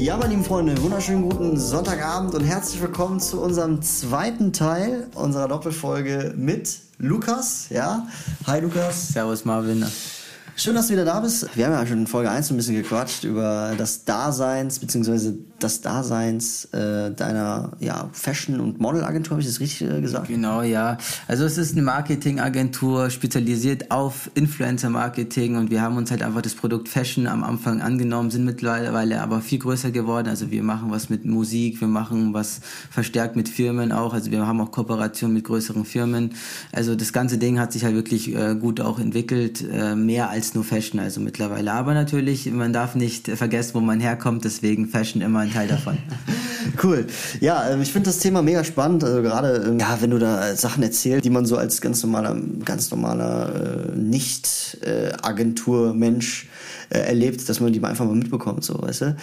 Ja, 0.00 0.16
meine 0.16 0.30
lieben 0.30 0.44
Freunde, 0.44 0.80
wunderschönen 0.80 1.28
guten 1.28 1.58
Sonntagabend 1.58 2.34
und 2.34 2.42
herzlich 2.42 2.80
willkommen 2.80 3.20
zu 3.20 3.38
unserem 3.38 3.82
zweiten 3.82 4.50
Teil 4.50 5.08
unserer 5.14 5.46
Doppelfolge 5.46 6.32
mit 6.38 6.78
Lukas. 6.96 7.66
Ja, 7.68 8.06
hi 8.46 8.60
Lukas. 8.60 9.08
Servus 9.08 9.44
Marvin. 9.44 9.84
Schön, 10.56 10.74
dass 10.74 10.86
du 10.86 10.94
wieder 10.94 11.04
da 11.04 11.20
bist. 11.20 11.54
Wir 11.54 11.66
haben 11.66 11.74
ja 11.74 11.86
schon 11.86 11.98
in 11.98 12.06
Folge 12.06 12.30
1 12.30 12.50
ein 12.50 12.56
bisschen 12.56 12.76
gequatscht 12.76 13.24
über 13.24 13.74
das 13.76 14.06
Daseins, 14.06 14.78
beziehungsweise 14.78 15.36
das 15.62 15.80
Daseins 15.80 16.66
äh, 16.66 17.10
deiner 17.12 17.72
ja, 17.80 18.08
Fashion- 18.12 18.60
und 18.60 18.80
Modelagentur, 18.80 19.32
habe 19.32 19.40
ich 19.40 19.46
das 19.46 19.60
richtig 19.60 19.88
äh, 19.88 20.00
gesagt? 20.00 20.28
Genau, 20.28 20.62
ja. 20.62 20.98
Also 21.28 21.44
es 21.44 21.58
ist 21.58 21.72
eine 21.72 21.82
Marketingagentur, 21.82 23.10
spezialisiert 23.10 23.90
auf 23.90 24.30
Influencer-Marketing 24.34 25.56
und 25.56 25.70
wir 25.70 25.82
haben 25.82 25.96
uns 25.96 26.10
halt 26.10 26.22
einfach 26.22 26.42
das 26.42 26.54
Produkt 26.54 26.88
Fashion 26.88 27.26
am 27.26 27.44
Anfang 27.44 27.80
angenommen, 27.80 28.30
sind 28.30 28.44
mittlerweile 28.44 29.20
aber 29.20 29.40
viel 29.40 29.58
größer 29.58 29.90
geworden. 29.90 30.28
Also 30.28 30.50
wir 30.50 30.62
machen 30.62 30.90
was 30.90 31.10
mit 31.10 31.24
Musik, 31.24 31.80
wir 31.80 31.88
machen 31.88 32.34
was 32.34 32.60
verstärkt 32.90 33.36
mit 33.36 33.48
Firmen 33.48 33.92
auch. 33.92 34.14
Also 34.14 34.30
wir 34.30 34.46
haben 34.46 34.60
auch 34.60 34.70
Kooperation 34.70 35.32
mit 35.32 35.44
größeren 35.44 35.84
Firmen. 35.84 36.34
Also 36.72 36.94
das 36.94 37.12
ganze 37.12 37.38
Ding 37.38 37.58
hat 37.58 37.72
sich 37.72 37.84
halt 37.84 37.94
wirklich 37.94 38.34
äh, 38.34 38.54
gut 38.54 38.80
auch 38.80 38.98
entwickelt, 38.98 39.64
äh, 39.70 39.94
mehr 39.94 40.30
als 40.30 40.54
nur 40.54 40.64
Fashion, 40.64 41.00
also 41.00 41.20
mittlerweile. 41.20 41.72
Aber 41.72 41.94
natürlich, 41.94 42.50
man 42.50 42.72
darf 42.72 42.94
nicht 42.94 43.28
vergessen, 43.28 43.74
wo 43.74 43.80
man 43.80 44.00
herkommt, 44.00 44.44
deswegen 44.44 44.88
Fashion 44.88 45.22
immer 45.22 45.40
ein 45.40 45.49
Teil 45.52 45.68
davon. 45.68 45.98
cool. 46.82 47.06
Ja, 47.40 47.70
ähm, 47.70 47.82
ich 47.82 47.92
finde 47.92 48.08
das 48.10 48.18
Thema 48.18 48.42
mega 48.42 48.64
spannend. 48.64 49.04
Also 49.04 49.22
gerade, 49.22 49.64
ähm, 49.66 49.78
ja, 49.78 49.96
wenn 50.00 50.10
du 50.10 50.18
da 50.18 50.56
Sachen 50.56 50.82
erzählst, 50.82 51.24
die 51.24 51.30
man 51.30 51.46
so 51.46 51.56
als 51.56 51.80
ganz 51.80 52.02
normaler, 52.02 52.36
ganz 52.64 52.90
normaler 52.90 53.54
äh, 53.54 53.92
Nicht-Agentur-Mensch 53.96 56.48
äh, 56.90 56.98
erlebt, 56.98 57.48
dass 57.48 57.60
man 57.60 57.72
die 57.72 57.82
einfach 57.82 58.04
mal 58.04 58.16
mitbekommt, 58.16 58.64
so, 58.64 58.82
weißt 58.82 59.00
du. 59.02 59.16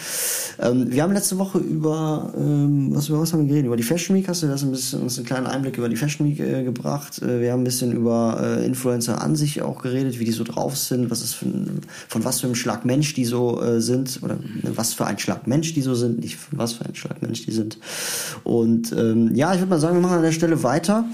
Ähm, 0.60 0.90
wir 0.90 1.02
haben 1.02 1.12
letzte 1.12 1.36
Woche 1.38 1.58
über, 1.58 2.32
was, 2.34 3.08
über 3.08 3.20
was 3.20 3.32
haben 3.32 3.42
wir 3.42 3.48
geredet? 3.48 3.66
Über 3.66 3.76
die 3.76 3.82
Fashion 3.82 4.16
Week 4.16 4.26
hast 4.26 4.42
du 4.42 4.46
das 4.46 4.62
ein 4.62 4.70
bisschen, 4.70 5.02
uns 5.02 5.18
einen 5.18 5.26
kleinen 5.26 5.46
Einblick 5.46 5.76
über 5.76 5.90
die 5.90 5.96
Fashion 5.96 6.26
Week 6.26 6.40
äh, 6.40 6.64
gebracht. 6.64 7.20
Wir 7.20 7.52
haben 7.52 7.60
ein 7.60 7.64
bisschen 7.64 7.92
über 7.92 8.58
Influencer 8.64 9.20
an 9.20 9.36
sich 9.36 9.60
auch 9.62 9.82
geredet, 9.82 10.18
wie 10.18 10.24
die 10.24 10.32
so 10.32 10.44
drauf 10.44 10.76
sind, 10.76 11.10
was 11.10 11.22
ist 11.22 11.34
für 11.34 11.46
ein, 11.46 11.80
von 12.08 12.24
was 12.24 12.40
für 12.40 12.46
einem 12.46 12.54
Schlag 12.54 12.84
Mensch 12.84 13.14
die 13.14 13.24
so 13.24 13.60
sind, 13.78 14.20
oder 14.22 14.38
was 14.62 14.94
für 14.94 15.06
ein 15.06 15.18
Schlag 15.18 15.46
Mensch 15.46 15.74
die 15.74 15.82
so 15.82 15.94
sind, 15.94 16.17
nicht 16.18 16.36
von 16.36 16.58
was 16.58 16.74
für 16.74 16.84
ein 16.84 16.94
Schlag 16.94 17.22
Mensch 17.22 17.44
die 17.44 17.52
sind. 17.52 17.78
Und 18.44 18.92
ähm, 18.92 19.34
ja, 19.34 19.52
ich 19.52 19.60
würde 19.60 19.70
mal 19.70 19.80
sagen, 19.80 19.96
wir 19.96 20.02
machen 20.02 20.16
an 20.16 20.22
der 20.22 20.32
Stelle 20.32 20.62
weiter. 20.62 21.04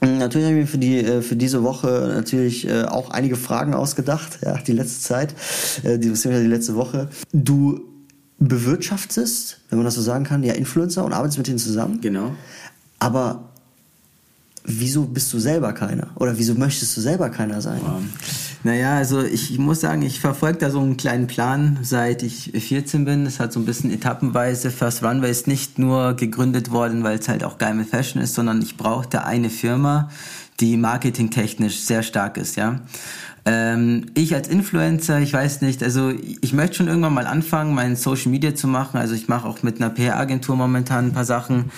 Natürlich 0.00 0.46
habe 0.48 0.56
ich 0.56 0.62
mir 0.62 0.66
für, 0.66 0.78
die, 0.78 0.98
äh, 0.98 1.22
für 1.22 1.36
diese 1.36 1.62
Woche 1.62 2.12
natürlich 2.14 2.66
äh, 2.66 2.84
auch 2.84 3.10
einige 3.10 3.36
Fragen 3.36 3.72
ausgedacht, 3.72 4.40
ja, 4.44 4.58
die 4.58 4.72
letzte 4.72 5.00
Zeit, 5.00 5.34
äh, 5.84 5.98
die, 5.98 6.12
die 6.12 6.28
letzte 6.28 6.74
Woche. 6.74 7.08
Du 7.32 7.82
bewirtschaftest, 8.40 9.60
wenn 9.70 9.78
man 9.78 9.84
das 9.84 9.94
so 9.94 10.02
sagen 10.02 10.24
kann, 10.24 10.42
ja 10.42 10.54
Influencer 10.54 11.04
und 11.04 11.12
arbeitest 11.12 11.38
mit 11.38 11.46
denen 11.46 11.58
zusammen. 11.58 12.00
Genau. 12.00 12.34
Aber 12.98 13.50
wieso 14.64 15.04
bist 15.04 15.32
du 15.32 15.38
selber 15.38 15.72
keiner? 15.72 16.08
Oder 16.16 16.36
wieso 16.36 16.54
möchtest 16.54 16.96
du 16.96 17.00
selber 17.00 17.30
keiner 17.30 17.60
sein? 17.60 17.80
Wow. 17.84 18.02
Naja, 18.64 18.94
also 18.94 19.22
ich, 19.22 19.50
ich 19.50 19.58
muss 19.58 19.80
sagen, 19.80 20.02
ich 20.02 20.20
verfolge 20.20 20.58
da 20.58 20.70
so 20.70 20.78
einen 20.78 20.96
kleinen 20.96 21.26
Plan, 21.26 21.78
seit 21.82 22.22
ich 22.22 22.52
14 22.54 23.04
bin. 23.04 23.24
Das 23.24 23.40
hat 23.40 23.52
so 23.52 23.58
ein 23.58 23.64
bisschen 23.64 23.90
etappenweise. 23.90 24.70
First 24.70 25.02
Runway 25.02 25.30
ist 25.30 25.48
nicht 25.48 25.78
nur 25.78 26.14
gegründet 26.14 26.70
worden, 26.70 27.02
weil 27.02 27.18
es 27.18 27.28
halt 27.28 27.42
auch 27.42 27.58
geil 27.58 27.74
mit 27.74 27.88
Fashion 27.88 28.22
ist, 28.22 28.34
sondern 28.34 28.62
ich 28.62 28.76
brauchte 28.76 29.24
eine 29.24 29.50
Firma, 29.50 30.10
die 30.60 30.76
marketingtechnisch 30.76 31.80
sehr 31.80 32.04
stark 32.04 32.36
ist, 32.36 32.56
ja. 32.56 32.80
Ähm, 33.44 34.06
ich 34.14 34.34
als 34.36 34.46
Influencer, 34.46 35.18
ich 35.18 35.32
weiß 35.32 35.62
nicht, 35.62 35.82
also 35.82 36.10
ich 36.10 36.52
möchte 36.52 36.76
schon 36.76 36.86
irgendwann 36.86 37.14
mal 37.14 37.26
anfangen, 37.26 37.74
mein 37.74 37.96
Social 37.96 38.30
Media 38.30 38.54
zu 38.54 38.68
machen. 38.68 38.98
Also 38.98 39.14
ich 39.14 39.26
mache 39.26 39.48
auch 39.48 39.64
mit 39.64 39.80
einer 39.80 39.90
PR-Agentur 39.90 40.54
momentan 40.54 41.06
ein 41.06 41.12
paar 41.12 41.24
Sachen 41.24 41.72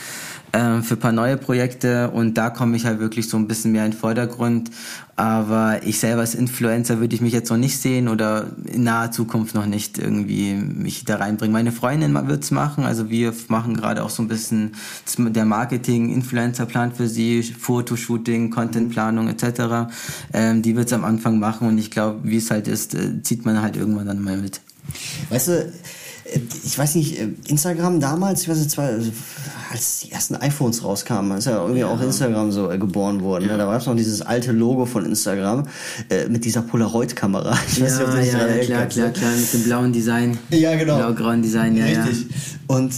äh, 0.54 0.82
für 0.82 0.97
paar 0.97 1.10
neue 1.10 1.37
Projekte 1.37 2.10
und 2.10 2.34
da 2.34 2.48
komme 2.48 2.76
ich 2.76 2.87
halt 2.87 3.00
wirklich 3.00 3.28
so 3.28 3.37
ein 3.37 3.48
bisschen 3.48 3.72
mehr 3.72 3.84
in 3.84 3.91
den 3.91 3.98
Vordergrund. 3.98 4.70
Aber 5.16 5.81
ich 5.84 5.98
selber 5.98 6.20
als 6.20 6.34
Influencer 6.34 7.00
würde 7.00 7.15
ich 7.15 7.20
mich 7.20 7.32
jetzt 7.32 7.50
noch 7.50 7.56
nicht 7.56 7.78
sehen 7.78 8.09
oder 8.09 8.47
in 8.64 8.84
naher 8.84 9.10
Zukunft 9.10 9.54
noch 9.54 9.66
nicht 9.66 9.98
irgendwie 9.98 10.54
mich 10.54 11.04
da 11.04 11.16
reinbringen. 11.16 11.53
Meine 11.53 11.72
Freundin 11.72 12.14
wird's 12.28 12.50
machen, 12.53 12.84
also 12.84 13.10
wir 13.10 13.32
machen 13.48 13.75
gerade 13.75 14.03
auch 14.04 14.10
so 14.10 14.22
ein 14.22 14.28
bisschen 14.28 14.72
der 15.19 15.44
Marketing-Influencer-Plan 15.44 16.93
für 16.93 17.09
sie, 17.09 17.43
Fotoshooting, 17.43 18.50
Contentplanung 18.50 19.28
etc. 19.28 19.93
Ähm, 20.32 20.62
die 20.62 20.76
wird's 20.76 20.93
am 20.93 21.04
Anfang 21.04 21.38
machen 21.38 21.69
und 21.69 21.78
ich 21.78 21.91
glaube, 21.91 22.20
wie 22.22 22.37
es 22.37 22.50
halt 22.50 22.69
ist, 22.69 22.94
äh, 22.94 23.22
zieht 23.22 23.44
man 23.44 23.60
halt 23.60 23.76
irgendwann 23.76 24.06
dann 24.06 24.22
mal 24.22 24.37
mit. 24.37 24.60
Weißt 25.31 25.48
du, 25.48 25.72
ich 26.64 26.78
weiß 26.78 26.94
nicht, 26.96 27.18
äh, 27.18 27.28
Instagram 27.48 28.00
damals, 28.00 28.42
ich 28.42 28.48
weiß 28.48 28.58
nicht, 28.58 28.78
also, 28.78 29.10
als 29.70 30.00
die 30.00 30.12
ersten 30.12 30.36
iPhones 30.36 30.82
rauskamen, 30.82 31.38
ist 31.38 31.46
ja 31.46 31.60
irgendwie 31.60 31.80
ja. 31.80 31.88
auch 31.88 32.00
Instagram 32.00 32.52
so 32.52 32.70
äh, 32.70 32.78
geboren 32.78 33.22
worden. 33.22 33.44
Ne? 33.44 33.52
Ja. 33.52 33.56
Da 33.56 33.66
war 33.66 33.76
es 33.76 33.86
noch 33.86 33.96
dieses 33.96 34.22
alte 34.22 34.52
Logo 34.52 34.86
von 34.86 35.04
Instagram 35.04 35.66
äh, 36.08 36.28
mit 36.28 36.44
dieser 36.44 36.62
Polaroid-Kamera. 36.62 37.56
Ich 37.74 37.82
weiß 37.82 37.98
ja, 37.98 37.98
nicht, 37.98 38.08
ob 38.08 38.14
du 38.14 38.26
ja, 38.26 38.56
ja, 38.56 38.64
klar, 38.64 38.86
klar, 38.86 39.10
klar, 39.10 39.32
mit 39.32 39.52
dem 39.52 39.62
blauen 39.64 39.92
Design. 39.92 40.38
Ja, 40.50 40.76
genau. 40.76 40.96
Blau-grauen 40.96 41.42
Design, 41.42 41.76
ja, 41.76 41.86
Richtig. 41.86 42.26
Und 42.66 42.92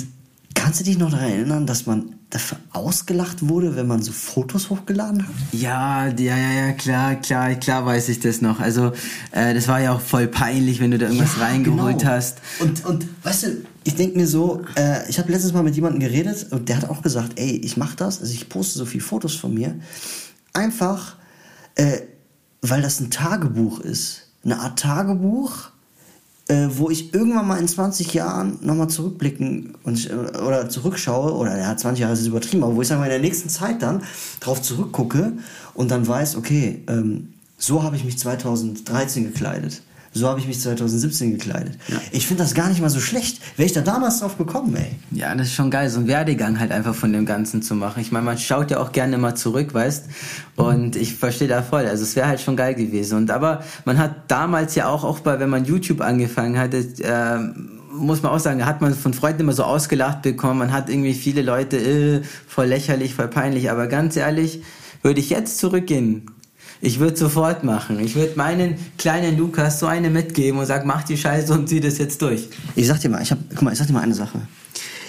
kannst 0.54 0.80
du 0.80 0.84
dich 0.84 0.98
noch 0.98 1.10
daran 1.10 1.30
erinnern, 1.30 1.66
dass 1.66 1.86
man 1.86 2.15
dafür 2.30 2.58
ausgelacht 2.72 3.48
wurde, 3.48 3.76
wenn 3.76 3.86
man 3.86 4.02
so 4.02 4.12
Fotos 4.12 4.68
hochgeladen 4.68 5.26
hat? 5.26 5.34
Ja, 5.52 6.08
ja, 6.08 6.36
ja, 6.36 6.52
ja, 6.52 6.72
klar, 6.72 7.14
klar, 7.16 7.54
klar 7.54 7.86
weiß 7.86 8.08
ich 8.08 8.20
das 8.20 8.40
noch. 8.40 8.58
Also 8.58 8.92
äh, 9.30 9.54
das 9.54 9.68
war 9.68 9.80
ja 9.80 9.92
auch 9.92 10.00
voll 10.00 10.26
peinlich, 10.26 10.80
wenn 10.80 10.90
du 10.90 10.98
da 10.98 11.06
irgendwas 11.06 11.36
ja, 11.36 11.44
reingeholt 11.44 12.00
genau. 12.00 12.10
hast. 12.10 12.38
Und, 12.58 12.84
und 12.84 13.06
weißt 13.22 13.42
du, 13.44 13.48
ich 13.84 13.94
denke 13.94 14.18
mir 14.18 14.26
so, 14.26 14.62
äh, 14.76 15.08
ich 15.08 15.18
habe 15.18 15.30
letztens 15.30 15.52
mal 15.52 15.62
mit 15.62 15.76
jemandem 15.76 16.00
geredet 16.00 16.48
und 16.50 16.68
der 16.68 16.78
hat 16.78 16.90
auch 16.90 17.02
gesagt, 17.02 17.38
ey, 17.38 17.56
ich 17.58 17.76
mache 17.76 17.96
das, 17.96 18.20
also 18.20 18.32
ich 18.32 18.48
poste 18.48 18.78
so 18.78 18.86
viele 18.86 19.04
Fotos 19.04 19.36
von 19.36 19.54
mir, 19.54 19.76
einfach, 20.52 21.16
äh, 21.76 22.00
weil 22.60 22.82
das 22.82 23.00
ein 23.00 23.10
Tagebuch 23.10 23.80
ist. 23.80 24.22
Eine 24.44 24.58
Art 24.58 24.78
Tagebuch, 24.78 25.70
äh, 26.48 26.68
wo 26.70 26.90
ich 26.90 27.12
irgendwann 27.12 27.48
mal 27.48 27.58
in 27.58 27.66
20 27.66 28.14
Jahren 28.14 28.58
nochmal 28.60 28.88
zurückblicken 28.88 29.74
und, 29.82 30.08
äh, 30.08 30.14
oder 30.38 30.68
zurückschaue, 30.68 31.32
oder 31.34 31.58
ja, 31.58 31.76
20 31.76 32.00
Jahre 32.00 32.14
ist 32.14 32.20
es 32.20 32.26
übertrieben, 32.26 32.62
aber 32.62 32.76
wo 32.76 32.82
ich 32.82 32.88
sag 32.88 32.98
mal 32.98 33.04
in 33.04 33.10
der 33.10 33.18
nächsten 33.18 33.48
Zeit 33.48 33.82
dann 33.82 34.02
drauf 34.40 34.62
zurückgucke 34.62 35.32
und 35.74 35.90
dann 35.90 36.06
weiß, 36.06 36.36
okay, 36.36 36.82
ähm, 36.88 37.34
so 37.58 37.82
habe 37.82 37.96
ich 37.96 38.04
mich 38.04 38.18
2013 38.18 39.24
gekleidet. 39.24 39.82
So 40.16 40.28
habe 40.28 40.40
ich 40.40 40.46
mich 40.46 40.60
2017 40.60 41.32
gekleidet. 41.32 41.74
Ja. 41.88 42.00
Ich 42.10 42.26
finde 42.26 42.42
das 42.42 42.54
gar 42.54 42.68
nicht 42.68 42.80
mal 42.80 42.88
so 42.88 43.00
schlecht. 43.00 43.40
Wäre 43.56 43.66
ich 43.66 43.72
da 43.72 43.82
damals 43.82 44.20
drauf 44.20 44.38
gekommen, 44.38 44.74
ey. 44.76 44.96
Ja, 45.10 45.34
das 45.34 45.48
ist 45.48 45.54
schon 45.54 45.70
geil, 45.70 45.90
so 45.90 45.98
einen 45.98 46.08
Werdegang 46.08 46.58
halt 46.58 46.72
einfach 46.72 46.94
von 46.94 47.12
dem 47.12 47.26
Ganzen 47.26 47.62
zu 47.62 47.74
machen. 47.74 48.00
Ich 48.00 48.12
meine, 48.12 48.24
man 48.24 48.38
schaut 48.38 48.70
ja 48.70 48.80
auch 48.80 48.92
gerne 48.92 49.18
mal 49.18 49.34
zurück, 49.34 49.74
weißt? 49.74 50.06
Und 50.56 50.96
ich 50.96 51.14
verstehe 51.14 51.48
da 51.48 51.62
voll. 51.62 51.86
Also 51.86 52.02
es 52.02 52.16
wäre 52.16 52.28
halt 52.28 52.40
schon 52.40 52.56
geil 52.56 52.74
gewesen. 52.74 53.18
Und 53.18 53.30
aber 53.30 53.62
man 53.84 53.98
hat 53.98 54.30
damals 54.30 54.74
ja 54.74 54.88
auch, 54.88 55.04
auch 55.04 55.20
bei, 55.20 55.38
wenn 55.38 55.50
man 55.50 55.64
YouTube 55.64 56.00
angefangen 56.00 56.58
hatte, 56.58 56.78
äh, 56.78 57.38
muss 57.92 58.22
man 58.22 58.32
auch 58.32 58.38
sagen, 58.38 58.64
hat 58.64 58.80
man 58.80 58.94
von 58.94 59.14
Freunden 59.14 59.42
immer 59.42 59.52
so 59.52 59.64
ausgelacht 59.64 60.22
bekommen. 60.22 60.58
Man 60.58 60.72
hat 60.72 60.88
irgendwie 60.88 61.14
viele 61.14 61.42
Leute, 61.42 61.76
äh, 61.76 62.22
voll 62.46 62.66
lächerlich, 62.66 63.14
voll 63.14 63.28
peinlich. 63.28 63.70
Aber 63.70 63.86
ganz 63.86 64.16
ehrlich, 64.16 64.62
würde 65.02 65.20
ich 65.20 65.30
jetzt 65.30 65.58
zurückgehen, 65.58 66.30
ich 66.80 66.98
würde 66.98 67.16
sofort 67.16 67.64
machen. 67.64 67.98
Ich 68.00 68.14
würde 68.14 68.32
meinen 68.36 68.76
kleinen 68.98 69.36
Lukas 69.36 69.80
so 69.80 69.86
eine 69.86 70.10
mitgeben 70.10 70.60
und 70.60 70.66
sagen, 70.66 70.86
mach 70.86 71.02
die 71.02 71.16
Scheiße 71.16 71.52
und 71.52 71.68
zieh 71.68 71.80
das 71.80 71.98
jetzt 71.98 72.20
durch. 72.22 72.48
Ich 72.74 72.86
sag 72.86 73.00
dir 73.00 73.08
mal, 73.08 73.22
ich 73.22 73.30
hab, 73.30 73.38
guck 73.50 73.62
mal, 73.62 73.72
ich 73.72 73.78
sag 73.78 73.86
dir 73.86 73.92
mal 73.92 74.02
eine 74.02 74.14
Sache. 74.14 74.40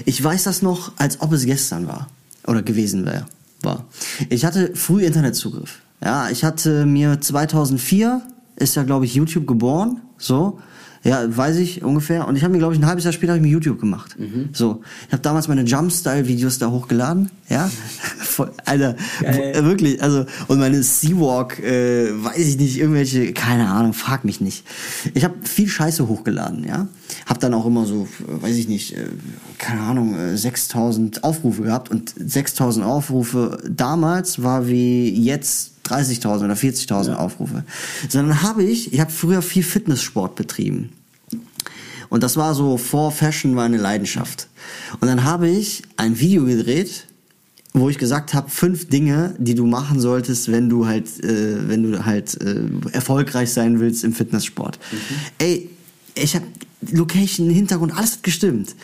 Ich 0.05 0.23
weiß 0.23 0.43
das 0.43 0.61
noch, 0.61 0.91
als 0.97 1.21
ob 1.21 1.33
es 1.33 1.45
gestern 1.45 1.87
war. 1.87 2.07
Oder 2.45 2.61
gewesen 2.61 3.05
wäre. 3.05 3.25
War. 3.61 3.85
Ich 4.29 4.45
hatte 4.45 4.75
früh 4.75 5.03
Internetzugriff. 5.03 5.79
Ja, 6.03 6.29
ich 6.29 6.43
hatte 6.43 6.85
mir 6.85 7.19
2004, 7.19 8.21
ist 8.55 8.75
ja 8.75 8.83
glaube 8.83 9.05
ich 9.05 9.15
YouTube 9.15 9.47
geboren, 9.47 10.01
so. 10.17 10.59
Ja, 11.03 11.25
weiß 11.35 11.57
ich 11.57 11.83
ungefähr. 11.83 12.27
Und 12.27 12.35
ich 12.35 12.43
habe 12.43 12.51
mir, 12.53 12.59
glaube 12.59 12.73
ich, 12.73 12.79
ein 12.79 12.85
halbes 12.85 13.03
Jahr 13.03 13.13
später 13.13 13.33
hab 13.33 13.37
ich 13.37 13.43
mir 13.43 13.49
YouTube 13.51 13.79
gemacht. 13.79 14.17
Mhm. 14.19 14.49
So, 14.53 14.81
ich 15.07 15.13
habe 15.13 15.21
damals 15.21 15.47
meine 15.47 15.63
Jump-Style-Videos 15.63 16.59
da 16.59 16.69
hochgeladen. 16.71 17.29
Ja, 17.49 17.69
Voll, 18.19 18.51
Alter, 18.65 18.95
Geil. 19.21 19.63
wirklich. 19.65 20.01
Also 20.03 20.25
und 20.47 20.59
meine 20.59 20.83
Seawalk, 20.83 21.59
äh, 21.59 22.11
weiß 22.23 22.39
ich 22.39 22.57
nicht, 22.57 22.77
irgendwelche, 22.77 23.33
keine 23.33 23.69
Ahnung, 23.69 23.93
frag 23.93 24.25
mich 24.25 24.41
nicht. 24.41 24.65
Ich 25.13 25.23
habe 25.23 25.35
viel 25.43 25.67
Scheiße 25.67 26.07
hochgeladen. 26.07 26.65
Ja, 26.67 26.87
habe 27.25 27.39
dann 27.39 27.53
auch 27.53 27.65
immer 27.65 27.85
so, 27.85 28.07
äh, 28.27 28.43
weiß 28.43 28.55
ich 28.57 28.67
nicht, 28.67 28.93
äh, 28.97 29.07
keine 29.57 29.81
Ahnung, 29.81 30.15
äh, 30.17 30.37
6000 30.37 31.23
Aufrufe 31.23 31.63
gehabt 31.63 31.89
und 31.89 32.13
6000 32.17 32.85
Aufrufe 32.85 33.57
damals 33.69 34.43
war 34.43 34.67
wie 34.67 35.09
jetzt 35.09 35.71
30.000 35.87 36.45
oder 36.45 36.53
40.000 36.53 37.13
Aufrufe. 37.15 37.63
Sondern 38.09 38.41
habe 38.41 38.63
ich, 38.63 38.93
ich 38.93 38.99
habe 38.99 39.11
früher 39.11 39.41
viel 39.41 39.63
Fitnesssport 39.63 40.35
betrieben. 40.35 40.91
Und 42.09 42.23
das 42.23 42.37
war 42.37 42.55
so 42.55 42.77
vor 42.77 43.11
Fashion 43.11 43.55
war 43.55 43.65
eine 43.65 43.77
Leidenschaft. 43.77 44.47
Und 44.99 45.07
dann 45.07 45.23
habe 45.23 45.49
ich 45.49 45.83
ein 45.97 46.19
Video 46.19 46.45
gedreht, 46.45 47.05
wo 47.73 47.89
ich 47.89 47.97
gesagt 47.97 48.33
habe, 48.33 48.49
fünf 48.49 48.89
Dinge, 48.89 49.35
die 49.37 49.55
du 49.55 49.65
machen 49.65 49.99
solltest, 49.99 50.51
wenn 50.51 50.69
du 50.69 50.87
halt, 50.87 51.23
äh, 51.23 51.67
wenn 51.67 51.83
du 51.83 52.05
halt 52.05 52.39
äh, 52.41 52.61
erfolgreich 52.91 53.51
sein 53.51 53.79
willst 53.79 54.03
im 54.03 54.13
Fitnesssport. 54.13 54.79
Ey, 55.37 55.69
ich 56.15 56.35
habe 56.35 56.45
Location, 56.91 57.49
Hintergrund, 57.49 57.95
alles 57.95 58.13
hat 58.13 58.23
gestimmt. 58.23 58.75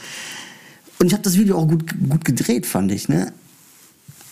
Und 0.99 1.07
ich 1.07 1.13
habe 1.13 1.23
das 1.23 1.37
Video 1.37 1.57
auch 1.57 1.67
gut, 1.67 1.85
gut 2.09 2.25
gedreht, 2.25 2.65
fand 2.65 2.91
ich, 2.91 3.09
ne? 3.09 3.33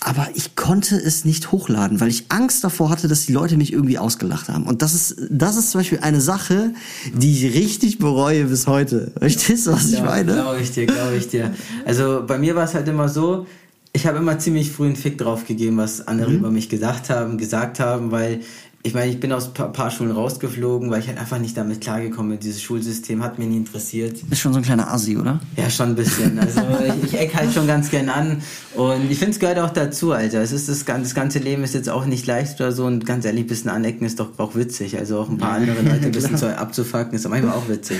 Aber 0.03 0.29
ich 0.33 0.55
konnte 0.55 0.95
es 0.95 1.25
nicht 1.25 1.51
hochladen, 1.51 2.01
weil 2.01 2.09
ich 2.09 2.25
Angst 2.29 2.63
davor 2.63 2.89
hatte, 2.89 3.07
dass 3.07 3.27
die 3.27 3.33
Leute 3.33 3.55
mich 3.55 3.71
irgendwie 3.71 3.99
ausgelacht 3.99 4.49
haben. 4.49 4.63
Und 4.65 4.81
das 4.81 4.95
ist, 4.95 5.15
das 5.29 5.55
ist 5.57 5.69
zum 5.69 5.81
Beispiel 5.81 5.99
eine 5.99 6.19
Sache, 6.19 6.73
die 7.13 7.31
ich 7.31 7.53
richtig 7.55 7.99
bereue 7.99 8.45
bis 8.45 8.65
heute. 8.65 9.11
Verstehst 9.19 9.67
du, 9.67 9.73
was 9.73 9.91
ich 9.91 9.99
Ja, 9.99 10.05
meine? 10.05 10.33
Glaube 10.33 10.59
ich 10.59 10.71
dir, 10.71 10.87
glaube 10.87 11.15
ich 11.17 11.27
dir. 11.27 11.53
Also 11.85 12.23
bei 12.25 12.39
mir 12.39 12.55
war 12.55 12.63
es 12.63 12.73
halt 12.73 12.87
immer 12.87 13.09
so, 13.09 13.45
ich 13.93 14.07
habe 14.07 14.17
immer 14.17 14.39
ziemlich 14.39 14.71
früh 14.71 14.87
einen 14.87 14.95
Fick 14.95 15.19
drauf 15.19 15.45
gegeben, 15.45 15.77
was 15.77 16.07
andere 16.07 16.31
über 16.31 16.49
mich 16.49 16.69
gedacht 16.69 17.11
haben, 17.11 17.37
gesagt 17.37 17.79
haben, 17.79 18.09
weil 18.11 18.39
ich 18.83 18.93
meine, 18.93 19.11
ich 19.11 19.19
bin 19.19 19.31
aus 19.31 19.47
ein 19.47 19.53
paar, 19.53 19.71
paar 19.71 19.91
Schulen 19.91 20.11
rausgeflogen, 20.11 20.89
weil 20.89 21.01
ich 21.01 21.07
halt 21.07 21.19
einfach 21.19 21.37
nicht 21.37 21.55
damit 21.55 21.81
klargekommen 21.81 22.31
bin. 22.31 22.39
Dieses 22.39 22.61
Schulsystem 22.61 23.23
hat 23.23 23.37
mir 23.37 23.45
nie 23.45 23.57
interessiert. 23.57 24.19
Ist 24.29 24.39
schon 24.39 24.53
so 24.53 24.59
ein 24.59 24.63
kleiner 24.63 24.91
Assi, 24.91 25.17
oder? 25.17 25.39
Ja, 25.55 25.69
schon 25.69 25.89
ein 25.89 25.95
bisschen. 25.95 26.39
Also 26.39 26.61
ich, 26.87 27.13
ich 27.13 27.19
eck 27.19 27.35
halt 27.35 27.53
schon 27.53 27.67
ganz 27.67 27.91
gern 27.91 28.09
an. 28.09 28.41
Und 28.75 29.11
ich 29.11 29.19
finde, 29.19 29.33
es 29.33 29.39
gehört 29.39 29.59
auch 29.59 29.69
dazu, 29.69 30.13
Alter. 30.13 30.41
Es 30.41 30.51
ist 30.51 30.67
das, 30.67 30.83
das 30.83 31.13
ganze 31.13 31.39
Leben 31.39 31.63
ist 31.63 31.75
jetzt 31.75 31.89
auch 31.89 32.05
nicht 32.05 32.25
leicht 32.25 32.59
oder 32.59 32.71
so. 32.71 32.85
Und 32.85 33.05
ganz 33.05 33.25
ehrlich, 33.25 33.43
ein 33.43 33.47
bisschen 33.47 33.69
anecken 33.69 34.05
ist 34.05 34.19
doch 34.19 34.39
auch 34.39 34.55
witzig. 34.55 34.97
Also 34.97 35.19
auch 35.19 35.29
ein 35.29 35.37
paar 35.37 35.53
andere 35.53 35.81
Leute 35.83 36.05
ein 36.05 36.11
bisschen 36.11 36.37
zu, 36.37 36.57
abzufacken 36.57 37.13
ist 37.13 37.29
manchmal 37.29 37.53
auch 37.53 37.69
witzig. 37.69 37.99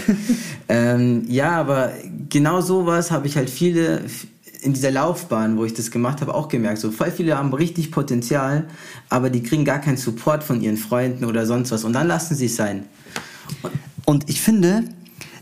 ähm, 0.67 1.25
ja, 1.27 1.51
aber 1.51 1.91
genau 2.29 2.61
sowas 2.61 3.11
habe 3.11 3.27
ich 3.27 3.37
halt 3.37 3.49
viele 3.49 4.01
in 4.61 4.73
dieser 4.73 4.91
Laufbahn, 4.91 5.57
wo 5.57 5.65
ich 5.65 5.73
das 5.73 5.91
gemacht 5.91 6.21
habe, 6.21 6.33
auch 6.33 6.47
gemerkt. 6.47 6.79
So 6.79 6.91
voll 6.91 7.11
viele 7.11 7.37
haben 7.37 7.53
richtig 7.53 7.91
Potenzial, 7.91 8.67
aber 9.09 9.29
die 9.29 9.41
kriegen 9.41 9.65
gar 9.65 9.79
keinen 9.79 9.97
Support 9.97 10.43
von 10.43 10.61
ihren 10.61 10.77
Freunden 10.77 11.25
oder 11.25 11.45
sonst 11.45 11.71
was. 11.71 11.83
Und 11.83 11.93
dann 11.93 12.07
lassen 12.07 12.35
sie 12.35 12.45
es 12.45 12.55
sein. 12.55 12.85
Und 14.05 14.29
ich 14.29 14.41
finde, 14.41 14.85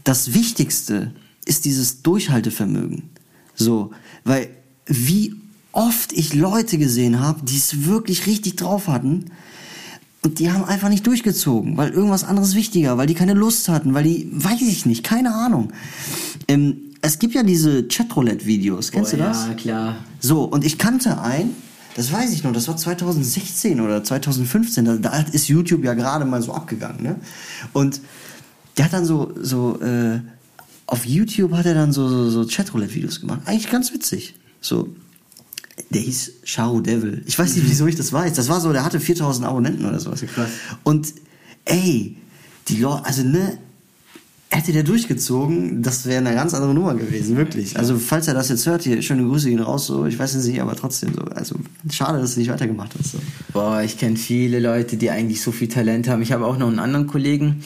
das 0.06 0.34
Wichtigste 0.34 1.14
ist 1.46 1.66
dieses 1.66 2.02
Durchhaltevermögen. 2.02 3.10
So, 3.56 3.92
weil 4.24 4.50
wie 4.86 5.36
oft 5.74 6.14
ich 6.14 6.34
Leute 6.34 6.78
gesehen 6.78 7.20
habe, 7.20 7.42
die 7.44 7.58
es 7.58 7.86
wirklich 7.86 8.26
richtig 8.26 8.56
drauf 8.56 8.88
hatten 8.88 9.26
und 10.22 10.40
die 10.40 10.52
haben 10.52 10.64
einfach 10.64 10.90
nicht 10.90 11.06
durchgezogen, 11.06 11.78
weil 11.78 11.92
irgendwas 11.92 12.24
anderes 12.24 12.56
wichtiger, 12.56 12.98
weil 12.98 13.08
die 13.08 13.14
keine 13.14 13.34
Lust 13.34 13.70
hatten, 13.70 13.94
weil 13.94 14.04
die, 14.04 14.30
weiß 14.32 14.62
ich 14.62 14.86
nicht, 14.86 15.04
keine 15.04 15.34
Ahnung. 15.34 15.72
Ähm, 16.48 16.89
es 17.02 17.20
gibt 17.20 17.34
ja 17.34 17.44
diese 17.44 17.88
Chatroulette-Videos, 17.88 18.92
kennst 18.92 19.14
Oh, 19.14 19.18
du 19.18 19.24
das? 19.24 19.48
Ja, 19.48 19.54
klar. 19.54 19.96
So, 20.20 20.44
und 20.44 20.66
ich 20.66 20.78
kannte 20.78 21.22
einen, 21.22 21.56
das 21.96 22.12
weiß 22.12 22.32
ich 22.32 22.44
noch, 22.44 22.52
das 22.54 22.68
war 22.68 22.78
2016 22.78 23.80
oder 23.80 24.04
2015, 24.04 24.86
da, 24.86 24.96
da 24.98 25.20
ist 25.32 25.48
YouTube 25.48 25.84
ja 25.84 25.94
gerade 25.94 26.26
mal 26.26 26.42
so 26.42 26.54
abgegangen, 26.54 27.04
ne? 27.04 27.16
Und 27.74 28.02
der 28.78 28.86
hat 28.86 28.94
dann 28.94 29.06
so, 29.06 29.34
so, 29.42 29.80
äh, 29.82 30.20
auf 30.88 31.06
YouTube 31.06 31.54
hat 31.54 31.66
er 31.66 31.74
dann 31.74 31.92
so, 31.92 32.08
so, 32.08 32.30
so 32.30 32.46
Chatroulette-Videos 32.48 33.22
gemacht. 33.22 33.42
Eigentlich 33.46 33.70
ganz 33.70 33.94
witzig. 33.94 34.36
So, 34.62 34.90
der 35.92 36.02
hieß 36.02 36.32
Shao 36.44 36.82
Devil. 36.82 37.24
Ich 37.26 37.38
weiß 37.38 37.56
nicht, 37.56 37.70
wieso 37.70 37.88
ich 37.88 37.96
das 37.96 38.12
weiß. 38.12 38.34
Das 38.34 38.50
war 38.50 38.60
so, 38.60 38.74
der 38.74 38.84
hatte 38.84 39.00
4000 39.00 39.46
Abonnenten 39.48 39.86
oder 39.86 40.00
sowas. 40.00 40.22
Krass. 40.22 40.50
Und, 40.84 41.14
ey, 41.66 42.18
die 42.68 42.78
Leute, 42.78 43.06
also, 43.06 43.24
ne, 43.24 43.58
hätte 44.52 44.72
der 44.72 44.84
durchgezogen, 44.84 45.84
das 45.84 46.06
wäre 46.06 46.20
eine 46.26 46.34
ganz 46.34 46.54
andere 46.54 46.74
Nummer 46.74 46.96
gewesen, 46.96 47.38
wirklich. 47.38 47.78
Also, 47.78 48.00
falls 48.00 48.28
er 48.28 48.34
das 48.34 48.50
jetzt 48.50 48.66
hört, 48.66 48.82
hier, 48.82 49.02
schöne 49.02 49.24
Grüße 49.24 49.50
gehen 49.50 49.60
raus, 49.60 49.86
so, 49.86 50.06
ich 50.06 50.18
weiß 50.18 50.34
es 50.34 50.46
nicht, 50.48 50.60
aber 50.62 50.76
trotzdem 50.76 51.14
so. 51.14 51.22
Also, 51.22 51.56
schade, 51.92 52.20
dass 52.20 52.34
du 52.34 52.40
nicht 52.40 52.50
weitergemacht 52.50 52.94
hast. 52.98 53.12
So. 53.12 53.20
Boah, 53.54 53.82
ich 53.84 53.98
kenne 54.00 54.16
viele 54.16 54.60
Leute, 54.60 54.98
die 54.98 55.12
eigentlich 55.12 55.42
so 55.42 55.52
viel 55.52 55.68
Talent 55.68 56.08
haben. 56.08 56.24
Ich 56.24 56.32
habe 56.32 56.46
auch 56.46 56.58
noch 56.58 56.68
einen 56.68 56.80
anderen 56.80 57.06
Kollegen, 57.06 57.64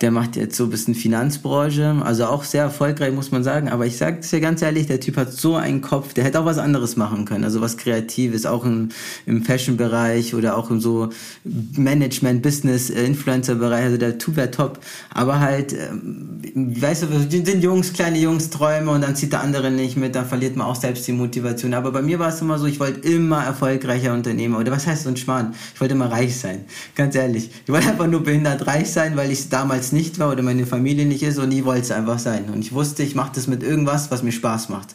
der 0.00 0.10
macht 0.10 0.36
jetzt 0.36 0.56
so 0.56 0.64
ein 0.64 0.70
bisschen 0.70 0.94
Finanzbranche, 0.94 2.00
also 2.02 2.24
auch 2.24 2.44
sehr 2.44 2.62
erfolgreich, 2.62 3.12
muss 3.12 3.32
man 3.32 3.44
sagen. 3.44 3.68
Aber 3.68 3.84
ich 3.84 3.98
sage 3.98 4.18
es 4.20 4.30
dir 4.30 4.40
ganz 4.40 4.62
ehrlich, 4.62 4.86
der 4.86 4.98
Typ 4.98 5.18
hat 5.18 5.30
so 5.32 5.56
einen 5.56 5.82
Kopf, 5.82 6.14
der 6.14 6.24
hätte 6.24 6.40
auch 6.40 6.46
was 6.46 6.56
anderes 6.56 6.96
machen 6.96 7.26
können, 7.26 7.44
also 7.44 7.60
was 7.60 7.76
Kreatives, 7.76 8.46
auch 8.46 8.64
im, 8.64 8.88
im 9.26 9.42
Fashion-Bereich 9.42 10.34
oder 10.34 10.56
auch 10.56 10.70
im 10.70 10.80
so 10.80 11.10
Management, 11.44 12.42
Business, 12.42 12.88
äh, 12.88 13.04
Influencer-Bereich. 13.04 13.84
Also 13.84 13.96
der 13.98 14.16
Typ 14.16 14.36
wäre 14.36 14.50
top. 14.50 14.80
Aber 15.12 15.40
halt, 15.40 15.74
ähm, 15.74 16.40
weißt 16.54 17.02
du, 17.02 17.06
sind 17.28 17.62
Jungs, 17.62 17.92
kleine 17.92 18.18
Jungs, 18.18 18.48
Träume 18.48 18.92
und 18.92 19.02
dann 19.02 19.16
zieht 19.16 19.32
der 19.32 19.42
andere 19.42 19.70
nicht 19.70 19.98
mit, 19.98 20.14
dann 20.14 20.24
verliert 20.24 20.56
man 20.56 20.66
auch 20.66 20.76
selbst 20.76 21.06
die 21.08 21.12
Motivation. 21.12 21.74
Aber 21.74 21.92
bei 21.92 22.00
mir 22.00 22.18
war 22.18 22.30
es 22.30 22.40
immer 22.40 22.58
so, 22.58 22.64
ich 22.64 22.80
wollte 22.80 23.06
immer 23.06 23.44
erfolgreicher 23.44 24.14
Unternehmer. 24.14 24.58
Oder 24.60 24.72
was 24.72 24.86
heißt 24.86 25.02
so 25.02 25.10
ein 25.10 25.18
Schmarrn? 25.18 25.54
Ich 25.74 25.80
wollte 25.80 25.92
immer 25.92 26.10
reich 26.10 26.38
sein. 26.38 26.64
Ganz 26.94 27.14
ehrlich. 27.14 27.50
Ich 27.66 27.70
wollte 27.70 27.88
einfach 27.88 28.06
nur 28.06 28.22
behindert 28.22 28.66
reich 28.66 28.90
sein, 28.90 29.14
weil 29.16 29.30
ich 29.30 29.50
es 29.90 29.92
nicht 29.92 30.18
war 30.18 30.30
oder 30.30 30.42
meine 30.42 30.66
Familie 30.66 31.06
nicht 31.06 31.22
ist 31.22 31.38
und 31.38 31.50
ich 31.52 31.64
wollte 31.64 31.82
es 31.82 31.90
einfach 31.90 32.18
sein. 32.18 32.44
Und 32.50 32.60
ich 32.60 32.72
wusste, 32.72 33.02
ich 33.02 33.14
mache 33.14 33.32
das 33.34 33.46
mit 33.46 33.62
irgendwas, 33.62 34.10
was 34.10 34.22
mir 34.22 34.32
Spaß 34.32 34.68
macht. 34.68 34.94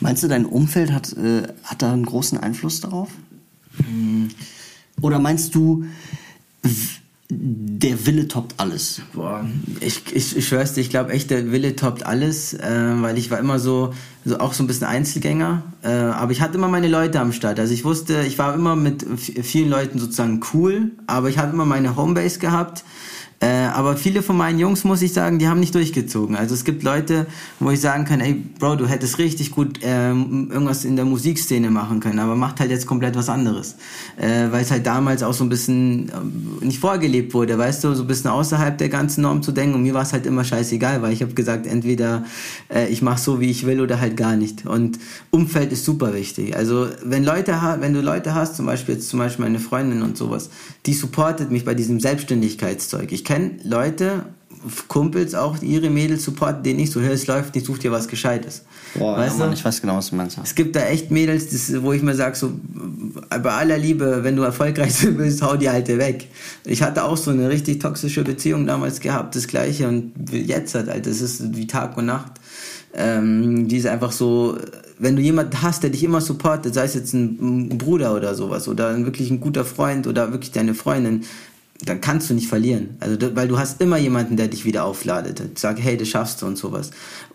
Meinst 0.00 0.22
du, 0.22 0.28
dein 0.28 0.46
Umfeld 0.46 0.92
hat, 0.92 1.12
äh, 1.12 1.42
hat 1.64 1.82
da 1.82 1.92
einen 1.92 2.06
großen 2.06 2.38
Einfluss 2.38 2.80
darauf? 2.80 3.08
Oder 5.00 5.18
meinst 5.18 5.54
du, 5.54 5.84
der 7.28 8.06
Wille 8.06 8.28
toppt 8.28 8.54
alles? 8.58 9.02
Boah, 9.12 9.44
ich, 9.80 10.02
ich, 10.14 10.36
ich 10.36 10.46
schwör's 10.46 10.74
dir, 10.74 10.82
ich 10.82 10.90
glaube 10.90 11.12
echt, 11.12 11.30
der 11.30 11.50
Wille 11.50 11.74
toppt 11.74 12.04
alles, 12.04 12.54
äh, 12.54 12.92
weil 13.00 13.18
ich 13.18 13.30
war 13.30 13.38
immer 13.38 13.58
so, 13.58 13.94
so 14.24 14.38
auch 14.38 14.52
so 14.52 14.62
ein 14.62 14.66
bisschen 14.66 14.86
Einzelgänger, 14.86 15.62
äh, 15.82 15.88
aber 15.88 16.32
ich 16.32 16.40
hatte 16.40 16.56
immer 16.56 16.68
meine 16.68 16.88
Leute 16.88 17.20
am 17.20 17.32
Start. 17.32 17.58
Also 17.58 17.74
ich 17.74 17.84
wusste, 17.84 18.22
ich 18.26 18.38
war 18.38 18.54
immer 18.54 18.76
mit 18.76 19.04
vielen 19.18 19.68
Leuten 19.68 19.98
sozusagen 19.98 20.40
cool, 20.54 20.92
aber 21.06 21.28
ich 21.28 21.38
habe 21.38 21.52
immer 21.52 21.66
meine 21.66 21.96
Homebase 21.96 22.38
gehabt. 22.38 22.84
Äh, 23.42 23.66
aber 23.74 23.96
viele 23.96 24.22
von 24.22 24.36
meinen 24.36 24.60
Jungs, 24.60 24.84
muss 24.84 25.02
ich 25.02 25.12
sagen, 25.12 25.40
die 25.40 25.48
haben 25.48 25.58
nicht 25.58 25.74
durchgezogen. 25.74 26.36
Also 26.36 26.54
es 26.54 26.64
gibt 26.64 26.84
Leute, 26.84 27.26
wo 27.58 27.72
ich 27.72 27.80
sagen 27.80 28.04
kann, 28.04 28.20
ey 28.20 28.34
Bro, 28.34 28.76
du 28.76 28.86
hättest 28.86 29.18
richtig 29.18 29.50
gut 29.50 29.80
ähm, 29.82 30.48
irgendwas 30.52 30.84
in 30.84 30.94
der 30.94 31.04
Musikszene 31.04 31.68
machen 31.68 31.98
können, 31.98 32.20
aber 32.20 32.36
macht 32.36 32.60
halt 32.60 32.70
jetzt 32.70 32.86
komplett 32.86 33.16
was 33.16 33.28
anderes. 33.28 33.74
Äh, 34.16 34.52
Weil 34.52 34.62
es 34.62 34.70
halt 34.70 34.86
damals 34.86 35.24
auch 35.24 35.32
so 35.32 35.42
ein 35.42 35.48
bisschen 35.48 36.12
ähm, 36.14 36.58
nicht 36.60 36.78
vorgelebt 36.78 37.34
wurde, 37.34 37.58
weißt 37.58 37.82
du, 37.82 37.94
so 37.94 38.04
ein 38.04 38.06
bisschen 38.06 38.30
außerhalb 38.30 38.78
der 38.78 38.88
ganzen 38.88 39.22
Norm 39.22 39.42
zu 39.42 39.50
denken. 39.50 39.74
Und 39.74 39.82
mir 39.82 39.94
war 39.94 40.02
es 40.02 40.12
halt 40.12 40.24
immer 40.24 40.44
scheißegal, 40.44 41.02
weil 41.02 41.12
ich 41.12 41.22
habe 41.22 41.34
gesagt, 41.34 41.66
entweder 41.66 42.24
äh, 42.72 42.86
ich 42.90 43.02
mache 43.02 43.18
so, 43.18 43.40
wie 43.40 43.50
ich 43.50 43.66
will 43.66 43.80
oder 43.80 43.98
halt 43.98 44.11
gar 44.12 44.36
nicht. 44.36 44.66
Und 44.66 44.98
Umfeld 45.30 45.72
ist 45.72 45.84
super 45.84 46.14
wichtig. 46.14 46.56
Also 46.56 46.88
wenn 47.04 47.24
Leute, 47.24 47.60
wenn 47.80 47.94
du 47.94 48.00
Leute 48.00 48.34
hast, 48.34 48.56
zum 48.56 48.66
Beispiel 48.66 48.94
jetzt 48.96 49.08
zum 49.08 49.18
Beispiel 49.18 49.44
meine 49.44 49.58
Freundin 49.58 50.02
und 50.02 50.16
sowas, 50.16 50.50
die 50.86 50.94
supportet 50.94 51.50
mich 51.50 51.64
bei 51.64 51.74
diesem 51.74 52.00
Selbstständigkeitszeug. 52.00 53.12
Ich 53.12 53.24
kenne 53.24 53.52
Leute, 53.64 54.24
Kumpels 54.88 55.34
auch, 55.34 55.60
ihre 55.60 55.90
Mädels 55.90 56.24
supporten, 56.24 56.62
denen 56.62 56.78
nicht 56.78 56.92
so, 56.92 57.00
hey, 57.00 57.12
es 57.12 57.26
läuft, 57.26 57.54
nicht 57.54 57.66
such 57.66 57.78
dir 57.78 57.90
was 57.90 58.06
Gescheites. 58.06 58.62
weißt 59.16 59.40
du? 59.40 59.50
ich 59.50 59.64
weiß 59.64 59.80
genau, 59.80 59.96
was 59.96 60.10
du 60.10 60.16
meinst. 60.16 60.38
Es 60.42 60.54
gibt 60.54 60.76
da 60.76 60.80
echt 60.86 61.10
Mädels, 61.10 61.50
das, 61.50 61.82
wo 61.82 61.92
ich 61.92 62.02
mir 62.02 62.14
sage, 62.14 62.36
so, 62.36 62.52
bei 63.28 63.50
aller 63.50 63.78
Liebe, 63.78 64.22
wenn 64.22 64.36
du 64.36 64.42
erfolgreich 64.42 64.94
sein 64.98 65.18
willst, 65.18 65.42
hau 65.42 65.56
die 65.56 65.68
alte 65.68 65.98
weg. 65.98 66.28
Ich 66.64 66.82
hatte 66.82 67.04
auch 67.04 67.16
so 67.16 67.30
eine 67.30 67.48
richtig 67.48 67.80
toxische 67.80 68.22
Beziehung 68.22 68.66
damals 68.66 69.00
gehabt, 69.00 69.34
das 69.34 69.48
gleiche 69.48 69.88
und 69.88 70.12
jetzt 70.30 70.74
halt, 70.74 70.88
Alter, 70.88 71.10
das 71.10 71.20
ist 71.20 71.56
wie 71.56 71.66
Tag 71.66 71.96
und 71.96 72.06
Nacht. 72.06 72.32
Ähm, 72.94 73.68
die 73.68 73.78
ist 73.78 73.86
einfach 73.86 74.12
so, 74.12 74.58
wenn 74.98 75.16
du 75.16 75.22
jemanden 75.22 75.62
hast, 75.62 75.82
der 75.82 75.90
dich 75.90 76.04
immer 76.04 76.20
supportet, 76.20 76.74
sei 76.74 76.84
es 76.84 76.94
jetzt 76.94 77.14
ein, 77.14 77.68
Bruder 77.78 78.14
oder 78.14 78.34
sowas 78.34 78.68
oder 78.68 79.04
wirklich 79.04 79.30
ein 79.30 79.40
guter 79.40 79.64
Freund 79.64 80.06
oder 80.06 80.32
wirklich 80.32 80.52
deine 80.52 80.74
Freundin, 80.74 81.24
dann 81.84 82.00
kannst 82.00 82.30
du 82.30 82.34
nicht 82.34 82.48
verlieren. 82.48 82.96
Also, 83.00 83.16
weil 83.34 83.48
du 83.48 83.58
hast 83.58 83.80
immer 83.80 83.96
jemanden, 83.96 84.36
der 84.36 84.48
dich 84.48 84.64
wieder 84.64 84.84
aufladet. 84.84 85.58
Sag, 85.58 85.80
hey, 85.80 85.96
das 85.96 86.08
schaffst 86.08 86.42
du 86.42 86.46
und 86.46 86.56
sowas. 86.56 86.90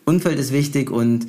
Umfeld 0.06 0.40
ist 0.40 0.54
wichtig 0.54 0.90
und 0.90 1.28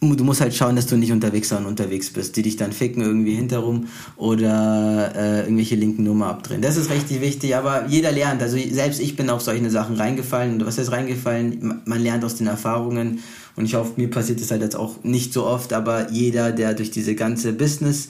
du 0.00 0.24
musst 0.24 0.40
halt 0.40 0.54
schauen, 0.54 0.76
dass 0.76 0.86
du 0.86 0.96
nicht 0.96 1.12
unterwegs 1.12 1.50
und 1.52 1.66
unterwegs 1.66 2.10
bist, 2.10 2.36
die 2.36 2.42
dich 2.42 2.56
dann 2.56 2.72
ficken 2.72 3.02
irgendwie 3.02 3.34
hinterrum 3.34 3.88
oder 4.16 5.12
äh, 5.16 5.40
irgendwelche 5.42 5.76
linken 5.76 6.04
Nummer 6.04 6.26
abdrehen. 6.26 6.62
Das 6.62 6.76
ist 6.76 6.90
richtig 6.90 7.20
wichtig, 7.20 7.56
aber 7.56 7.86
jeder 7.86 8.12
lernt. 8.12 8.42
Also 8.42 8.58
selbst 8.70 9.00
ich 9.00 9.16
bin 9.16 9.30
auf 9.30 9.42
solche 9.42 9.70
Sachen 9.70 9.96
reingefallen. 9.96 10.54
Und 10.54 10.66
was 10.66 10.78
heißt 10.78 10.92
reingefallen? 10.92 11.80
Man 11.84 12.00
lernt 12.00 12.24
aus 12.24 12.36
den 12.36 12.46
Erfahrungen 12.46 13.20
und 13.56 13.64
ich 13.64 13.74
hoffe, 13.74 13.92
mir 13.96 14.10
passiert 14.10 14.40
das 14.40 14.50
halt 14.50 14.62
jetzt 14.62 14.76
auch 14.76 15.02
nicht 15.04 15.32
so 15.32 15.44
oft, 15.44 15.72
aber 15.72 16.10
jeder, 16.10 16.52
der 16.52 16.74
durch 16.74 16.90
diese 16.90 17.14
ganze 17.14 17.52
Business, 17.52 18.08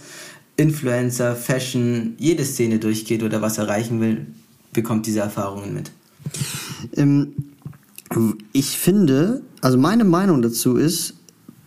Influencer, 0.57 1.35
Fashion, 1.37 2.15
jede 2.19 2.45
Szene 2.45 2.79
durchgeht 2.79 3.23
oder 3.23 3.43
was 3.43 3.59
erreichen 3.59 4.01
will, 4.01 4.27
bekommt 4.73 5.07
diese 5.07 5.21
Erfahrungen 5.21 5.75
mit. 5.75 5.91
Ähm, 6.97 7.33
ich 8.53 8.79
finde, 8.79 9.43
also 9.61 9.77
meine 9.77 10.05
Meinung 10.05 10.43
dazu 10.43 10.77
ist, 10.77 11.15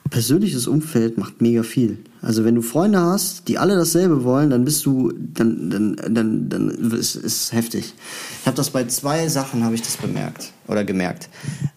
persönliches 0.10 0.68
Umfeld 0.68 1.18
macht 1.18 1.42
mega 1.42 1.64
viel. 1.64 1.98
Also 2.22 2.44
wenn 2.44 2.56
du 2.56 2.62
Freunde 2.62 3.00
hast, 3.00 3.48
die 3.48 3.58
alle 3.58 3.76
dasselbe 3.76 4.24
wollen, 4.24 4.50
dann 4.50 4.66
bist 4.66 4.86
du, 4.86 5.14
dann, 5.16 5.70
dann, 5.70 5.96
dann, 6.10 6.50
dann 6.50 6.92
ist 6.92 7.16
es 7.16 7.52
heftig. 7.52 7.94
Ich 8.42 8.48
habe 8.48 8.58
das 8.58 8.72
bei 8.72 8.86
zwei 8.86 9.28
Sachen 9.28 9.64
habe 9.64 9.76
ich 9.76 9.82
das 9.84 9.98
bemerkt 9.98 10.52
oder 10.68 10.84
gemerkt. 10.84 11.30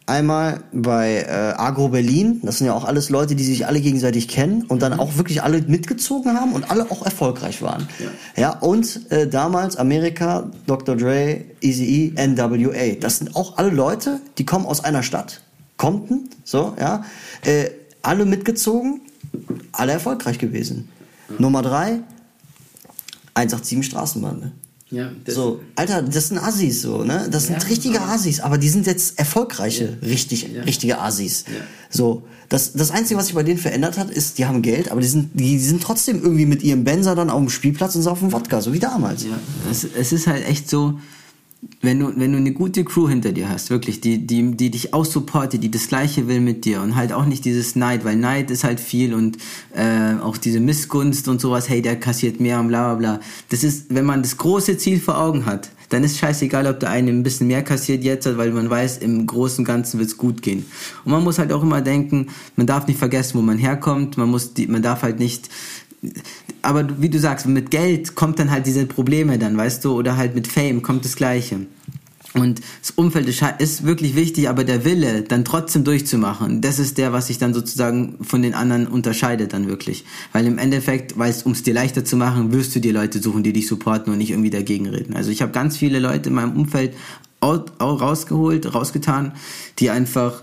Einmal 0.06 0.62
bei 0.72 1.26
äh, 1.28 1.54
Agro 1.56 1.88
Berlin, 1.88 2.40
das 2.42 2.58
sind 2.58 2.66
ja 2.66 2.74
auch 2.74 2.84
alles 2.84 3.10
Leute, 3.10 3.34
die 3.34 3.44
sich 3.44 3.66
alle 3.66 3.80
gegenseitig 3.80 4.28
kennen 4.28 4.62
und 4.62 4.82
dann 4.82 4.94
auch 4.98 5.16
wirklich 5.16 5.42
alle 5.42 5.60
mitgezogen 5.62 6.34
haben 6.34 6.52
und 6.52 6.70
alle 6.70 6.90
auch 6.90 7.04
erfolgreich 7.04 7.60
waren. 7.62 7.86
Ja, 8.36 8.42
ja 8.42 8.58
und 8.58 9.10
äh, 9.12 9.28
damals 9.28 9.76
Amerika, 9.76 10.50
Dr. 10.66 10.96
Dre, 10.96 11.44
Eazy-E, 11.60 12.14
NWA. 12.16 12.96
Das 12.98 13.18
sind 13.18 13.36
auch 13.36 13.58
alle 13.58 13.70
Leute, 13.70 14.20
die 14.38 14.46
kommen 14.46 14.66
aus 14.66 14.82
einer 14.82 15.02
Stadt. 15.02 15.42
Compton, 15.76 16.28
so, 16.44 16.74
ja. 16.78 17.04
Äh, 17.42 17.70
alle 18.02 18.24
mitgezogen, 18.24 19.02
alle 19.72 19.92
erfolgreich 19.92 20.38
gewesen. 20.38 20.88
Mhm. 21.28 21.36
Nummer 21.38 21.62
drei, 21.62 22.00
187 23.34 23.84
Straßenbande. 23.84 24.52
Ja, 24.90 25.12
so, 25.24 25.60
Alter, 25.76 26.02
das 26.02 26.28
sind 26.28 26.38
Assis 26.38 26.82
so, 26.82 27.04
ne? 27.04 27.28
Das 27.30 27.46
sind 27.46 27.62
ja, 27.62 27.68
richtige 27.68 28.00
Assis, 28.00 28.40
aber 28.40 28.58
die 28.58 28.68
sind 28.68 28.88
jetzt 28.88 29.20
erfolgreiche, 29.20 29.96
ja. 30.00 30.08
richtig, 30.08 30.48
richtige 30.66 30.98
Assis. 30.98 31.44
So, 31.90 32.24
das, 32.48 32.72
das 32.72 32.90
Einzige, 32.90 33.16
was 33.16 33.26
sich 33.26 33.36
bei 33.36 33.44
denen 33.44 33.60
verändert 33.60 33.98
hat, 33.98 34.10
ist, 34.10 34.38
die 34.38 34.46
haben 34.46 34.62
Geld, 34.62 34.90
aber 34.90 35.00
die 35.00 35.06
sind, 35.06 35.30
die, 35.34 35.44
die 35.44 35.58
sind 35.60 35.80
trotzdem 35.80 36.20
irgendwie 36.20 36.44
mit 36.44 36.64
ihrem 36.64 36.82
Benzer 36.82 37.14
dann 37.14 37.30
auf 37.30 37.38
dem 37.38 37.50
Spielplatz 37.50 37.94
und 37.94 38.02
saufen 38.02 38.32
Wodka, 38.32 38.60
so 38.60 38.72
wie 38.72 38.80
damals. 38.80 39.22
Ja, 39.22 39.38
es, 39.70 39.84
es 39.84 40.10
ist 40.10 40.26
halt 40.26 40.44
echt 40.48 40.68
so, 40.68 40.98
wenn 41.82 41.98
du, 41.98 42.12
wenn 42.16 42.32
du 42.32 42.38
eine 42.38 42.52
gute 42.52 42.84
Crew 42.84 43.08
hinter 43.08 43.32
dir 43.32 43.48
hast, 43.48 43.70
wirklich, 43.70 44.00
die, 44.00 44.26
die, 44.26 44.56
die 44.56 44.70
dich 44.70 44.94
auch 44.94 45.04
supportet, 45.04 45.62
die 45.62 45.70
das 45.70 45.88
Gleiche 45.88 46.26
will 46.26 46.40
mit 46.40 46.64
dir 46.64 46.80
und 46.80 46.96
halt 46.96 47.12
auch 47.12 47.26
nicht 47.26 47.44
dieses 47.44 47.76
Neid, 47.76 48.04
weil 48.04 48.16
Neid 48.16 48.50
ist 48.50 48.64
halt 48.64 48.80
viel 48.80 49.14
und 49.14 49.36
äh, 49.74 50.14
auch 50.22 50.36
diese 50.36 50.60
Missgunst 50.60 51.28
und 51.28 51.40
sowas, 51.40 51.68
hey, 51.68 51.82
der 51.82 51.98
kassiert 52.00 52.40
mehr 52.40 52.60
und 52.60 52.68
bla 52.68 52.94
bla 52.94 53.14
bla. 53.16 53.20
Das 53.50 53.62
ist, 53.62 53.86
wenn 53.94 54.04
man 54.06 54.22
das 54.22 54.38
große 54.38 54.78
Ziel 54.78 55.00
vor 55.00 55.18
Augen 55.18 55.44
hat, 55.44 55.70
dann 55.90 56.04
ist 56.04 56.18
scheißegal, 56.18 56.66
ob 56.66 56.80
der 56.80 56.90
eine 56.90 57.10
ein 57.10 57.22
bisschen 57.22 57.48
mehr 57.48 57.62
kassiert 57.62 58.04
jetzt, 58.04 58.26
weil 58.38 58.52
man 58.52 58.70
weiß, 58.70 58.98
im 58.98 59.26
Großen 59.26 59.58
und 59.58 59.64
Ganzen 59.64 59.98
wird 59.98 60.08
es 60.08 60.16
gut 60.16 60.40
gehen. 60.40 60.64
Und 61.04 61.12
man 61.12 61.24
muss 61.24 61.38
halt 61.38 61.52
auch 61.52 61.62
immer 61.62 61.80
denken, 61.82 62.28
man 62.56 62.66
darf 62.66 62.86
nicht 62.86 62.98
vergessen, 62.98 63.38
wo 63.38 63.42
man 63.42 63.58
herkommt, 63.58 64.16
man 64.16 64.30
muss 64.30 64.54
die, 64.54 64.66
man 64.66 64.82
darf 64.82 65.02
halt 65.02 65.18
nicht 65.18 65.48
aber 66.62 67.00
wie 67.00 67.08
du 67.08 67.18
sagst, 67.18 67.46
mit 67.46 67.70
Geld 67.70 68.14
kommt 68.14 68.38
dann 68.38 68.50
halt 68.50 68.66
diese 68.66 68.86
Probleme 68.86 69.38
dann, 69.38 69.56
weißt 69.56 69.84
du, 69.84 69.94
oder 69.94 70.16
halt 70.16 70.34
mit 70.34 70.46
Fame 70.46 70.82
kommt 70.82 71.04
das 71.04 71.16
Gleiche. 71.16 71.60
Und 72.32 72.60
das 72.80 72.92
Umfeld 72.92 73.28
ist 73.28 73.84
wirklich 73.84 74.14
wichtig, 74.14 74.48
aber 74.48 74.62
der 74.62 74.84
Wille, 74.84 75.22
dann 75.22 75.44
trotzdem 75.44 75.82
durchzumachen, 75.82 76.60
das 76.60 76.78
ist 76.78 76.96
der, 76.96 77.12
was 77.12 77.26
sich 77.26 77.38
dann 77.38 77.52
sozusagen 77.52 78.18
von 78.22 78.40
den 78.40 78.54
anderen 78.54 78.86
unterscheidet 78.86 79.52
dann 79.52 79.66
wirklich. 79.66 80.04
Weil 80.32 80.46
im 80.46 80.58
Endeffekt, 80.58 81.18
weil 81.18 81.30
es 81.30 81.42
um 81.42 81.52
es 81.52 81.64
dir 81.64 81.74
leichter 81.74 82.04
zu 82.04 82.16
machen, 82.16 82.52
wirst 82.52 82.74
du 82.76 82.80
dir 82.80 82.92
Leute 82.92 83.20
suchen, 83.20 83.42
die 83.42 83.52
dich 83.52 83.66
supporten 83.66 84.12
und 84.12 84.18
nicht 84.18 84.30
irgendwie 84.30 84.50
dagegen 84.50 84.86
reden. 84.86 85.16
Also 85.16 85.32
ich 85.32 85.42
habe 85.42 85.50
ganz 85.50 85.76
viele 85.76 85.98
Leute 85.98 86.28
in 86.28 86.36
meinem 86.36 86.56
Umfeld 86.56 86.94
auch 87.40 87.64
rausgeholt, 87.80 88.74
rausgetan, 88.74 89.32
die 89.80 89.90
einfach 89.90 90.42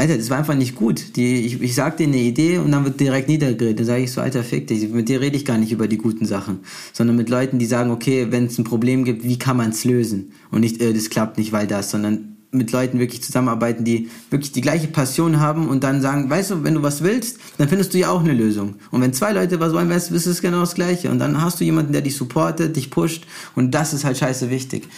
Alter, 0.00 0.16
das 0.16 0.30
war 0.30 0.38
einfach 0.38 0.54
nicht 0.54 0.76
gut. 0.76 1.16
Die, 1.16 1.44
ich, 1.44 1.60
ich 1.60 1.74
sag 1.74 1.96
dir 1.96 2.06
eine 2.06 2.18
Idee 2.18 2.58
und 2.58 2.70
dann 2.70 2.84
wird 2.84 3.00
direkt 3.00 3.28
niedergeredet. 3.28 3.80
Dann 3.80 3.86
sage 3.86 4.04
ich 4.04 4.12
so, 4.12 4.20
Alter, 4.20 4.44
fick 4.44 4.68
dich. 4.68 4.88
Mit 4.88 5.08
dir 5.08 5.20
rede 5.20 5.36
ich 5.36 5.44
gar 5.44 5.58
nicht 5.58 5.72
über 5.72 5.88
die 5.88 5.98
guten 5.98 6.24
Sachen, 6.24 6.60
sondern 6.92 7.16
mit 7.16 7.28
Leuten, 7.28 7.58
die 7.58 7.66
sagen, 7.66 7.90
okay, 7.90 8.28
wenn 8.30 8.46
es 8.46 8.56
ein 8.58 8.64
Problem 8.64 9.04
gibt, 9.04 9.24
wie 9.24 9.38
kann 9.38 9.56
man 9.56 9.70
es 9.70 9.84
lösen? 9.84 10.32
Und 10.52 10.60
nicht, 10.60 10.80
äh, 10.80 10.92
das 10.92 11.10
klappt 11.10 11.36
nicht, 11.36 11.50
weil 11.50 11.66
das, 11.66 11.90
sondern 11.90 12.36
mit 12.52 12.70
Leuten 12.70 13.00
wirklich 13.00 13.22
zusammenarbeiten, 13.22 13.84
die 13.84 14.08
wirklich 14.30 14.52
die 14.52 14.60
gleiche 14.60 14.86
Passion 14.86 15.40
haben 15.40 15.68
und 15.68 15.82
dann 15.82 16.00
sagen, 16.00 16.30
weißt 16.30 16.52
du, 16.52 16.64
wenn 16.64 16.74
du 16.74 16.82
was 16.82 17.02
willst, 17.02 17.38
dann 17.58 17.68
findest 17.68 17.92
du 17.92 17.98
ja 17.98 18.10
auch 18.10 18.20
eine 18.20 18.32
Lösung. 18.32 18.76
Und 18.92 19.02
wenn 19.02 19.12
zwei 19.12 19.32
Leute 19.32 19.58
was 19.58 19.72
wollen, 19.72 19.90
weißt 19.90 20.10
du, 20.10 20.14
ist 20.14 20.26
es 20.26 20.40
genau 20.40 20.60
das 20.60 20.74
Gleiche. 20.74 21.10
Und 21.10 21.18
dann 21.18 21.42
hast 21.42 21.60
du 21.60 21.64
jemanden, 21.64 21.92
der 21.92 22.02
dich 22.02 22.16
supportet, 22.16 22.76
dich 22.76 22.90
pusht 22.90 23.26
und 23.56 23.72
das 23.72 23.92
ist 23.92 24.04
halt 24.04 24.16
scheiße 24.16 24.48
wichtig. 24.48 24.88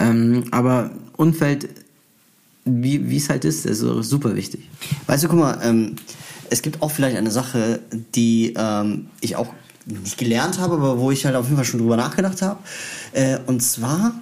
Ähm, 0.00 0.44
aber 0.50 0.90
Umfeld 1.16 1.68
wie 2.68 3.16
es 3.16 3.28
halt 3.28 3.44
ist, 3.44 3.66
also 3.66 4.02
super 4.02 4.34
wichtig. 4.34 4.68
Weißt 5.06 5.24
du, 5.24 5.28
guck 5.28 5.38
mal, 5.38 5.58
ähm, 5.62 5.96
es 6.50 6.62
gibt 6.62 6.82
auch 6.82 6.90
vielleicht 6.90 7.16
eine 7.16 7.30
Sache, 7.30 7.80
die 8.14 8.54
ähm, 8.56 9.08
ich 9.20 9.36
auch 9.36 9.52
nicht 9.86 10.18
gelernt 10.18 10.58
habe, 10.58 10.74
aber 10.74 10.98
wo 10.98 11.10
ich 11.10 11.24
halt 11.24 11.34
auf 11.34 11.46
jeden 11.46 11.56
Fall 11.56 11.64
schon 11.64 11.80
drüber 11.80 11.96
nachgedacht 11.96 12.42
habe. 12.42 12.60
Äh, 13.12 13.38
und 13.46 13.62
zwar 13.62 14.14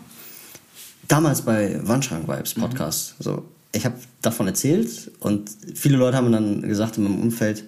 damals 1.09 1.43
bei 1.43 1.81
Wandschrank 1.83 2.29
Vibes 2.29 2.57
mhm. 2.57 2.62
Podcast. 2.62 3.15
Mhm. 3.19 3.25
So, 3.25 3.45
ich 3.73 3.85
habe 3.85 3.97
davon 4.23 4.47
erzählt 4.47 5.11
und 5.21 5.50
viele 5.75 5.97
Leute 5.97 6.17
haben 6.17 6.33
dann 6.33 6.62
gesagt 6.62 6.99
in 6.99 7.05
meinem 7.05 7.21
Umfeld, 7.21 7.65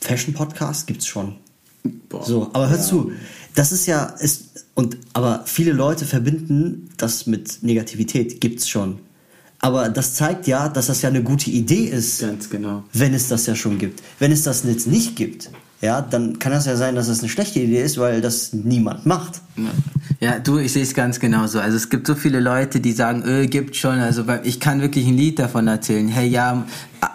Fashion 0.00 0.34
Podcast 0.34 0.86
gibt's 0.86 1.06
schon. 1.06 1.36
Boah, 2.08 2.24
so, 2.24 2.50
aber 2.52 2.68
hör 2.68 2.76
ja. 2.76 2.82
zu, 2.82 3.12
das 3.54 3.72
ist 3.72 3.86
ja 3.86 4.04
ist 4.04 4.66
und 4.74 4.96
aber 5.12 5.42
viele 5.46 5.72
Leute 5.72 6.04
verbinden 6.04 6.90
das 6.96 7.26
mit 7.26 7.62
Negativität. 7.62 8.40
Gibt's 8.40 8.68
schon. 8.68 8.98
Aber 9.60 9.88
das 9.90 10.14
zeigt 10.14 10.46
ja, 10.46 10.68
dass 10.68 10.86
das 10.86 11.02
ja 11.02 11.10
eine 11.10 11.22
gute 11.22 11.50
Idee 11.50 11.84
ist. 11.84 12.20
Ganz 12.20 12.48
genau. 12.48 12.84
Wenn 12.92 13.12
es 13.12 13.28
das 13.28 13.46
ja 13.46 13.54
schon 13.54 13.78
gibt. 13.78 14.02
Wenn 14.18 14.32
es 14.32 14.42
das 14.42 14.64
jetzt 14.64 14.86
nicht 14.86 15.16
gibt, 15.16 15.50
ja, 15.82 16.02
dann 16.02 16.38
kann 16.38 16.52
das 16.52 16.66
ja 16.66 16.76
sein, 16.76 16.94
dass 16.94 17.08
das 17.08 17.20
eine 17.20 17.28
schlechte 17.28 17.60
Idee 17.60 17.82
ist, 17.82 17.98
weil 17.98 18.20
das 18.20 18.52
niemand 18.52 19.06
macht. 19.06 19.40
Ja, 20.18 20.38
du, 20.38 20.58
ich 20.58 20.72
sehe 20.72 20.82
es 20.82 20.92
ganz 20.92 21.20
genauso. 21.20 21.58
Also 21.58 21.76
es 21.76 21.88
gibt 21.88 22.06
so 22.06 22.14
viele 22.14 22.40
Leute, 22.40 22.80
die 22.80 22.92
sagen, 22.92 23.22
Öl 23.22 23.46
gibt 23.46 23.76
schon. 23.76 23.98
Also 23.98 24.24
ich 24.44 24.60
kann 24.60 24.82
wirklich 24.82 25.06
ein 25.06 25.16
Lied 25.16 25.38
davon 25.38 25.68
erzählen. 25.68 26.08
Hey, 26.08 26.28
ja, 26.28 26.66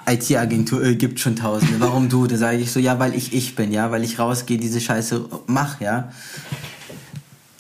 IT-Agentur, 0.08 0.82
Öl 0.82 0.96
gibt 0.96 1.20
schon 1.20 1.36
Tausende. 1.36 1.80
Warum 1.80 2.10
du? 2.10 2.26
Da 2.26 2.38
sage 2.38 2.58
ich 2.58 2.72
so, 2.72 2.80
ja, 2.80 2.98
weil 2.98 3.14
ich 3.16 3.34
ich 3.34 3.56
bin, 3.56 3.72
ja, 3.72 3.92
weil 3.92 4.04
ich 4.04 4.18
rausgehe, 4.18 4.58
diese 4.58 4.82
Scheiße 4.82 5.26
mach, 5.46 5.80
ja. 5.82 6.12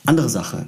Andere 0.08 0.30
Sache. 0.30 0.68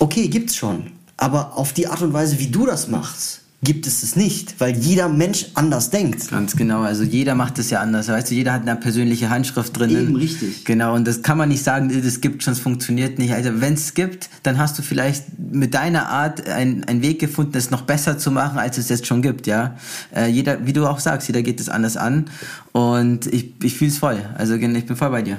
Okay, 0.00 0.28
gibt's 0.28 0.56
schon. 0.56 0.92
Aber 1.20 1.58
auf 1.58 1.74
die 1.74 1.86
Art 1.86 2.00
und 2.00 2.14
Weise, 2.14 2.38
wie 2.38 2.48
du 2.48 2.64
das 2.64 2.88
machst, 2.88 3.42
gibt 3.62 3.86
es 3.86 4.02
es 4.02 4.16
nicht, 4.16 4.58
weil 4.58 4.74
jeder 4.74 5.10
Mensch 5.10 5.48
anders 5.52 5.90
denkt. 5.90 6.30
Ganz 6.30 6.56
genau, 6.56 6.80
also 6.80 7.02
jeder 7.02 7.34
macht 7.34 7.58
es 7.58 7.68
ja 7.68 7.80
anders. 7.80 8.08
Weißt 8.08 8.30
du, 8.30 8.34
jeder 8.34 8.54
hat 8.54 8.62
eine 8.62 8.76
persönliche 8.76 9.28
Handschrift 9.28 9.78
drin. 9.78 9.90
Eben, 9.90 10.16
richtig. 10.16 10.64
Genau, 10.64 10.94
und 10.94 11.06
das 11.06 11.20
kann 11.20 11.36
man 11.36 11.50
nicht 11.50 11.62
sagen, 11.62 11.92
das 12.02 12.22
gibt 12.22 12.42
schon, 12.42 12.54
es 12.54 12.60
funktioniert 12.60 13.18
nicht. 13.18 13.34
Also 13.34 13.60
wenn 13.60 13.74
es 13.74 13.92
gibt, 13.92 14.30
dann 14.44 14.56
hast 14.56 14.78
du 14.78 14.82
vielleicht 14.82 15.38
mit 15.38 15.74
deiner 15.74 16.08
Art 16.08 16.48
einen 16.48 17.02
Weg 17.02 17.18
gefunden, 17.18 17.54
es 17.58 17.70
noch 17.70 17.82
besser 17.82 18.16
zu 18.16 18.30
machen, 18.30 18.58
als 18.58 18.78
es 18.78 18.88
jetzt 18.88 19.06
schon 19.06 19.20
gibt, 19.20 19.46
ja. 19.46 19.76
Äh, 20.16 20.28
jeder, 20.28 20.66
wie 20.66 20.72
du 20.72 20.86
auch 20.86 21.00
sagst, 21.00 21.28
jeder 21.28 21.42
geht 21.42 21.60
es 21.60 21.68
anders 21.68 21.98
an 21.98 22.30
und 22.72 23.26
ich, 23.26 23.52
ich 23.62 23.74
fühle 23.74 23.90
es 23.90 23.98
voll. 23.98 24.22
Also 24.38 24.54
ich 24.54 24.86
bin 24.86 24.96
voll 24.96 25.10
bei 25.10 25.20
dir. 25.20 25.36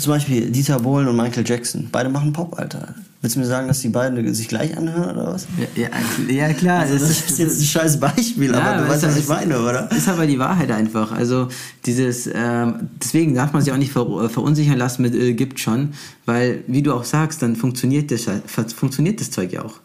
Zum 0.00 0.12
Beispiel 0.12 0.50
Dieter 0.50 0.80
Bohlen 0.80 1.06
und 1.06 1.16
Michael 1.16 1.46
Jackson, 1.46 1.88
beide 1.92 2.08
machen 2.08 2.32
Pop, 2.32 2.58
Alter. 2.58 2.96
Willst 3.22 3.36
du 3.36 3.40
mir 3.40 3.46
sagen, 3.46 3.68
dass 3.68 3.80
die 3.80 3.90
beiden 3.90 4.32
sich 4.32 4.48
gleich 4.48 4.74
anhören 4.78 5.18
oder 5.18 5.34
was? 5.34 5.46
Ja, 5.76 5.88
ja, 6.28 6.46
ja 6.48 6.54
klar. 6.54 6.80
Also 6.80 6.94
das, 6.94 7.10
ist 7.10 7.38
jetzt 7.38 7.60
ein 7.60 7.64
scheiß 7.64 8.00
Beispiel, 8.00 8.50
ja, 8.50 8.62
aber 8.62 8.82
du 8.82 8.88
weißt, 8.88 9.02
was 9.02 9.16
ich 9.18 9.28
meine, 9.28 9.60
oder? 9.60 9.90
Ist 9.92 10.08
aber 10.08 10.26
die 10.26 10.38
Wahrheit 10.38 10.70
einfach. 10.70 11.12
Also 11.12 11.48
dieses, 11.84 12.30
ähm, 12.32 12.88
deswegen 13.02 13.34
darf 13.34 13.52
man 13.52 13.60
sich 13.60 13.74
auch 13.74 13.76
nicht 13.76 13.92
ver 13.92 14.06
äh, 14.24 14.28
verunsichern 14.30 14.78
lassen 14.78 15.02
mit 15.02 15.14
äh, 15.14 15.34
gibt 15.34 15.60
schon, 15.60 15.90
weil 16.24 16.64
wie 16.66 16.80
du 16.80 16.94
auch 16.94 17.04
sagst, 17.04 17.42
dann 17.42 17.56
funktioniert 17.56 18.10
das, 18.10 18.26
funktioniert 18.74 19.20
das 19.20 19.30
Zeug 19.30 19.52
ja 19.52 19.66
auch. 19.66 19.80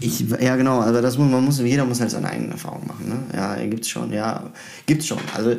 Ich, 0.00 0.24
ja, 0.28 0.56
genau, 0.56 0.80
also 0.80 1.00
das 1.00 1.16
muss, 1.16 1.30
man 1.30 1.42
muss, 1.42 1.60
jeder 1.60 1.86
muss 1.86 2.00
halt 2.00 2.10
seine 2.10 2.28
eigenen 2.28 2.52
Erfahrungen 2.52 2.86
machen, 2.86 3.08
ne? 3.08 3.20
Ja, 3.34 3.56
gibt's 3.64 3.88
schon, 3.88 4.12
ja, 4.12 4.42
gibt's 4.84 5.06
schon. 5.06 5.18
Also 5.34 5.56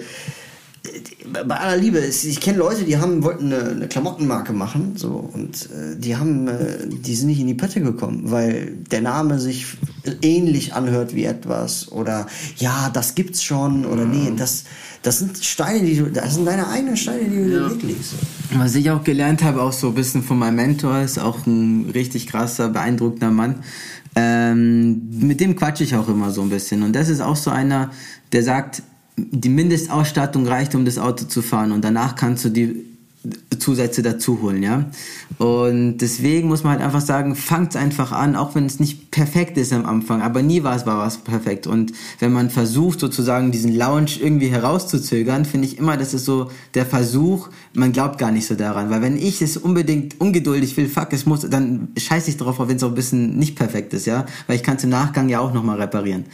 bei 1.47 1.55
aller 1.55 1.77
Liebe, 1.77 1.99
ich 1.99 2.39
kenne 2.39 2.59
Leute, 2.59 2.83
die 2.83 2.97
haben, 2.97 3.23
wollten 3.23 3.51
eine, 3.51 3.69
eine 3.69 3.87
Klamottenmarke 3.87 4.53
machen, 4.53 4.93
so, 4.95 5.29
und 5.33 5.69
äh, 5.71 5.97
die 5.97 6.15
haben, 6.15 6.47
äh, 6.47 6.87
die 6.87 7.15
sind 7.15 7.27
nicht 7.27 7.39
in 7.39 7.47
die 7.47 7.53
Pötte 7.53 7.81
gekommen, 7.81 8.23
weil 8.25 8.77
der 8.91 9.01
Name 9.01 9.39
sich 9.39 9.65
ähnlich 10.21 10.73
anhört 10.73 11.15
wie 11.15 11.25
etwas, 11.25 11.91
oder 11.91 12.27
ja, 12.57 12.89
das 12.93 13.15
gibt's 13.15 13.43
schon, 13.43 13.85
oder 13.85 14.05
nee, 14.05 14.31
mhm. 14.31 14.37
das, 14.37 14.65
das 15.01 15.19
sind 15.19 15.43
Steine, 15.43 15.85
die 15.85 15.97
du, 15.97 16.11
das 16.11 16.35
sind 16.35 16.45
deine 16.45 16.67
eigenen 16.67 16.97
Steine, 16.97 17.25
die 17.25 17.35
du 17.35 17.49
ja. 17.49 17.71
weglegst. 17.71 18.13
Was 18.55 18.75
ich 18.75 18.89
auch 18.91 19.03
gelernt 19.03 19.43
habe, 19.43 19.61
auch 19.61 19.73
so 19.73 19.89
ein 19.89 19.95
bisschen 19.95 20.23
von 20.23 20.39
meinem 20.39 20.55
Mentor, 20.55 21.01
ist 21.01 21.19
auch 21.19 21.45
ein 21.45 21.89
richtig 21.93 22.27
krasser, 22.27 22.69
beeindruckender 22.69 23.31
Mann. 23.31 23.63
Ähm, 24.15 25.09
mit 25.19 25.41
dem 25.41 25.55
quatsche 25.55 25.83
ich 25.83 25.95
auch 25.95 26.07
immer 26.07 26.31
so 26.31 26.41
ein 26.41 26.49
bisschen. 26.49 26.83
Und 26.83 26.95
das 26.95 27.09
ist 27.09 27.19
auch 27.19 27.35
so 27.35 27.51
einer, 27.51 27.91
der 28.31 28.43
sagt, 28.43 28.81
die 29.17 29.49
Mindestausstattung 29.49 30.47
reicht, 30.47 30.75
um 30.75 30.85
das 30.85 30.97
Auto 30.97 31.25
zu 31.25 31.41
fahren. 31.41 31.71
Und 31.71 31.83
danach 31.83 32.15
kannst 32.15 32.45
du 32.45 32.49
die 32.49 32.94
Zusätze 33.59 34.01
dazu 34.01 34.41
holen, 34.41 34.63
ja. 34.63 34.85
Und 35.37 35.97
deswegen 35.97 36.47
muss 36.47 36.63
man 36.63 36.73
halt 36.73 36.81
einfach 36.81 37.01
sagen, 37.01 37.35
fangt 37.35 37.75
einfach 37.75 38.11
an, 38.11 38.35
auch 38.35 38.55
wenn 38.55 38.65
es 38.65 38.79
nicht 38.79 39.11
perfekt 39.11 39.57
ist 39.57 39.73
am 39.73 39.85
Anfang, 39.85 40.21
aber 40.21 40.41
nie 40.41 40.63
war 40.63 40.75
es 40.75 40.85
war 40.85 40.99
was 40.99 41.17
perfekt. 41.17 41.67
Und 41.67 41.93
wenn 42.19 42.31
man 42.31 42.49
versucht, 42.49 42.99
sozusagen 42.99 43.51
diesen 43.51 43.75
Lounge 43.75 44.11
irgendwie 44.21 44.47
herauszuzögern, 44.47 45.45
finde 45.45 45.67
ich 45.67 45.77
immer, 45.77 45.97
das 45.97 46.13
ist 46.13 46.25
so 46.25 46.51
der 46.73 46.85
Versuch, 46.85 47.49
man 47.73 47.91
glaubt 47.91 48.17
gar 48.17 48.31
nicht 48.31 48.45
so 48.45 48.55
daran. 48.55 48.89
Weil 48.89 49.01
wenn 49.01 49.17
ich 49.17 49.41
es 49.41 49.57
unbedingt 49.57 50.19
ungeduldig 50.21 50.77
will, 50.77 50.87
fuck, 50.87 51.11
es 51.11 51.25
muss, 51.25 51.41
dann 51.49 51.89
scheiße 51.97 52.29
ich 52.29 52.37
drauf, 52.37 52.59
wenn 52.59 52.77
es 52.77 52.83
auch 52.83 52.89
ein 52.89 52.95
bisschen 52.95 53.37
nicht 53.37 53.55
perfekt 53.55 53.93
ist, 53.93 54.05
ja. 54.05 54.25
Weil 54.47 54.57
ich 54.57 54.63
kann 54.63 54.77
es 54.77 54.83
im 54.83 54.89
Nachgang 54.89 55.29
ja 55.29 55.39
auch 55.39 55.53
nochmal 55.53 55.81
reparieren. 55.81 56.25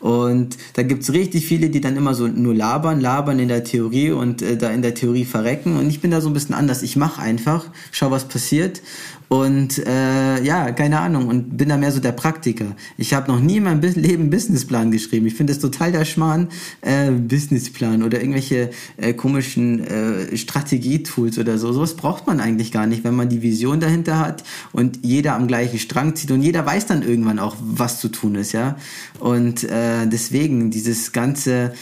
Und 0.00 0.56
da 0.74 0.82
gibt's 0.82 1.12
richtig 1.12 1.46
viele, 1.46 1.70
die 1.70 1.80
dann 1.80 1.96
immer 1.96 2.14
so 2.14 2.28
nur 2.28 2.54
labern, 2.54 3.00
labern 3.00 3.38
in 3.38 3.48
der 3.48 3.64
Theorie 3.64 4.12
und 4.12 4.42
äh, 4.42 4.56
da 4.56 4.70
in 4.70 4.82
der 4.82 4.94
Theorie 4.94 5.24
verrecken. 5.24 5.76
Und 5.76 5.88
ich 5.88 6.00
bin 6.00 6.10
da 6.10 6.20
so 6.20 6.28
ein 6.28 6.32
bisschen 6.32 6.37
anders. 6.46 6.82
Ich 6.82 6.96
mache 6.96 7.20
einfach, 7.20 7.66
schau, 7.90 8.10
was 8.10 8.28
passiert 8.28 8.80
und 9.28 9.86
äh, 9.86 10.42
ja, 10.42 10.72
keine 10.72 11.00
Ahnung. 11.00 11.28
Und 11.28 11.58
bin 11.58 11.68
da 11.68 11.76
mehr 11.76 11.92
so 11.92 12.00
der 12.00 12.12
Praktiker. 12.12 12.74
Ich 12.96 13.12
habe 13.12 13.30
noch 13.30 13.40
nie 13.40 13.58
in 13.58 13.64
meinem 13.64 13.80
Leben 13.80 14.22
einen 14.22 14.30
Businessplan 14.30 14.90
geschrieben. 14.90 15.26
Ich 15.26 15.34
finde 15.34 15.52
es 15.52 15.58
total 15.58 15.92
der 15.92 16.06
Schmarrn, 16.06 16.48
äh, 16.80 17.10
Businessplan 17.10 18.02
oder 18.02 18.20
irgendwelche 18.20 18.70
äh, 18.96 19.12
komischen 19.12 19.84
äh, 19.84 20.36
Strategietools 20.36 21.38
oder 21.38 21.58
so. 21.58 21.72
Sowas 21.72 21.94
braucht 21.94 22.26
man 22.26 22.40
eigentlich 22.40 22.72
gar 22.72 22.86
nicht, 22.86 23.04
wenn 23.04 23.14
man 23.14 23.28
die 23.28 23.42
Vision 23.42 23.80
dahinter 23.80 24.18
hat 24.18 24.44
und 24.72 25.00
jeder 25.02 25.34
am 25.34 25.46
gleichen 25.46 25.78
Strang 25.78 26.16
zieht 26.16 26.30
und 26.30 26.40
jeder 26.40 26.64
weiß 26.64 26.86
dann 26.86 27.02
irgendwann 27.02 27.38
auch, 27.38 27.56
was 27.60 28.00
zu 28.00 28.08
tun 28.08 28.34
ist, 28.34 28.52
ja. 28.52 28.76
Und 29.20 29.64
äh, 29.64 30.06
deswegen 30.06 30.70
dieses 30.70 31.12
ganze, 31.12 31.74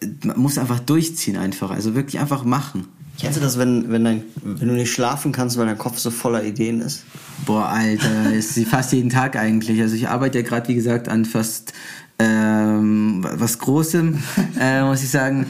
äh, 0.00 0.06
man 0.24 0.38
muss 0.38 0.56
einfach 0.56 0.78
durchziehen 0.78 1.36
einfach. 1.36 1.70
Also 1.72 1.96
wirklich 1.96 2.20
einfach 2.20 2.44
machen. 2.44 2.86
Kennst 3.22 3.38
du 3.38 3.40
das, 3.40 3.56
wenn, 3.56 3.88
wenn, 3.92 4.02
dein, 4.02 4.24
wenn 4.42 4.66
du 4.66 4.74
nicht 4.74 4.92
schlafen 4.92 5.30
kannst, 5.30 5.56
weil 5.56 5.66
dein 5.66 5.78
Kopf 5.78 5.96
so 5.96 6.10
voller 6.10 6.42
Ideen 6.42 6.80
ist? 6.80 7.04
Boah, 7.46 7.66
Alter, 7.68 8.32
ist 8.32 8.54
sie 8.54 8.64
fast 8.64 8.92
jeden 8.92 9.10
Tag 9.10 9.36
eigentlich. 9.36 9.80
Also 9.80 9.94
ich 9.94 10.08
arbeite 10.08 10.40
ja 10.40 10.44
gerade, 10.44 10.66
wie 10.66 10.74
gesagt, 10.74 11.08
an 11.08 11.24
fast 11.24 11.72
ähm, 12.18 13.24
was 13.34 13.60
Großem, 13.60 14.18
äh, 14.60 14.82
muss 14.82 15.04
ich 15.04 15.10
sagen. 15.10 15.46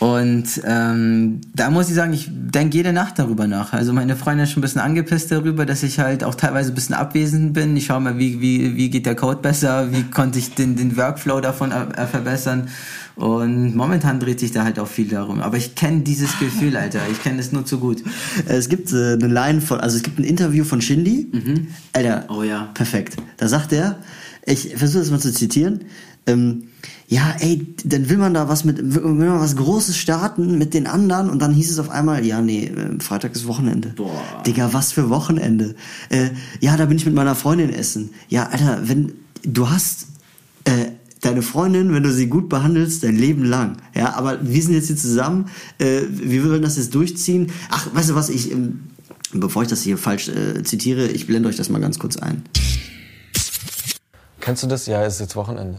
Und 0.00 0.60
ähm, 0.66 1.40
da 1.54 1.70
muss 1.70 1.88
ich 1.88 1.94
sagen, 1.94 2.12
ich 2.12 2.28
denke 2.28 2.76
jede 2.76 2.92
Nacht 2.92 3.20
darüber 3.20 3.46
nach. 3.46 3.72
Also 3.72 3.92
meine 3.92 4.16
Freundin 4.16 4.42
ist 4.42 4.50
schon 4.50 4.58
ein 4.58 4.62
bisschen 4.62 4.80
angepisst 4.80 5.30
darüber, 5.30 5.64
dass 5.64 5.84
ich 5.84 6.00
halt 6.00 6.24
auch 6.24 6.34
teilweise 6.34 6.72
ein 6.72 6.74
bisschen 6.74 6.96
abwesend 6.96 7.52
bin. 7.52 7.76
Ich 7.76 7.86
schaue 7.86 8.00
mal, 8.00 8.18
wie, 8.18 8.40
wie, 8.40 8.76
wie 8.76 8.90
geht 8.90 9.06
der 9.06 9.14
Code 9.14 9.38
besser, 9.40 9.92
wie 9.92 10.02
konnte 10.02 10.40
ich 10.40 10.56
den, 10.56 10.74
den 10.74 10.96
Workflow 10.96 11.40
davon 11.40 11.70
äh, 11.70 12.04
verbessern. 12.08 12.66
Und 13.16 13.74
momentan 13.76 14.20
dreht 14.20 14.40
sich 14.40 14.52
da 14.52 14.64
halt 14.64 14.78
auch 14.78 14.88
viel 14.88 15.08
darum. 15.08 15.40
Aber 15.40 15.56
ich 15.56 15.74
kenne 15.74 16.00
dieses 16.00 16.38
Gefühl, 16.38 16.76
Alter. 16.76 17.00
Ich 17.10 17.22
kenne 17.22 17.40
es 17.40 17.52
nur 17.52 17.64
zu 17.64 17.78
gut. 17.78 18.02
Es 18.46 18.68
gibt 18.68 18.92
äh, 18.92 19.12
eine 19.12 19.28
Line 19.28 19.60
von, 19.60 19.80
also 19.80 19.96
es 19.96 20.02
gibt 20.02 20.18
ein 20.18 20.24
Interview 20.24 20.64
von 20.64 20.80
Shindy. 20.80 21.28
Mhm. 21.32 21.66
Alter, 21.92 22.26
oh 22.28 22.42
ja. 22.42 22.70
Perfekt. 22.74 23.16
Da 23.36 23.48
sagt 23.48 23.72
er, 23.72 23.98
ich 24.44 24.76
versuche 24.76 25.00
das 25.00 25.10
mal 25.10 25.20
zu 25.20 25.32
zitieren. 25.32 25.80
Ähm, 26.26 26.64
ja, 27.08 27.34
ey, 27.40 27.66
dann 27.84 28.08
will 28.08 28.16
man 28.16 28.32
da 28.32 28.48
was 28.48 28.64
mit, 28.64 28.78
will 28.78 29.02
man 29.02 29.40
was 29.40 29.56
Großes 29.56 29.96
starten 29.96 30.56
mit 30.56 30.72
den 30.72 30.86
anderen 30.86 31.28
und 31.28 31.42
dann 31.42 31.52
hieß 31.52 31.70
es 31.70 31.78
auf 31.78 31.90
einmal, 31.90 32.24
ja, 32.24 32.40
nee, 32.40 32.66
äh, 32.66 33.00
Freitag 33.00 33.34
ist 33.34 33.46
Wochenende. 33.46 33.90
Boah. 33.90 34.22
Digga, 34.46 34.72
was 34.72 34.92
für 34.92 35.10
Wochenende? 35.10 35.74
Äh, 36.08 36.30
ja, 36.60 36.76
da 36.76 36.86
bin 36.86 36.96
ich 36.96 37.04
mit 37.04 37.14
meiner 37.14 37.34
Freundin 37.34 37.70
essen. 37.70 38.10
Ja, 38.28 38.48
Alter, 38.48 38.88
wenn, 38.88 39.12
du 39.44 39.68
hast, 39.68 40.06
äh, 40.64 40.92
deine 41.22 41.40
Freundin, 41.40 41.94
wenn 41.94 42.02
du 42.02 42.12
sie 42.12 42.26
gut 42.26 42.48
behandelst, 42.48 43.02
dein 43.02 43.16
Leben 43.16 43.44
lang. 43.44 43.78
Ja, 43.94 44.14
aber 44.14 44.38
wir 44.42 44.62
sind 44.62 44.74
jetzt 44.74 44.88
hier 44.88 44.96
zusammen, 44.96 45.48
äh, 45.78 46.02
wir 46.10 46.44
wollen 46.44 46.62
das 46.62 46.76
jetzt 46.76 46.94
durchziehen. 46.94 47.50
Ach, 47.70 47.88
weißt 47.94 48.10
du 48.10 48.14
was, 48.14 48.28
ich, 48.28 48.52
ähm, 48.52 48.90
bevor 49.32 49.62
ich 49.62 49.68
das 49.68 49.82
hier 49.82 49.96
falsch 49.96 50.28
äh, 50.28 50.62
zitiere, 50.62 51.06
ich 51.06 51.26
blende 51.26 51.48
euch 51.48 51.56
das 51.56 51.70
mal 51.70 51.80
ganz 51.80 51.98
kurz 51.98 52.16
ein. 52.16 52.44
Kennst 54.40 54.64
du 54.64 54.66
das? 54.66 54.86
Ja, 54.86 55.04
es 55.04 55.14
ist 55.14 55.20
jetzt 55.20 55.36
Wochenende. 55.36 55.78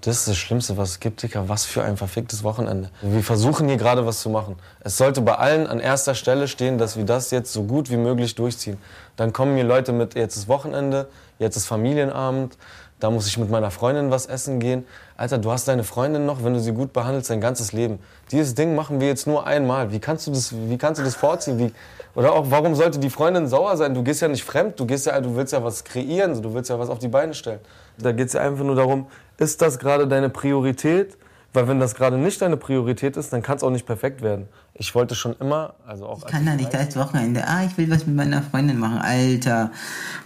Das 0.00 0.16
ist 0.16 0.28
das 0.28 0.38
Schlimmste, 0.38 0.76
was 0.78 0.92
es 0.92 1.00
gibt, 1.00 1.22
Dicker. 1.22 1.48
Was 1.48 1.66
für 1.66 1.84
ein 1.84 1.96
verficktes 1.96 2.42
Wochenende. 2.42 2.90
Wir 3.02 3.22
versuchen 3.22 3.68
hier 3.68 3.76
gerade 3.76 4.06
was 4.06 4.20
zu 4.22 4.30
machen. 4.30 4.56
Es 4.80 4.96
sollte 4.96 5.20
bei 5.20 5.34
allen 5.34 5.66
an 5.66 5.78
erster 5.78 6.14
Stelle 6.14 6.48
stehen, 6.48 6.78
dass 6.78 6.96
wir 6.96 7.04
das 7.04 7.30
jetzt 7.30 7.52
so 7.52 7.64
gut 7.64 7.90
wie 7.90 7.98
möglich 7.98 8.34
durchziehen. 8.34 8.78
Dann 9.16 9.32
kommen 9.34 9.54
mir 9.54 9.62
Leute 9.62 9.92
mit, 9.92 10.14
jetzt 10.14 10.36
ist 10.36 10.48
Wochenende, 10.48 11.08
jetzt 11.38 11.56
ist 11.56 11.66
Familienabend, 11.66 12.56
da 13.00 13.10
muss 13.10 13.26
ich 13.26 13.38
mit 13.38 13.50
meiner 13.50 13.70
Freundin 13.70 14.10
was 14.10 14.26
essen 14.26 14.60
gehen. 14.60 14.86
Alter, 15.16 15.38
du 15.38 15.50
hast 15.50 15.66
deine 15.66 15.84
Freundin 15.84 16.26
noch, 16.26 16.44
wenn 16.44 16.54
du 16.54 16.60
sie 16.60 16.72
gut 16.72 16.92
behandelst, 16.92 17.30
dein 17.30 17.40
ganzes 17.40 17.72
Leben. 17.72 17.98
Dieses 18.30 18.54
Ding 18.54 18.74
machen 18.74 19.00
wir 19.00 19.08
jetzt 19.08 19.26
nur 19.26 19.46
einmal. 19.46 19.90
Wie 19.90 19.98
kannst 19.98 20.26
du 20.26 20.30
das, 20.30 20.54
wie 20.54 20.78
kannst 20.78 21.00
du 21.00 21.04
das 21.04 21.14
vorziehen? 21.14 21.58
Wie, 21.58 21.72
oder 22.14 22.32
auch, 22.32 22.50
warum 22.50 22.74
sollte 22.74 22.98
die 22.98 23.10
Freundin 23.10 23.48
sauer 23.48 23.76
sein? 23.76 23.94
Du 23.94 24.02
gehst 24.02 24.20
ja 24.20 24.28
nicht 24.28 24.44
fremd, 24.44 24.78
du, 24.78 24.86
gehst 24.86 25.06
ja, 25.06 25.20
du 25.20 25.34
willst 25.34 25.52
ja 25.52 25.64
was 25.64 25.84
kreieren, 25.84 26.40
du 26.42 26.54
willst 26.54 26.70
ja 26.70 26.78
was 26.78 26.88
auf 26.88 26.98
die 26.98 27.08
Beine 27.08 27.34
stellen. 27.34 27.60
Da 27.98 28.12
geht 28.12 28.28
es 28.28 28.34
ja 28.34 28.42
einfach 28.42 28.64
nur 28.64 28.76
darum, 28.76 29.06
ist 29.38 29.62
das 29.62 29.78
gerade 29.78 30.06
deine 30.06 30.28
Priorität? 30.28 31.16
Weil 31.52 31.66
wenn 31.66 31.80
das 31.80 31.94
gerade 31.94 32.16
nicht 32.16 32.40
deine 32.40 32.56
Priorität 32.56 33.16
ist, 33.16 33.32
dann 33.32 33.42
kann 33.42 33.56
es 33.56 33.64
auch 33.64 33.70
nicht 33.70 33.86
perfekt 33.86 34.22
werden. 34.22 34.48
Ich 34.80 34.94
wollte 34.94 35.14
schon 35.14 35.34
immer, 35.38 35.74
also 35.86 36.06
auch. 36.06 36.20
Ich 36.20 36.32
kann 36.32 36.46
da 36.46 36.54
nicht 36.54 36.74
als 36.74 36.96
Wochenende, 36.96 37.46
ah, 37.46 37.66
ich 37.66 37.76
will 37.76 37.90
was 37.90 38.06
mit 38.06 38.16
meiner 38.16 38.40
Freundin 38.40 38.78
machen, 38.78 38.96
Alter. 38.96 39.72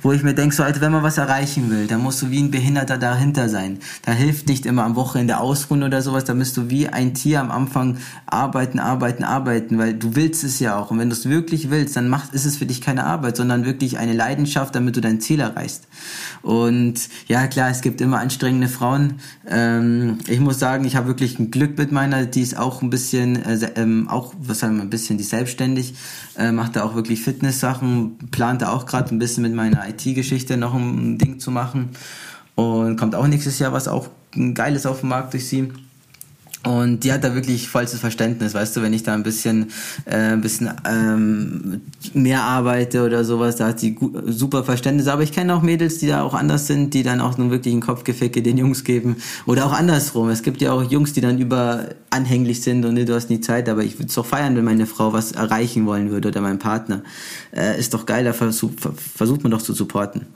Wo 0.01 0.13
ich 0.13 0.23
mir 0.23 0.33
denke, 0.33 0.55
so, 0.55 0.63
Alter, 0.63 0.81
wenn 0.81 0.93
man 0.93 1.03
was 1.03 1.19
erreichen 1.19 1.71
will, 1.71 1.89
dann 1.89 2.01
musst 2.01 2.23
du 2.23 2.31
wie 2.31 2.41
ein 2.41 2.53
Behinderter 2.53 2.97
dahinter 2.97 3.49
sein. 3.49 3.81
Da 4.05 4.13
hilft 4.13 4.47
nicht 4.47 4.65
immer 4.65 4.85
am 4.85 4.95
Wochenende 4.95 5.39
ausruhen 5.39 5.83
oder 5.83 6.03
sowas, 6.03 6.23
da 6.23 6.35
müsst 6.35 6.57
du 6.57 6.71
wie 6.71 6.87
ein 6.87 7.15
Tier 7.15 7.41
am 7.41 7.51
Anfang 7.51 7.97
arbeiten, 8.27 8.79
arbeiten, 8.79 9.25
arbeiten, 9.25 9.77
weil 9.77 9.95
du 9.95 10.15
willst 10.15 10.45
es 10.45 10.61
ja 10.61 10.79
auch. 10.79 10.93
Und 10.93 11.01
wenn 11.01 11.11
du 11.11 11.17
es 11.17 11.29
wirklich 11.29 11.71
willst, 11.71 11.97
dann 11.97 12.09
macht, 12.09 12.33
ist 12.33 12.45
es 12.45 12.57
für 12.57 12.67
dich 12.67 12.81
keine 12.81 13.07
Arbeit, 13.07 13.37
sondern 13.37 13.65
wirklich 13.65 13.99
eine 13.99 14.13
Leidenschaft, 14.13 14.77
damit 14.77 14.95
du 14.95 15.01
dein 15.01 15.21
Ziel 15.21 15.41
erreichst. 15.41 15.89
Und 16.43 17.09
ja, 17.27 17.49
klar, 17.49 17.71
es 17.71 17.81
gibt 17.81 18.01
immer 18.01 18.21
anstrengende 18.21 18.69
Frauen. 18.69 19.15
Ähm, 19.49 20.19
ich 20.29 20.39
muss 20.39 20.61
sagen, 20.61 20.85
ich 20.85 20.95
habe 20.95 21.09
wirklich 21.09 21.41
ein 21.41 21.51
Glück 21.51 21.77
mit 21.77 21.91
meiner, 21.91 22.25
die 22.25 22.43
ist 22.43 22.57
auch 22.57 22.83
ein 22.83 22.91
bisschen, 22.91 23.43
äh, 23.45 23.59
ähm, 23.75 24.09
auch 24.09 24.33
was 24.49 24.63
wir, 24.63 24.69
ein 24.69 24.91
bisschen 24.91 25.19
die 25.19 25.25
selbstständig, 25.25 25.95
äh, 26.37 26.53
macht 26.53 26.77
da 26.77 26.85
auch 26.85 26.95
wirklich 26.95 27.23
Fitness-Sachen, 27.23 28.19
plant 28.31 28.63
da 28.63 28.73
auch 28.73 28.87
gerade 28.87 29.15
ein 29.15 29.19
bisschen 29.19 29.43
mit 29.43 29.55
meiner 29.55 29.89
IT-Geschichte 29.89 30.57
noch 30.57 30.75
ein 30.75 31.19
Ding 31.19 31.39
zu 31.39 31.51
machen 31.51 31.91
und 32.55 32.97
kommt 32.97 33.15
auch 33.15 33.27
nächstes 33.27 33.59
Jahr 33.59 33.73
was 33.73 33.89
auch 33.89 34.09
geiles 34.55 34.87
auf 34.87 35.01
den 35.01 35.09
Markt 35.09 35.33
durch 35.33 35.49
sie. 35.49 35.73
Und 36.67 37.05
die 37.05 37.13
hat 37.13 37.23
da 37.23 37.35
wirklich 37.35 37.69
vollstes 37.69 38.01
Verständnis, 38.01 38.55
weißt 38.55 38.75
du, 38.77 38.83
wenn 38.83 38.95
ich 38.95 39.03
da 39.03 39.13
ein 39.13 39.23
bisschen, 39.23 39.71
äh, 40.07 40.33
ein 40.33 40.41
bisschen 40.41 40.71
ähm, 40.89 41.83
mehr 42.15 42.43
arbeite 42.43 43.05
oder 43.05 43.23
sowas, 43.25 43.57
da 43.57 43.69
hat 43.69 43.81
sie 43.81 43.99
super 44.27 44.65
Verständnis. 44.65 45.07
Aber 45.09 45.23
ich 45.23 45.33
kenne 45.33 45.55
auch 45.55 45.61
Mädels, 45.61 45.99
die 45.99 46.07
da 46.07 46.23
auch 46.23 46.33
anders 46.33 46.67
sind, 46.67 46.95
die 46.95 47.03
dann 47.03 47.21
auch 47.21 47.37
nun 47.37 47.51
wirklich 47.51 47.75
einen 47.75 47.83
Kopfgeficke 47.83 48.41
den 48.41 48.57
Jungs 48.57 48.83
geben. 48.83 49.17
Oder 49.45 49.67
auch 49.67 49.73
andersrum. 49.73 50.31
Es 50.31 50.43
gibt 50.43 50.63
ja 50.63 50.73
auch 50.73 50.83
Jungs, 50.83 51.13
die 51.13 51.21
dann 51.21 51.39
über 51.39 51.89
anhänglich 52.09 52.63
sind 52.63 52.85
und 52.85 52.95
nee, 52.95 53.05
du 53.05 53.15
hast 53.15 53.29
nie 53.29 53.41
Zeit, 53.41 53.69
aber 53.69 53.83
ich 53.83 53.99
würde 53.99 54.07
es 54.07 54.15
doch 54.15 54.25
feiern, 54.25 54.57
wenn 54.57 54.65
meine 54.65 54.87
Frau 54.87 55.13
was 55.13 55.33
erreichen 55.33 55.85
wollen 55.85 56.11
würde 56.11 56.29
oder 56.29 56.41
mein 56.41 56.59
Partner. 56.59 57.03
Äh, 57.55 57.79
ist 57.79 57.93
doch 57.93 58.07
geil, 58.07 58.25
da 58.25 58.33
versucht, 58.33 58.79
versucht 58.81 59.43
man 59.43 59.51
doch 59.51 59.63
zu 59.63 59.75
supporten. 59.75 60.27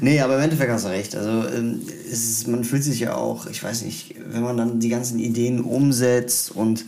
Nee, 0.00 0.20
aber 0.20 0.36
im 0.36 0.42
Endeffekt 0.42 0.70
hast 0.70 0.84
du 0.84 0.88
recht. 0.88 1.14
Also 1.14 1.48
ähm, 1.48 1.80
ist, 2.10 2.48
man 2.48 2.64
fühlt 2.64 2.84
sich 2.84 3.00
ja 3.00 3.14
auch, 3.14 3.46
ich 3.46 3.62
weiß 3.62 3.82
nicht, 3.82 4.14
wenn 4.28 4.42
man 4.42 4.56
dann 4.56 4.80
die 4.80 4.88
ganzen 4.88 5.18
Ideen 5.18 5.60
umsetzt 5.60 6.50
und 6.50 6.84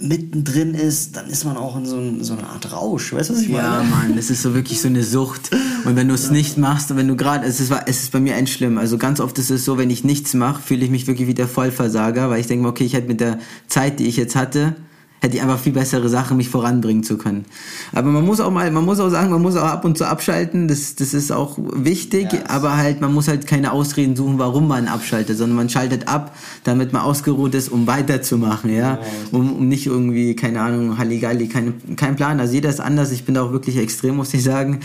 mittendrin 0.00 0.74
ist, 0.74 1.16
dann 1.16 1.28
ist 1.28 1.44
man 1.44 1.56
auch 1.56 1.76
in 1.76 1.84
so, 1.84 1.98
ein, 1.98 2.22
so 2.22 2.34
einer 2.34 2.50
Art 2.50 2.72
Rausch. 2.72 3.12
Weißt 3.12 3.30
du, 3.30 3.34
was 3.34 3.42
ich 3.42 3.48
meine? 3.48 3.64
Ja, 3.64 3.82
Mann, 3.82 4.16
es 4.16 4.30
ist 4.30 4.42
so 4.42 4.54
wirklich 4.54 4.80
so 4.80 4.88
eine 4.88 5.02
Sucht. 5.02 5.50
Und 5.84 5.96
wenn 5.96 6.06
du 6.06 6.14
es 6.14 6.26
ja. 6.26 6.32
nicht 6.32 6.56
machst, 6.56 6.94
wenn 6.94 7.08
du 7.08 7.16
gerade, 7.16 7.44
es 7.46 7.58
ist, 7.58 7.72
es 7.86 8.02
ist 8.04 8.12
bei 8.12 8.20
mir 8.20 8.36
echt 8.36 8.50
schlimm. 8.50 8.78
Also 8.78 8.96
ganz 8.96 9.18
oft 9.18 9.36
ist 9.38 9.50
es 9.50 9.64
so, 9.64 9.76
wenn 9.76 9.90
ich 9.90 10.04
nichts 10.04 10.34
mache, 10.34 10.62
fühle 10.62 10.84
ich 10.84 10.90
mich 10.90 11.06
wirklich 11.08 11.26
wie 11.26 11.34
der 11.34 11.48
Vollversager, 11.48 12.30
weil 12.30 12.40
ich 12.40 12.46
denke, 12.46 12.68
okay, 12.68 12.84
ich 12.84 12.94
hätte 12.94 13.08
mit 13.08 13.20
der 13.20 13.40
Zeit, 13.66 13.98
die 13.98 14.06
ich 14.06 14.16
jetzt 14.16 14.36
hatte, 14.36 14.76
hätte 15.20 15.36
ich 15.36 15.42
einfach 15.42 15.58
viel 15.58 15.72
bessere 15.72 16.08
Sachen 16.08 16.36
mich 16.36 16.48
voranbringen 16.48 17.02
zu 17.02 17.18
können. 17.18 17.44
Aber 17.92 18.08
man 18.10 18.24
muss 18.24 18.40
auch 18.40 18.50
mal, 18.50 18.70
man 18.70 18.84
muss 18.84 19.00
auch 19.00 19.10
sagen, 19.10 19.30
man 19.30 19.42
muss 19.42 19.56
auch 19.56 19.66
ab 19.66 19.84
und 19.84 19.98
zu 19.98 20.06
abschalten, 20.06 20.68
das, 20.68 20.94
das 20.94 21.14
ist 21.14 21.32
auch 21.32 21.58
wichtig, 21.58 22.32
ja, 22.32 22.40
aber 22.48 22.76
halt, 22.76 23.00
man 23.00 23.12
muss 23.12 23.28
halt 23.28 23.46
keine 23.46 23.72
Ausreden 23.72 24.16
suchen, 24.16 24.38
warum 24.38 24.68
man 24.68 24.86
abschaltet, 24.86 25.36
sondern 25.36 25.56
man 25.56 25.68
schaltet 25.68 26.08
ab, 26.08 26.34
damit 26.64 26.92
man 26.92 27.02
ausgeruht 27.02 27.54
ist, 27.54 27.68
um 27.68 27.86
weiterzumachen, 27.86 28.70
ja, 28.70 28.76
ja 28.76 28.98
um, 29.32 29.56
um 29.56 29.68
nicht 29.68 29.86
irgendwie, 29.86 30.36
keine 30.36 30.60
Ahnung, 30.60 30.98
Halligalli, 30.98 31.48
kein, 31.48 31.96
kein 31.96 32.16
Plan, 32.16 32.38
also 32.40 32.54
jeder 32.54 32.68
ist 32.68 32.80
anders, 32.80 33.10
ich 33.10 33.24
bin 33.24 33.34
da 33.34 33.42
auch 33.42 33.52
wirklich 33.52 33.76
extrem, 33.76 34.16
muss 34.16 34.32
ich 34.34 34.44
sagen, 34.44 34.80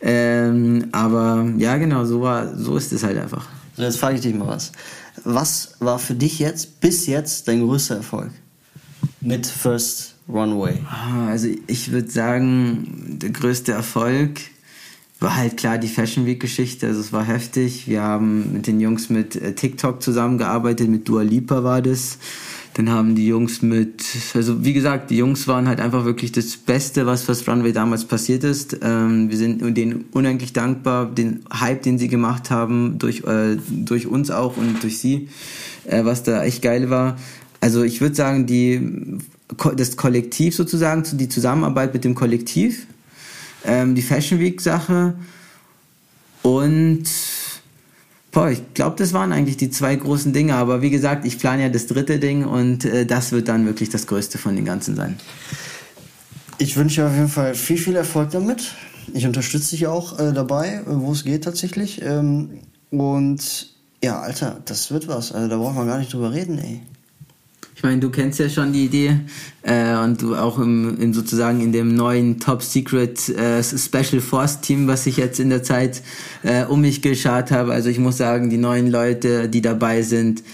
ähm, 0.00 0.86
aber 0.92 1.46
ja, 1.58 1.76
genau, 1.76 2.04
so 2.04 2.22
war, 2.22 2.56
so 2.56 2.76
ist 2.76 2.92
es 2.92 3.02
halt 3.04 3.18
einfach. 3.18 3.46
So, 3.76 3.82
jetzt 3.82 3.98
frage 3.98 4.16
ich 4.16 4.20
dich 4.20 4.34
mal 4.34 4.46
was. 4.46 4.72
Was 5.24 5.74
war 5.80 5.98
für 5.98 6.14
dich 6.14 6.38
jetzt, 6.38 6.80
bis 6.80 7.06
jetzt, 7.06 7.48
dein 7.48 7.60
größter 7.60 7.96
Erfolg? 7.96 8.30
Mit 9.24 9.46
First 9.46 10.14
Runway? 10.28 10.78
Ah, 10.88 11.28
also 11.28 11.48
ich 11.66 11.92
würde 11.92 12.10
sagen, 12.10 13.18
der 13.20 13.30
größte 13.30 13.72
Erfolg 13.72 14.40
war 15.20 15.36
halt 15.36 15.56
klar 15.56 15.78
die 15.78 15.88
Fashion 15.88 16.26
Week 16.26 16.40
Geschichte. 16.40 16.86
Also 16.86 17.00
es 17.00 17.12
war 17.12 17.24
heftig. 17.24 17.88
Wir 17.88 18.02
haben 18.02 18.52
mit 18.52 18.66
den 18.66 18.80
Jungs 18.80 19.10
mit 19.10 19.36
äh, 19.36 19.54
TikTok 19.54 20.02
zusammengearbeitet, 20.02 20.88
mit 20.88 21.08
Dua 21.08 21.22
Lipa 21.22 21.64
war 21.64 21.82
das. 21.82 22.18
Dann 22.74 22.90
haben 22.90 23.14
die 23.14 23.28
Jungs 23.28 23.62
mit, 23.62 24.04
also 24.34 24.64
wie 24.64 24.72
gesagt, 24.72 25.10
die 25.10 25.16
Jungs 25.16 25.46
waren 25.46 25.68
halt 25.68 25.80
einfach 25.80 26.04
wirklich 26.04 26.32
das 26.32 26.56
Beste, 26.56 27.06
was 27.06 27.22
fürs 27.22 27.46
Runway 27.46 27.72
damals 27.72 28.04
passiert 28.04 28.42
ist. 28.42 28.76
Ähm, 28.82 29.30
wir 29.30 29.36
sind 29.38 29.60
denen 29.76 30.06
unendlich 30.10 30.52
dankbar, 30.52 31.06
den 31.06 31.44
Hype, 31.52 31.82
den 31.82 31.98
sie 31.98 32.08
gemacht 32.08 32.50
haben, 32.50 32.98
durch, 32.98 33.22
äh, 33.24 33.58
durch 33.70 34.08
uns 34.08 34.32
auch 34.32 34.56
und 34.56 34.82
durch 34.82 34.98
sie, 34.98 35.28
äh, 35.84 36.04
was 36.04 36.24
da 36.24 36.42
echt 36.42 36.62
geil 36.62 36.90
war. 36.90 37.16
Also 37.64 37.82
ich 37.82 38.02
würde 38.02 38.14
sagen, 38.14 38.44
die, 38.44 39.18
das 39.74 39.96
Kollektiv 39.96 40.54
sozusagen, 40.54 41.02
die 41.16 41.30
Zusammenarbeit 41.30 41.94
mit 41.94 42.04
dem 42.04 42.14
Kollektiv, 42.14 42.86
ähm, 43.64 43.94
die 43.94 44.02
Fashion 44.02 44.38
Week 44.38 44.60
Sache 44.60 45.14
und 46.42 47.04
Boah, 48.32 48.50
ich 48.50 48.74
glaube, 48.74 48.96
das 48.98 49.14
waren 49.14 49.32
eigentlich 49.32 49.56
die 49.56 49.70
zwei 49.70 49.96
großen 49.96 50.34
Dinge. 50.34 50.56
Aber 50.56 50.82
wie 50.82 50.90
gesagt, 50.90 51.24
ich 51.24 51.38
plane 51.38 51.62
ja 51.62 51.68
das 51.70 51.86
dritte 51.86 52.18
Ding 52.18 52.44
und 52.44 52.84
äh, 52.84 53.06
das 53.06 53.32
wird 53.32 53.48
dann 53.48 53.64
wirklich 53.64 53.88
das 53.88 54.08
größte 54.08 54.36
von 54.36 54.56
den 54.56 54.66
ganzen 54.66 54.94
sein. 54.94 55.16
Ich 56.58 56.76
wünsche 56.76 57.06
auf 57.06 57.14
jeden 57.14 57.28
Fall 57.28 57.54
viel, 57.54 57.78
viel 57.78 57.96
Erfolg 57.96 58.30
damit. 58.32 58.72
Ich 59.14 59.24
unterstütze 59.24 59.70
dich 59.70 59.86
auch 59.86 60.18
äh, 60.18 60.32
dabei, 60.34 60.82
wo 60.84 61.12
es 61.12 61.24
geht 61.24 61.44
tatsächlich. 61.44 62.02
Ähm, 62.02 62.58
und 62.90 63.72
ja, 64.02 64.20
Alter, 64.20 64.60
das 64.66 64.90
wird 64.90 65.08
was. 65.08 65.32
Also 65.32 65.48
da 65.48 65.56
braucht 65.56 65.76
man 65.76 65.86
gar 65.86 65.98
nicht 65.98 66.12
drüber 66.12 66.32
reden, 66.32 66.58
ey. 66.58 66.82
Ich 67.76 67.82
meine, 67.82 68.00
du 68.00 68.08
kennst 68.08 68.38
ja 68.38 68.48
schon 68.48 68.72
die 68.72 68.84
Idee 68.84 69.18
äh, 69.62 69.96
und 69.96 70.22
du 70.22 70.36
auch 70.36 70.58
im, 70.58 71.00
in 71.00 71.12
sozusagen 71.12 71.60
in 71.60 71.72
dem 71.72 71.94
neuen 71.94 72.38
Top 72.38 72.62
Secret 72.62 73.28
äh, 73.30 73.62
Special 73.64 74.20
Force 74.20 74.60
Team, 74.60 74.86
was 74.86 75.06
ich 75.06 75.16
jetzt 75.16 75.40
in 75.40 75.50
der 75.50 75.64
Zeit 75.64 76.02
äh, 76.44 76.64
um 76.64 76.82
mich 76.82 77.02
geschaut 77.02 77.50
habe. 77.50 77.72
Also 77.72 77.88
ich 77.88 77.98
muss 77.98 78.16
sagen, 78.16 78.48
die 78.48 78.58
neuen 78.58 78.90
Leute, 78.90 79.48
die 79.48 79.60
dabei 79.60 80.02
sind, 80.02 80.44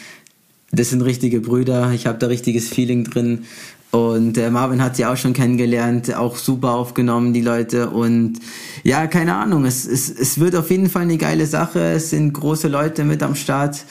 das 0.72 0.90
sind 0.90 1.02
richtige 1.02 1.40
Brüder. 1.40 1.92
Ich 1.92 2.06
habe 2.06 2.18
da 2.18 2.28
richtiges 2.28 2.68
Feeling 2.68 3.04
drin. 3.04 3.44
Und 3.90 4.38
äh, 4.38 4.50
Marvin 4.50 4.82
hat 4.82 4.96
sie 4.96 5.04
auch 5.04 5.16
schon 5.16 5.32
kennengelernt, 5.32 6.14
auch 6.14 6.36
super 6.36 6.70
aufgenommen, 6.70 7.34
die 7.34 7.42
Leute. 7.42 7.90
Und 7.90 8.38
ja, 8.82 9.06
keine 9.08 9.34
Ahnung, 9.34 9.66
es, 9.66 9.86
es, 9.86 10.08
es 10.08 10.38
wird 10.38 10.54
auf 10.56 10.70
jeden 10.70 10.88
Fall 10.88 11.02
eine 11.02 11.18
geile 11.18 11.46
Sache. 11.46 11.80
Es 11.80 12.10
sind 12.10 12.32
große 12.32 12.68
Leute 12.68 13.04
mit 13.04 13.22
am 13.22 13.34
Start. 13.34 13.84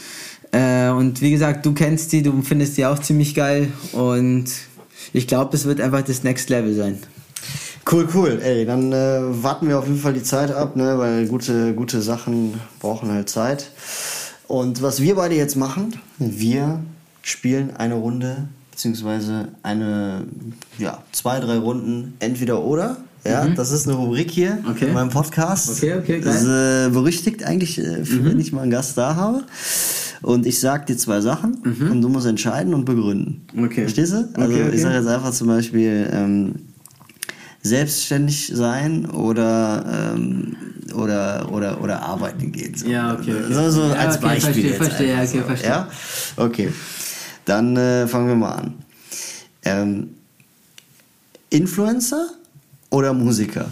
Äh, 0.51 0.89
und 0.89 1.21
wie 1.21 1.31
gesagt, 1.31 1.65
du 1.65 1.73
kennst 1.73 2.11
die, 2.11 2.23
du 2.23 2.41
findest 2.41 2.77
die 2.77 2.85
auch 2.85 2.99
ziemlich 2.99 3.35
geil 3.35 3.71
und 3.91 4.45
ich 5.13 5.27
glaube, 5.27 5.55
es 5.55 5.65
wird 5.65 5.81
einfach 5.81 6.01
das 6.01 6.23
Next 6.23 6.49
Level 6.49 6.73
sein. 6.73 6.99
Cool, 7.91 8.07
cool. 8.13 8.39
Ey, 8.43 8.65
dann 8.65 8.91
äh, 8.91 9.21
warten 9.43 9.67
wir 9.67 9.79
auf 9.79 9.87
jeden 9.87 9.99
Fall 9.99 10.13
die 10.13 10.23
Zeit 10.23 10.51
ab, 10.51 10.75
ne, 10.75 10.97
weil 10.97 11.27
gute, 11.27 11.73
gute 11.73 12.01
Sachen 12.01 12.59
brauchen 12.79 13.11
halt 13.11 13.29
Zeit. 13.29 13.71
Und 14.47 14.81
was 14.81 15.01
wir 15.01 15.15
beide 15.15 15.35
jetzt 15.35 15.55
machen, 15.55 15.95
wir 16.17 16.81
spielen 17.21 17.75
eine 17.75 17.95
Runde, 17.95 18.47
beziehungsweise 18.71 19.49
eine, 19.63 20.23
ja, 20.77 20.99
zwei, 21.11 21.39
drei 21.39 21.57
Runden, 21.57 22.13
entweder 22.19 22.63
oder. 22.63 22.97
Ja, 23.25 23.43
mhm. 23.43 23.55
das 23.55 23.71
ist 23.71 23.87
eine 23.87 23.97
Rubrik 23.97 24.31
hier 24.31 24.59
okay. 24.69 24.85
in 24.85 24.93
meinem 24.93 25.09
Podcast. 25.09 25.69
Okay, 25.69 25.95
okay, 25.95 26.19
geil. 26.19 26.21
Das 26.21 26.43
ist 26.43 26.47
äh, 26.47 26.89
berüchtigt 26.89 27.43
eigentlich, 27.43 27.77
äh, 27.77 27.99
mhm. 27.99 28.25
wenn 28.25 28.39
ich 28.39 28.53
mal 28.53 28.61
einen 28.61 28.71
Gast 28.71 28.97
da 28.97 29.15
habe. 29.15 29.43
Und 30.21 30.45
ich 30.45 30.59
sag 30.59 30.85
dir 30.87 30.97
zwei 30.97 31.21
Sachen 31.21 31.57
mhm. 31.63 31.91
und 31.91 32.01
du 32.01 32.09
musst 32.09 32.27
entscheiden 32.27 32.73
und 32.73 32.85
begründen. 32.85 33.47
Okay. 33.57 33.81
Verstehst 33.81 34.13
du? 34.13 34.29
Also 34.33 34.53
okay, 34.53 34.63
okay. 34.67 34.75
ich 34.75 34.81
sage 34.81 34.95
jetzt 34.95 35.07
einfach 35.07 35.31
zum 35.31 35.47
Beispiel 35.47 36.09
ähm, 36.11 36.55
selbstständig 37.61 38.51
sein 38.53 39.05
oder 39.09 40.13
ähm, 40.13 40.55
oder 40.93 41.51
oder 41.51 41.81
oder 41.81 42.01
arbeiten 42.01 42.51
gehen. 42.51 42.75
So. 42.75 42.87
Ja, 42.87 43.13
okay. 43.13 43.33
okay. 43.43 43.53
So, 43.53 43.71
so 43.71 43.81
ja, 43.83 43.93
als 43.93 44.17
okay, 44.17 44.25
Beispiel 44.25 44.43
verstehe, 44.51 44.67
jetzt 44.69 44.77
verstehe, 44.77 45.07
ja, 45.07 45.21
okay, 45.21 45.37
so. 45.39 45.43
verstehe. 45.43 45.69
Ja, 45.69 45.87
okay. 46.37 46.73
Dann 47.45 47.77
äh, 47.77 48.07
fangen 48.07 48.27
wir 48.27 48.35
mal 48.35 48.51
an. 48.51 48.73
Ähm, 49.63 50.09
Influencer 51.49 52.29
oder 52.89 53.13
Musiker? 53.13 53.65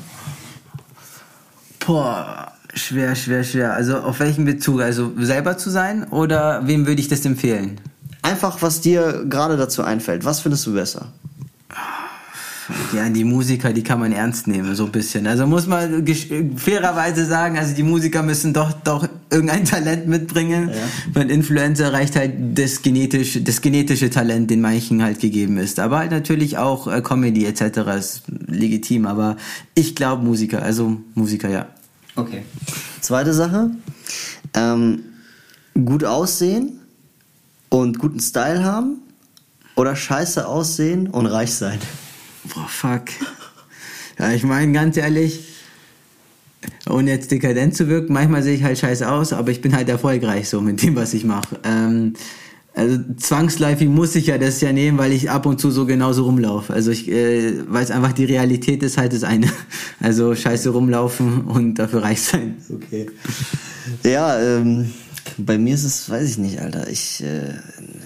Boah, 1.86 2.52
Schwer, 2.78 3.16
schwer, 3.16 3.44
schwer. 3.44 3.74
Also 3.74 3.98
auf 3.98 4.20
welchen 4.20 4.46
Bezug? 4.46 4.82
Also 4.82 5.12
selber 5.18 5.58
zu 5.58 5.70
sein 5.70 6.06
oder 6.06 6.68
wem 6.68 6.86
würde 6.86 7.02
ich 7.02 7.08
das 7.08 7.26
empfehlen? 7.26 7.80
Einfach, 8.22 8.62
was 8.62 8.82
dir 8.82 9.26
gerade 9.28 9.58
dazu 9.58 9.84
einfällt. 9.84 10.26
Was 10.26 10.42
findest 10.42 10.68
du 10.68 10.74
besser? 10.74 11.08
Ja, 12.94 13.08
die 13.10 13.24
Musiker, 13.24 13.72
die 13.72 13.82
kann 13.82 14.00
man 14.00 14.12
ernst 14.12 14.48
nehmen, 14.48 14.76
so 14.76 14.86
ein 14.86 14.92
bisschen. 14.92 15.26
Also 15.26 15.48
muss 15.48 15.68
man 15.68 16.06
fairerweise 16.58 17.26
sagen, 17.26 17.58
also 17.58 17.74
die 17.74 17.84
Musiker 17.84 18.24
müssen 18.24 18.54
doch, 18.54 18.74
doch 18.74 19.08
irgendein 19.32 19.64
Talent 19.66 20.08
mitbringen. 20.08 20.70
Ja. 21.16 21.22
Influencer 21.22 21.94
reicht 21.94 22.18
halt 22.18 22.34
das 22.56 22.82
genetische, 22.82 23.42
das 23.42 23.62
genetische 23.62 24.10
Talent, 24.10 24.52
den 24.52 24.60
manchen 24.60 25.02
halt 25.02 25.22
gegeben 25.22 25.58
ist. 25.58 25.80
Aber 25.80 26.00
halt 26.00 26.12
natürlich 26.12 26.58
auch 26.58 26.88
äh, 26.88 27.02
Comedy 27.02 27.46
etc. 27.46 27.62
ist 27.98 28.24
legitim. 28.48 29.06
Aber 29.06 29.38
ich 29.74 29.96
glaube 29.96 30.24
Musiker, 30.24 30.62
also 30.62 30.98
Musiker, 31.16 31.50
ja. 31.50 31.68
Okay. 32.18 32.44
Zweite 33.00 33.34
Sache. 33.34 33.72
Ähm, 34.54 35.04
gut 35.86 36.04
aussehen 36.04 36.80
und 37.70 38.00
guten 38.00 38.20
Style 38.20 38.64
haben 38.64 38.98
oder 39.76 39.96
scheiße 39.96 40.48
aussehen 40.48 41.08
und 41.08 41.28
reich 41.28 41.54
sein? 41.54 41.80
Boah, 42.44 42.68
fuck. 42.68 43.04
Ja, 44.18 44.32
ich 44.32 44.44
meine, 44.44 44.72
ganz 44.72 44.98
ehrlich, 44.98 45.48
ohne 46.90 47.12
jetzt 47.12 47.30
dekadent 47.30 47.76
zu 47.76 47.88
wirken, 47.88 48.14
manchmal 48.14 48.42
sehe 48.42 48.56
ich 48.56 48.64
halt 48.64 48.80
scheiße 48.80 49.08
aus, 49.08 49.32
aber 49.32 49.52
ich 49.52 49.62
bin 49.62 49.76
halt 49.76 49.88
erfolgreich 49.88 50.50
so 50.50 50.60
mit 50.60 50.82
dem, 50.82 50.96
was 50.96 51.14
ich 51.14 51.24
mache. 51.24 51.60
Ähm, 51.64 52.14
also 52.78 53.00
zwangsläufig 53.18 53.90
muss 53.90 54.16
ich 54.16 54.28
ja 54.28 54.38
das 54.38 54.62
ja 54.62 54.72
nehmen, 54.72 55.00
weil 55.00 55.12
ich 55.12 55.32
ab 55.32 55.48
und 55.48 55.60
zu 55.60 55.72
so 55.72 55.88
genauso 55.88 56.26
rumlaufe. 56.26 56.72
Also 56.72 56.92
ich 56.92 57.10
äh, 57.10 57.54
weiß 57.68 57.90
einfach, 57.90 58.14
die 58.14 58.26
Realität 58.26 58.84
ist 58.84 58.98
halt 58.98 59.14
das 59.14 59.24
eine. 59.24 59.48
Also 60.00 60.36
scheiße 60.36 60.70
rumlaufen 60.70 61.46
und 61.46 61.76
dafür 61.76 62.04
reich 62.04 62.22
sein. 62.22 62.58
Okay. 62.72 63.08
Ja, 64.04 64.40
ähm, 64.40 64.92
bei 65.38 65.58
mir 65.58 65.76
ist 65.76 65.84
es, 65.84 66.10
weiß 66.10 66.30
ich 66.30 66.38
nicht, 66.38 66.60
Alter. 66.60 66.90
Ich, 66.90 67.24
äh, 67.24 67.54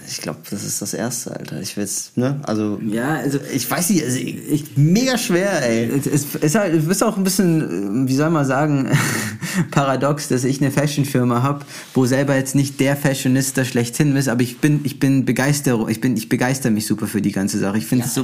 ich 0.08 0.18
glaube, 0.18 0.40
das 0.50 0.64
ist 0.64 0.82
das 0.82 0.94
Erste, 0.94 1.36
Alter. 1.36 1.62
Ich 1.62 1.78
will 1.78 1.88
ne? 2.16 2.40
Also, 2.44 2.80
ja, 2.86 3.16
also 3.16 3.40
ich 3.54 3.70
weiß 3.70 3.90
nicht, 3.90 4.04
also 4.04 4.18
ich, 4.18 4.50
ich, 4.50 4.78
mega 4.78 5.18
schwer, 5.18 5.68
ey. 5.68 5.90
Es, 5.90 6.36
ist 6.36 6.56
halt, 6.56 6.74
es 6.74 6.88
ist 6.88 7.04
auch 7.04 7.18
ein 7.18 7.24
bisschen, 7.24 8.08
wie 8.08 8.16
soll 8.16 8.30
man 8.30 8.46
sagen, 8.46 8.90
paradox, 9.72 10.28
dass 10.28 10.44
ich 10.44 10.62
eine 10.62 10.72
Fashionfirma 10.72 11.44
habe, 11.44 11.66
wo 11.94 12.06
selber 12.06 12.36
jetzt 12.36 12.56
nicht 12.56 12.80
der 12.80 12.96
Fashionista 12.96 13.66
schlechthin 13.66 14.16
ist, 14.16 14.28
aber 14.28 14.42
ich 14.42 14.60
bin, 14.60 14.82
ich 14.84 15.00
bin 15.00 15.26
begeistert, 15.26 15.90
ich 15.90 16.02
bin, 16.02 16.18
ich 16.18 16.30
begeister 16.30 16.70
mich 16.70 16.86
super 16.86 17.08
für 17.08 17.22
die 17.22 17.32
ganze 17.32 17.60
Sache. 17.60 17.78
Ich 17.78 17.86
finde 17.86 18.06
ja, 18.06 18.12
so, 18.12 18.22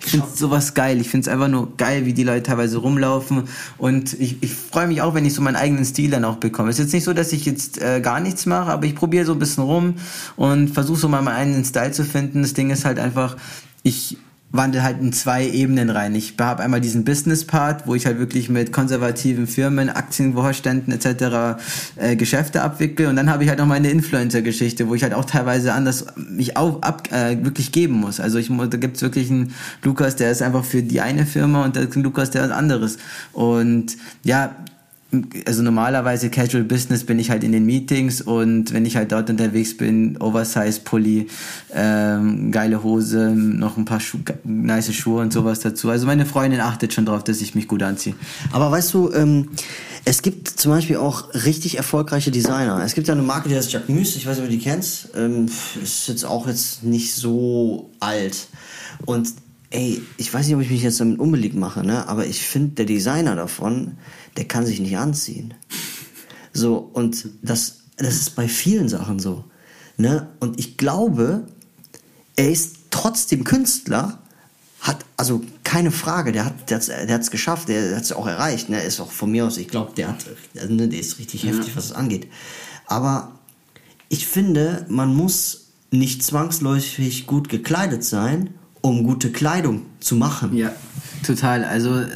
ich 0.00 0.10
finde 0.10 0.26
sowas 0.34 0.74
geil. 0.74 1.00
Ich 1.00 1.08
finde 1.08 1.28
es 1.28 1.32
einfach 1.32 1.48
nur 1.48 1.76
geil, 1.76 2.06
wie 2.06 2.12
die 2.12 2.24
Leute 2.24 2.44
teilweise 2.44 2.78
rumlaufen 2.78 3.44
und 3.78 4.18
ich, 4.18 4.42
ich 4.42 4.54
freue 4.54 4.86
mich 4.86 5.02
auch, 5.02 5.14
wenn 5.14 5.24
ich 5.24 5.34
so 5.34 5.42
meinen 5.42 5.56
eigenen 5.56 5.84
Stil 5.84 6.10
dann 6.10 6.24
auch 6.24 6.36
bekomme. 6.36 6.70
Es 6.70 6.78
ist 6.78 6.86
jetzt 6.86 6.94
nicht 6.94 7.04
so, 7.04 7.12
dass 7.12 7.32
ich 7.32 7.44
jetzt 7.46 7.80
äh, 7.80 8.00
gar 8.00 8.20
nichts 8.20 8.35
mache, 8.44 8.70
aber 8.70 8.84
ich 8.84 8.94
probiere 8.94 9.24
so 9.24 9.32
ein 9.32 9.38
bisschen 9.38 9.64
rum 9.64 9.94
und 10.36 10.68
versuche 10.68 10.98
so 10.98 11.08
mal 11.08 11.22
meinen 11.22 11.64
Style 11.64 11.92
zu 11.92 12.04
finden. 12.04 12.42
Das 12.42 12.52
Ding 12.52 12.68
ist 12.68 12.84
halt 12.84 12.98
einfach, 12.98 13.36
ich 13.82 14.18
wandel 14.52 14.82
halt 14.82 15.00
in 15.00 15.12
zwei 15.12 15.48
Ebenen 15.48 15.90
rein. 15.90 16.14
Ich 16.14 16.34
habe 16.38 16.62
einmal 16.62 16.80
diesen 16.80 17.04
Business-Part, 17.04 17.86
wo 17.86 17.94
ich 17.94 18.06
halt 18.06 18.18
wirklich 18.18 18.48
mit 18.48 18.72
konservativen 18.72 19.46
Firmen, 19.46 19.88
Aktienvorständen 19.88 20.92
etc. 20.92 21.60
Äh, 21.96 22.16
Geschäfte 22.16 22.62
abwickle 22.62 23.08
und 23.08 23.16
dann 23.16 23.30
habe 23.30 23.42
ich 23.42 23.48
halt 23.48 23.58
noch 23.58 23.66
meine 23.66 23.90
Influencer-Geschichte, 23.90 24.88
wo 24.88 24.94
ich 24.94 25.02
halt 25.02 25.14
auch 25.14 25.24
teilweise 25.24 25.72
anders 25.72 26.06
mich 26.16 26.56
auch 26.56 26.82
ab, 26.82 27.08
äh, 27.12 27.36
wirklich 27.44 27.72
geben 27.72 27.94
muss. 27.94 28.20
Also 28.20 28.38
ich, 28.38 28.48
da 28.48 28.76
gibt's 28.76 29.02
wirklich 29.02 29.30
einen 29.30 29.54
Lukas, 29.82 30.16
der 30.16 30.30
ist 30.30 30.42
einfach 30.42 30.64
für 30.64 30.82
die 30.82 31.00
eine 31.00 31.26
Firma 31.26 31.64
und 31.64 31.76
da 31.76 31.80
ist 31.80 31.96
ein 31.96 32.02
Lukas, 32.02 32.30
der 32.30 32.44
ist 32.44 32.52
anderes. 32.52 32.98
Und 33.32 33.96
ja, 34.22 34.54
also 35.46 35.62
normalerweise 35.62 36.30
Casual 36.30 36.64
Business 36.64 37.04
bin 37.04 37.18
ich 37.18 37.30
halt 37.30 37.44
in 37.44 37.52
den 37.52 37.64
Meetings 37.66 38.20
und 38.20 38.72
wenn 38.72 38.84
ich 38.84 38.96
halt 38.96 39.12
dort 39.12 39.30
unterwegs 39.30 39.76
bin, 39.76 40.16
Oversize 40.20 40.80
Pulli, 40.80 41.28
ähm, 41.72 42.50
geile 42.50 42.82
Hose, 42.82 43.30
noch 43.30 43.76
ein 43.76 43.84
paar 43.84 44.00
Schu 44.00 44.18
nice 44.44 44.92
Schuhe 44.94 45.22
und 45.22 45.32
sowas 45.32 45.60
dazu. 45.60 45.90
Also 45.90 46.06
meine 46.06 46.26
Freundin 46.26 46.60
achtet 46.60 46.92
schon 46.92 47.06
darauf, 47.06 47.24
dass 47.24 47.40
ich 47.40 47.54
mich 47.54 47.68
gut 47.68 47.82
anziehe. 47.82 48.14
Aber 48.52 48.70
weißt 48.70 48.94
du, 48.94 49.12
ähm, 49.12 49.48
es 50.04 50.22
gibt 50.22 50.48
zum 50.48 50.70
Beispiel 50.70 50.96
auch 50.96 51.34
richtig 51.34 51.76
erfolgreiche 51.76 52.30
Designer. 52.30 52.80
Es 52.84 52.94
gibt 52.94 53.08
ja 53.08 53.14
eine 53.14 53.22
Marke, 53.22 53.48
die 53.48 53.56
heißt 53.56 53.72
Jacquemus, 53.72 54.16
ich 54.16 54.26
weiß 54.26 54.36
nicht, 54.36 54.44
ob 54.44 54.50
du 54.50 54.56
die 54.56 54.62
kennst. 54.62 55.08
Ähm, 55.16 55.48
ist 55.82 56.08
jetzt 56.08 56.24
auch 56.24 56.46
jetzt 56.46 56.84
nicht 56.84 57.14
so 57.14 57.90
alt. 57.98 58.48
Und 59.04 59.32
ey, 59.76 60.02
ich 60.16 60.32
weiß 60.32 60.46
nicht, 60.46 60.56
ob 60.56 60.62
ich 60.62 60.70
mich 60.70 60.82
jetzt 60.82 61.00
damit 61.00 61.18
unbeliebt 61.18 61.54
mache, 61.54 61.84
ne? 61.84 62.08
aber 62.08 62.26
ich 62.26 62.40
finde, 62.40 62.76
der 62.76 62.86
Designer 62.86 63.36
davon, 63.36 63.98
der 64.38 64.46
kann 64.46 64.64
sich 64.64 64.80
nicht 64.80 64.96
anziehen. 64.96 65.52
So, 66.52 66.78
und 66.78 67.28
das, 67.42 67.82
das 67.98 68.14
ist 68.14 68.36
bei 68.36 68.48
vielen 68.48 68.88
Sachen 68.88 69.18
so. 69.18 69.44
Ne? 69.98 70.30
Und 70.40 70.58
ich 70.58 70.78
glaube, 70.78 71.46
er 72.36 72.50
ist 72.50 72.76
trotzdem 72.90 73.44
Künstler, 73.44 74.18
hat, 74.80 75.04
also 75.18 75.42
keine 75.62 75.90
Frage, 75.90 76.32
der 76.32 76.46
hat 76.46 76.70
der 76.70 76.76
hat's, 76.76 76.86
der 76.86 77.12
hat's 77.12 77.30
geschafft, 77.30 77.68
der 77.68 77.96
hat 77.96 78.02
es 78.02 78.12
auch 78.12 78.26
erreicht. 78.26 78.70
Ne? 78.70 78.76
Er 78.76 78.84
ist 78.84 79.00
auch 79.00 79.10
von 79.10 79.30
mir 79.30 79.46
aus, 79.46 79.58
ich 79.58 79.68
glaube, 79.68 79.92
der 79.94 80.08
hat, 80.08 80.24
ne, 80.54 80.88
der 80.88 80.98
ist 80.98 81.18
richtig 81.18 81.42
ja. 81.42 81.50
heftig, 81.50 81.76
was 81.76 81.86
es 81.86 81.92
angeht. 81.92 82.28
Aber 82.86 83.38
ich 84.08 84.26
finde, 84.26 84.86
man 84.88 85.14
muss 85.14 85.72
nicht 85.90 86.22
zwangsläufig 86.22 87.26
gut 87.26 87.50
gekleidet 87.50 88.04
sein, 88.04 88.54
um 88.80 89.04
gute 89.04 89.30
Kleidung 89.30 89.82
zu 90.00 90.16
machen. 90.16 90.56
Ja, 90.56 90.72
total. 91.24 91.64
Also 91.64 92.00
äh, 92.00 92.06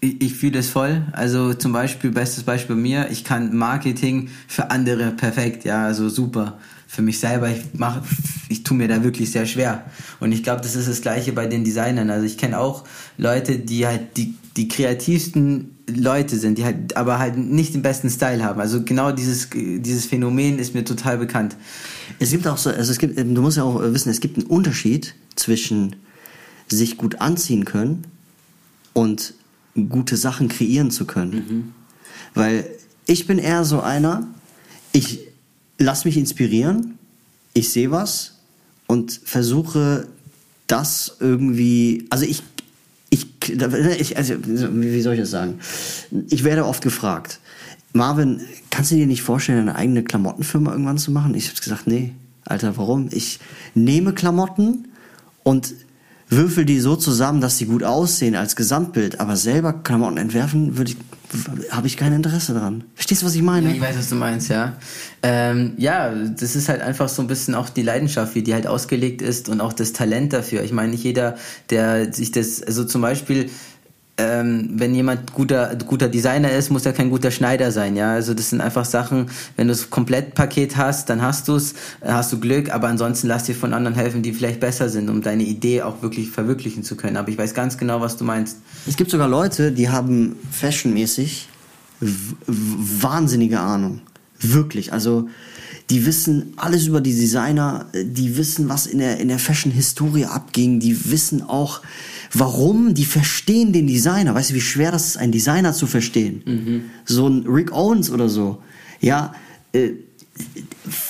ich, 0.00 0.22
ich 0.22 0.34
fühle 0.34 0.52
das 0.52 0.68
voll. 0.68 1.02
Also 1.12 1.54
zum 1.54 1.72
Beispiel, 1.72 2.10
bestes 2.10 2.44
Beispiel 2.44 2.76
bei 2.76 2.82
mir, 2.82 3.08
ich 3.10 3.24
kann 3.24 3.56
Marketing 3.56 4.30
für 4.46 4.70
andere 4.70 5.10
perfekt, 5.10 5.64
ja, 5.64 5.84
also 5.84 6.08
super. 6.08 6.58
Für 6.86 7.02
mich 7.02 7.20
selber, 7.20 7.50
ich 7.50 7.62
mache, 7.74 8.02
ich 8.48 8.62
tue 8.62 8.76
mir 8.76 8.88
da 8.88 9.04
wirklich 9.04 9.30
sehr 9.30 9.44
schwer. 9.44 9.84
Und 10.20 10.32
ich 10.32 10.42
glaube, 10.42 10.62
das 10.62 10.74
ist 10.74 10.88
das 10.88 11.02
Gleiche 11.02 11.32
bei 11.32 11.46
den 11.46 11.64
Designern. 11.64 12.10
Also 12.10 12.24
ich 12.24 12.38
kenne 12.38 12.58
auch 12.58 12.84
Leute, 13.18 13.58
die 13.58 13.86
halt 13.86 14.16
die, 14.16 14.34
die 14.56 14.68
kreativsten 14.68 15.76
Leute 15.86 16.36
sind, 16.36 16.56
die 16.58 16.64
halt, 16.64 16.96
aber 16.96 17.18
halt 17.18 17.36
nicht 17.36 17.74
den 17.74 17.82
besten 17.82 18.08
Style 18.08 18.42
haben. 18.42 18.60
Also 18.60 18.82
genau 18.84 19.12
dieses, 19.12 19.50
dieses 19.52 20.06
Phänomen 20.06 20.58
ist 20.58 20.74
mir 20.74 20.84
total 20.84 21.18
bekannt. 21.18 21.56
Es 22.18 22.30
gibt 22.30 22.46
auch 22.46 22.58
so, 22.58 22.70
also 22.70 22.90
es 22.90 22.98
gibt, 22.98 23.16
du 23.18 23.42
musst 23.42 23.56
ja 23.56 23.62
auch 23.62 23.80
wissen, 23.80 24.10
es 24.10 24.20
gibt 24.20 24.38
einen 24.38 24.46
Unterschied 24.46 25.14
zwischen 25.36 25.96
sich 26.68 26.96
gut 26.96 27.20
anziehen 27.20 27.64
können 27.64 28.04
und 28.92 29.34
gute 29.88 30.16
Sachen 30.16 30.48
kreieren 30.48 30.90
zu 30.90 31.04
können. 31.04 31.74
Weil 32.34 32.68
ich 33.06 33.26
bin 33.26 33.38
eher 33.38 33.64
so 33.64 33.80
einer, 33.80 34.26
ich 34.92 35.20
lass 35.78 36.04
mich 36.04 36.16
inspirieren, 36.16 36.98
ich 37.54 37.70
sehe 37.70 37.90
was 37.90 38.34
und 38.86 39.20
versuche 39.24 40.08
das 40.66 41.16
irgendwie, 41.20 42.06
also 42.10 42.24
ich, 42.24 42.42
ich, 43.10 43.26
ich 43.48 44.16
also, 44.16 44.34
wie 44.44 45.00
soll 45.00 45.14
ich 45.14 45.20
das 45.20 45.30
sagen? 45.30 45.60
Ich 46.28 46.44
werde 46.44 46.66
oft 46.66 46.82
gefragt, 46.82 47.40
Marvin, 47.92 48.40
kannst 48.70 48.90
du 48.90 48.96
dir 48.96 49.06
nicht 49.06 49.22
vorstellen, 49.22 49.60
eine 49.60 49.74
eigene 49.74 50.02
Klamottenfirma 50.02 50.72
irgendwann 50.72 50.98
zu 50.98 51.10
machen? 51.10 51.34
Ich 51.34 51.48
habe 51.48 51.60
gesagt, 51.60 51.86
nee, 51.86 52.12
Alter, 52.44 52.76
warum? 52.76 53.08
Ich 53.10 53.40
nehme 53.74 54.12
Klamotten 54.12 54.88
und 55.42 55.74
würfel 56.28 56.64
die 56.64 56.80
so 56.80 56.96
zusammen, 56.96 57.40
dass 57.40 57.58
sie 57.58 57.66
gut 57.66 57.82
aussehen 57.82 58.36
als 58.36 58.56
Gesamtbild, 58.56 59.20
aber 59.20 59.36
selber 59.36 59.72
Klamotten 59.72 60.18
entwerfen, 60.18 60.76
würde 60.76 60.92
ich, 60.92 60.96
habe 61.70 61.86
ich 61.86 61.96
kein 61.96 62.12
Interesse 62.12 62.52
dran. 62.54 62.84
Verstehst 62.94 63.22
du, 63.22 63.26
was 63.26 63.34
ich 63.34 63.42
meine? 63.42 63.68
Ja, 63.68 63.74
ich 63.74 63.80
weiß, 63.80 63.96
was 63.96 64.08
du 64.10 64.14
meinst, 64.14 64.48
ja. 64.48 64.76
Ähm, 65.22 65.72
ja, 65.78 66.14
das 66.14 66.54
ist 66.54 66.68
halt 66.68 66.82
einfach 66.82 67.08
so 67.08 67.22
ein 67.22 67.28
bisschen 67.28 67.54
auch 67.54 67.70
die 67.70 67.82
Leidenschaft, 67.82 68.34
wie 68.34 68.42
die 68.42 68.52
halt 68.52 68.66
ausgelegt 68.66 69.22
ist 69.22 69.48
und 69.48 69.60
auch 69.60 69.72
das 69.72 69.92
Talent 69.92 70.32
dafür. 70.32 70.62
Ich 70.62 70.72
meine, 70.72 70.92
nicht 70.92 71.04
jeder, 71.04 71.36
der 71.70 72.12
sich 72.12 72.30
das, 72.30 72.62
also 72.62 72.84
zum 72.84 73.00
Beispiel, 73.00 73.48
ähm, 74.18 74.70
wenn 74.74 74.94
jemand 74.94 75.32
guter, 75.32 75.76
guter 75.86 76.08
Designer 76.08 76.50
ist, 76.50 76.70
muss 76.70 76.84
er 76.84 76.92
kein 76.92 77.08
guter 77.08 77.30
Schneider 77.30 77.70
sein, 77.70 77.96
ja. 77.96 78.12
Also 78.12 78.34
das 78.34 78.50
sind 78.50 78.60
einfach 78.60 78.84
Sachen, 78.84 79.30
wenn 79.56 79.68
du 79.68 79.72
das 79.72 79.90
Komplettpaket 79.90 80.76
hast, 80.76 81.08
dann 81.08 81.22
hast 81.22 81.46
du 81.46 81.54
es, 81.54 81.74
hast 82.02 82.32
du 82.32 82.40
Glück, 82.40 82.74
aber 82.74 82.88
ansonsten 82.88 83.28
lass 83.28 83.44
dir 83.44 83.54
von 83.54 83.72
anderen 83.72 83.96
helfen, 83.96 84.22
die 84.22 84.32
vielleicht 84.32 84.58
besser 84.58 84.88
sind, 84.88 85.08
um 85.08 85.22
deine 85.22 85.44
Idee 85.44 85.82
auch 85.82 86.02
wirklich 86.02 86.30
verwirklichen 86.30 86.82
zu 86.82 86.96
können. 86.96 87.16
Aber 87.16 87.28
ich 87.28 87.38
weiß 87.38 87.54
ganz 87.54 87.78
genau, 87.78 88.00
was 88.00 88.16
du 88.16 88.24
meinst. 88.24 88.58
Es 88.86 88.96
gibt 88.96 89.10
sogar 89.10 89.28
Leute, 89.28 89.70
die 89.70 89.88
haben 89.88 90.36
fashionmäßig 90.50 91.48
wahnsinnige 92.00 93.60
Ahnung. 93.60 94.00
Wirklich. 94.40 94.92
Also 94.92 95.28
die 95.90 96.04
wissen 96.04 96.52
alles 96.56 96.86
über 96.86 97.00
die 97.00 97.14
Designer, 97.14 97.86
die 97.94 98.36
wissen, 98.36 98.68
was 98.68 98.86
in 98.86 98.98
der, 98.98 99.18
in 99.18 99.28
der 99.28 99.38
Fashion-Historie 99.38 100.26
abging, 100.26 100.80
die 100.80 101.10
wissen 101.10 101.42
auch, 101.42 101.80
warum, 102.32 102.94
die 102.94 103.04
verstehen 103.04 103.72
den 103.72 103.86
Designer. 103.86 104.34
Weißt 104.34 104.50
du, 104.50 104.54
wie 104.54 104.60
schwer 104.60 104.92
das 104.92 105.08
ist, 105.08 105.16
einen 105.16 105.32
Designer 105.32 105.72
zu 105.72 105.86
verstehen? 105.86 106.42
So 107.04 107.28
ein 107.28 107.46
Rick 107.46 107.72
Owens 107.72 108.10
oder 108.10 108.28
so. 108.28 108.62
Ja, 109.00 109.34
äh, 109.72 109.90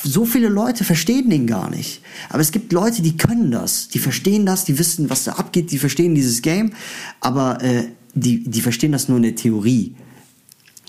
so 0.02 0.24
viele 0.24 0.48
Leute 0.48 0.84
verstehen 0.84 1.30
den 1.30 1.46
gar 1.46 1.70
nicht. 1.70 2.00
Aber 2.30 2.40
es 2.40 2.50
gibt 2.50 2.72
Leute, 2.72 3.02
die 3.02 3.16
können 3.16 3.50
das. 3.50 3.88
Die 3.88 3.98
verstehen 3.98 4.46
das, 4.46 4.64
die 4.64 4.78
wissen, 4.78 5.10
was 5.10 5.24
da 5.24 5.32
abgeht, 5.32 5.70
die 5.70 5.78
verstehen 5.78 6.14
dieses 6.14 6.42
Game, 6.42 6.72
aber 7.20 7.62
äh, 7.62 7.84
die, 8.14 8.42
die 8.42 8.60
verstehen 8.60 8.92
das 8.92 9.08
nur 9.08 9.18
in 9.18 9.22
der 9.24 9.34
Theorie. 9.34 9.94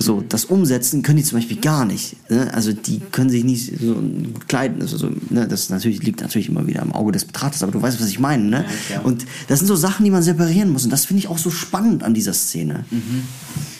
So, 0.01 0.21
das 0.21 0.45
Umsetzen 0.45 1.03
können 1.03 1.17
die 1.17 1.23
zum 1.23 1.39
Beispiel 1.39 1.57
gar 1.57 1.83
nicht. 1.83 2.15
Ne? 2.29 2.49
Also 2.53 2.71
die 2.71 3.01
können 3.11 3.29
sich 3.29 3.43
nicht 3.43 3.79
so 3.81 3.95
gut 3.95 4.47
kleiden. 4.47 4.81
Also 4.81 4.97
so, 4.97 5.09
ne? 5.29 5.45
Das 5.45 5.69
natürlich, 5.69 6.01
liegt 6.03 6.21
natürlich 6.21 6.47
immer 6.47 6.65
wieder 6.67 6.81
am 6.81 6.93
Auge 6.93 7.11
des 7.11 7.25
Betrachters, 7.25 7.63
aber 7.63 7.73
du 7.73 7.81
weißt, 7.81 7.99
was 7.99 8.07
ich 8.07 8.17
meine. 8.17 8.43
Ne? 8.43 8.65
klar. 8.87 9.05
Und 9.05 9.25
das 9.49 9.59
sind 9.59 9.67
so 9.67 9.75
Sachen, 9.75 10.05
die 10.05 10.11
man 10.11 10.23
separieren 10.23 10.71
muss. 10.71 10.85
Und 10.85 10.91
das 10.91 11.05
finde 11.05 11.19
ich 11.19 11.27
auch 11.27 11.37
so 11.37 11.49
spannend 11.49 12.03
an 12.03 12.13
dieser 12.13 12.33
Szene. 12.33 12.85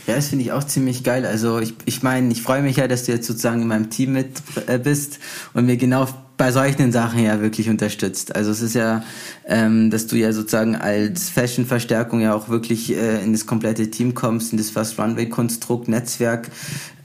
Ja, 0.08 0.16
das 0.16 0.28
finde 0.28 0.44
ich 0.44 0.52
auch 0.52 0.66
ziemlich 0.66 1.06
geil. 1.06 1.26
Also 1.26 1.60
ich, 1.60 1.74
ich 1.86 2.04
meine, 2.04 2.32
ich 2.34 2.42
freue 2.42 2.64
mich 2.64 2.76
ja, 2.76 2.90
dass 2.90 3.06
du 3.06 3.14
jetzt 3.14 3.26
sozusagen 3.26 3.62
in 3.62 3.68
meinem 3.70 3.90
Team 3.90 4.12
mit 4.12 4.42
äh, 4.68 4.78
bist 4.78 5.20
und 5.54 5.68
mir 5.68 5.78
genau 5.78 6.08
bei 6.40 6.54
solchen 6.54 6.94
Sachen 6.94 7.20
ja 7.20 7.42
wirklich 7.42 7.70
unterstützt. 7.70 8.34
Also 8.34 8.52
es 8.52 8.62
ist 8.62 8.74
ja, 8.74 9.04
ähm, 9.46 9.92
dass 9.92 10.08
du 10.08 10.16
ja 10.16 10.32
sozusagen 10.32 10.78
als 10.78 11.30
Fashion-Verstärkung 11.30 12.22
ja 12.22 12.34
auch 12.34 12.48
wirklich 12.48 12.96
äh, 12.96 13.22
in 13.22 13.34
das 13.34 13.46
komplette 13.46 13.92
Team 13.92 14.16
kommst, 14.16 14.54
in 14.54 14.58
das 14.58 14.70
First 14.70 14.98
Runway-Konstrukt, 14.98 15.90
Netzwerk. 15.90 16.50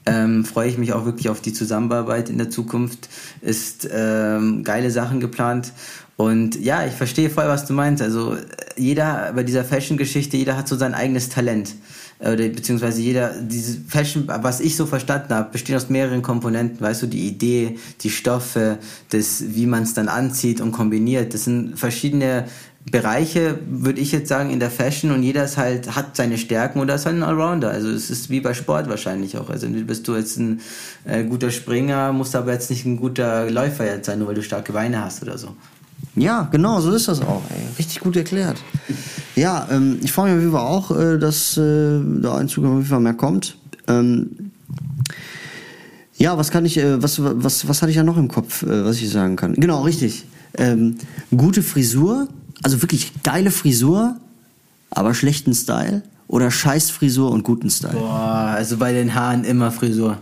Ähm, 0.07 0.45
freue 0.45 0.69
ich 0.69 0.79
mich 0.79 0.93
auch 0.93 1.05
wirklich 1.05 1.31
auf 1.31 1.41
die 1.41 1.53
Zusammenarbeit 1.53 2.31
in 2.31 2.39
der 2.39 2.49
Zukunft. 2.49 3.09
Ist 3.41 3.89
ähm, 3.93 4.63
geile 4.63 4.93
Sachen 4.93 5.19
geplant. 5.19 5.73
Und 6.17 6.55
ja, 6.61 6.87
ich 6.87 6.93
verstehe 6.93 7.29
voll, 7.29 7.49
was 7.49 7.67
du 7.67 7.73
meinst. 7.73 8.03
Also 8.03 8.37
jeder 8.77 9.33
bei 9.35 9.43
dieser 9.43 9.65
Fashion-Geschichte, 9.65 10.37
jeder 10.37 10.57
hat 10.57 10.69
so 10.69 10.77
sein 10.77 10.95
eigenes 10.95 11.29
Talent. 11.29 11.75
Äh, 12.19 12.33
Oder 12.33 12.49
beziehungsweise 12.49 13.01
jeder, 13.01 13.35
diese 13.41 13.79
Fashion, 13.89 14.25
was 14.27 14.61
ich 14.61 14.77
so 14.77 14.87
verstanden 14.87 15.35
habe, 15.35 15.51
besteht 15.51 15.77
aus 15.77 15.89
mehreren 15.89 16.23
Komponenten. 16.23 16.81
Weißt 16.81 17.03
du, 17.03 17.07
die 17.07 17.27
Idee, 17.27 17.79
die 18.01 18.11
Stoffe, 18.11 18.79
das, 19.11 19.45
wie 19.55 19.67
man 19.67 19.83
es 19.83 19.95
dann 19.95 20.09
anzieht 20.09 20.61
und 20.61 20.73
kombiniert. 20.73 21.35
Das 21.35 21.45
sind 21.45 21.79
verschiedene 21.79 22.45
Bereiche, 22.91 23.59
würde 23.67 24.01
ich 24.01 24.13
jetzt 24.13 24.29
sagen, 24.29 24.51
in 24.51 24.61
der 24.61 24.71
Fashion 24.71 25.11
und 25.11 25.23
jeder 25.23 25.45
ist 25.45 25.57
halt, 25.57 25.97
hat 25.97 26.17
seine 26.17 26.37
Stärken 26.37 26.81
oder 26.81 26.97
ist 26.97 27.07
halt 27.07 27.17
ein 27.17 27.23
Allrounder. 27.23 27.71
Also 27.71 27.89
es 27.89 28.11
ist 28.11 28.29
wie 28.29 28.41
bei 28.41 28.53
Sport 28.53 28.91
wahrscheinlich 28.91 29.39
auch. 29.39 29.49
Also 29.49 29.67
bist 29.69 30.07
du 30.07 30.15
jetzt 30.15 30.37
ein 30.37 30.61
äh, 31.07 31.25
guter 31.25 31.51
Springer, 31.51 32.13
musst 32.13 32.37
aber 32.37 32.53
jetzt 32.53 32.69
nicht 32.69 32.85
ein 32.85 32.99
guter 32.99 33.51
Läufer 33.51 33.87
jetzt 33.87 34.07
sein, 34.07 34.19
nur 34.19 34.29
weil 34.29 34.35
du 34.35 34.43
starke 34.43 34.73
Beine 34.73 35.03
hast 35.03 35.23
oder 35.23 35.39
so. 35.39 35.57
Ja, 36.17 36.49
genau, 36.51 36.81
so 36.81 36.93
ist 36.93 37.09
das 37.09 37.21
auch. 37.21 37.43
Ey. 37.51 37.77
Richtig 37.79 38.01
gut 38.01 38.17
erklärt. 38.17 38.59
Ja, 39.35 39.67
ähm, 39.71 39.99
ich 40.03 40.13
freue 40.13 40.27
mich 40.27 40.35
auf 40.35 40.41
jeden 40.41 40.53
Fall 40.53 40.61
auch, 40.61 40.91
äh, 40.97 41.19
dass 41.19 41.57
äh, 41.57 42.01
da 42.23 42.41
in 42.41 42.49
Zukunft 42.49 42.73
auf 42.73 42.79
jeden 42.79 42.91
Fall 42.91 43.01
mehr 43.01 43.15
kommt. 43.15 43.57
Ähm, 43.89 44.53
ja, 46.17 46.39
was 46.39 46.51
kann 46.51 46.65
ich, 46.65 46.79
äh, 46.79 47.03
was, 47.03 47.21
was, 47.21 47.67
was 47.69 47.83
hatte 47.83 47.91
ich 47.91 47.97
ja 47.97 48.05
noch 48.05 48.17
im 48.17 48.29
Kopf, 48.29 48.63
äh, 48.63 48.85
was 48.85 48.97
ich 49.01 49.11
sagen 49.11 49.37
kann? 49.37 49.55
Genau, 49.55 49.83
richtig. 49.83 50.25
Ähm, 50.57 50.97
gute 51.37 51.63
Frisur, 51.63 52.29
also 52.63 52.81
wirklich 52.81 53.13
geile 53.25 53.51
Frisur, 53.51 54.17
aber 54.91 55.15
schlechten 55.15 55.55
Style. 55.55 56.03
Oder 56.27 56.51
scheiß 56.51 56.91
Frisur 56.91 57.31
und 57.31 57.43
guten 57.45 57.69
Style. 57.69 57.93
Boah, 57.93 58.55
also 58.57 58.79
bei 58.79 58.93
den 58.93 59.15
Haaren 59.15 59.45
immer 59.45 59.71
Frisur. 59.71 60.19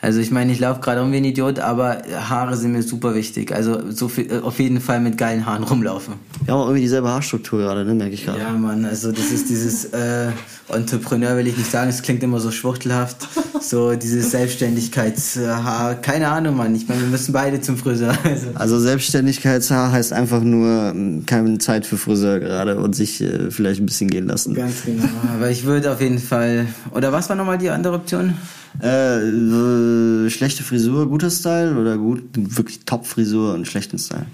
Also 0.00 0.20
ich 0.20 0.30
meine, 0.30 0.52
ich 0.52 0.60
laufe 0.60 0.80
gerade 0.80 1.02
um 1.02 1.12
wie 1.12 1.16
ein 1.16 1.24
Idiot, 1.24 1.58
aber 1.58 2.02
Haare 2.28 2.56
sind 2.56 2.72
mir 2.72 2.82
super 2.82 3.14
wichtig. 3.14 3.52
Also 3.52 3.90
so 3.90 4.08
viel, 4.08 4.30
äh, 4.30 4.40
auf 4.40 4.58
jeden 4.58 4.80
Fall 4.80 5.00
mit 5.00 5.18
geilen 5.18 5.46
Haaren 5.46 5.64
rumlaufen. 5.64 6.14
Wir 6.44 6.54
haben 6.54 6.60
auch 6.60 6.66
irgendwie 6.66 6.82
dieselbe 6.82 7.08
Haarstruktur 7.08 7.60
gerade, 7.60 7.84
ne, 7.84 7.94
merke 7.94 8.14
ich 8.14 8.24
gerade. 8.24 8.40
Ja, 8.40 8.50
Mann, 8.50 8.84
also 8.84 9.10
das 9.10 9.32
ist 9.32 9.48
dieses 9.48 9.86
äh, 9.86 10.28
Entrepreneur 10.68 11.36
will 11.36 11.46
ich 11.46 11.56
nicht 11.56 11.70
sagen, 11.70 11.88
es 11.88 12.02
klingt 12.02 12.22
immer 12.22 12.40
so 12.40 12.50
schwuchtelhaft. 12.50 13.28
So 13.60 13.94
dieses 13.94 14.32
Selbstständigkeitshaar, 14.32 15.94
keine 15.96 16.28
Ahnung, 16.28 16.56
Mann. 16.56 16.74
Ich 16.74 16.88
meine, 16.88 17.02
wir 17.02 17.08
müssen 17.08 17.32
beide 17.32 17.60
zum 17.60 17.76
Friseur. 17.76 18.16
Also. 18.26 18.46
Also 18.54 18.80
Selbstständigkeitshaar 18.80 19.92
heißt 19.92 20.12
einfach 20.12 20.42
nur 20.42 20.90
ähm, 20.90 21.24
keine 21.26 21.58
Zeit 21.58 21.86
für 21.86 21.96
Friseur 21.96 22.40
gerade 22.40 22.78
und 22.78 22.94
sich 22.94 23.20
äh, 23.22 23.50
vielleicht 23.50 23.80
ein 23.80 23.86
bisschen 23.86 24.10
gehen 24.10 24.26
lassen. 24.26 24.54
Ganz 24.54 24.84
genau. 24.84 25.04
Aber 25.34 25.50
ich 25.50 25.64
würde 25.64 25.92
auf 25.92 26.00
jeden 26.00 26.18
Fall. 26.18 26.66
Oder 26.90 27.12
was 27.12 27.28
war 27.28 27.36
nochmal 27.36 27.58
die 27.58 27.70
andere 27.70 27.94
Option? 27.94 28.34
Äh, 28.80 30.28
schlechte 30.30 30.62
Frisur, 30.62 31.08
guter 31.08 31.30
Style 31.30 31.76
oder 31.76 31.96
gut, 31.96 32.22
wirklich 32.34 32.80
Top-Frisur 32.84 33.54
und 33.54 33.66
schlechten 33.66 33.98
Style. 33.98 34.26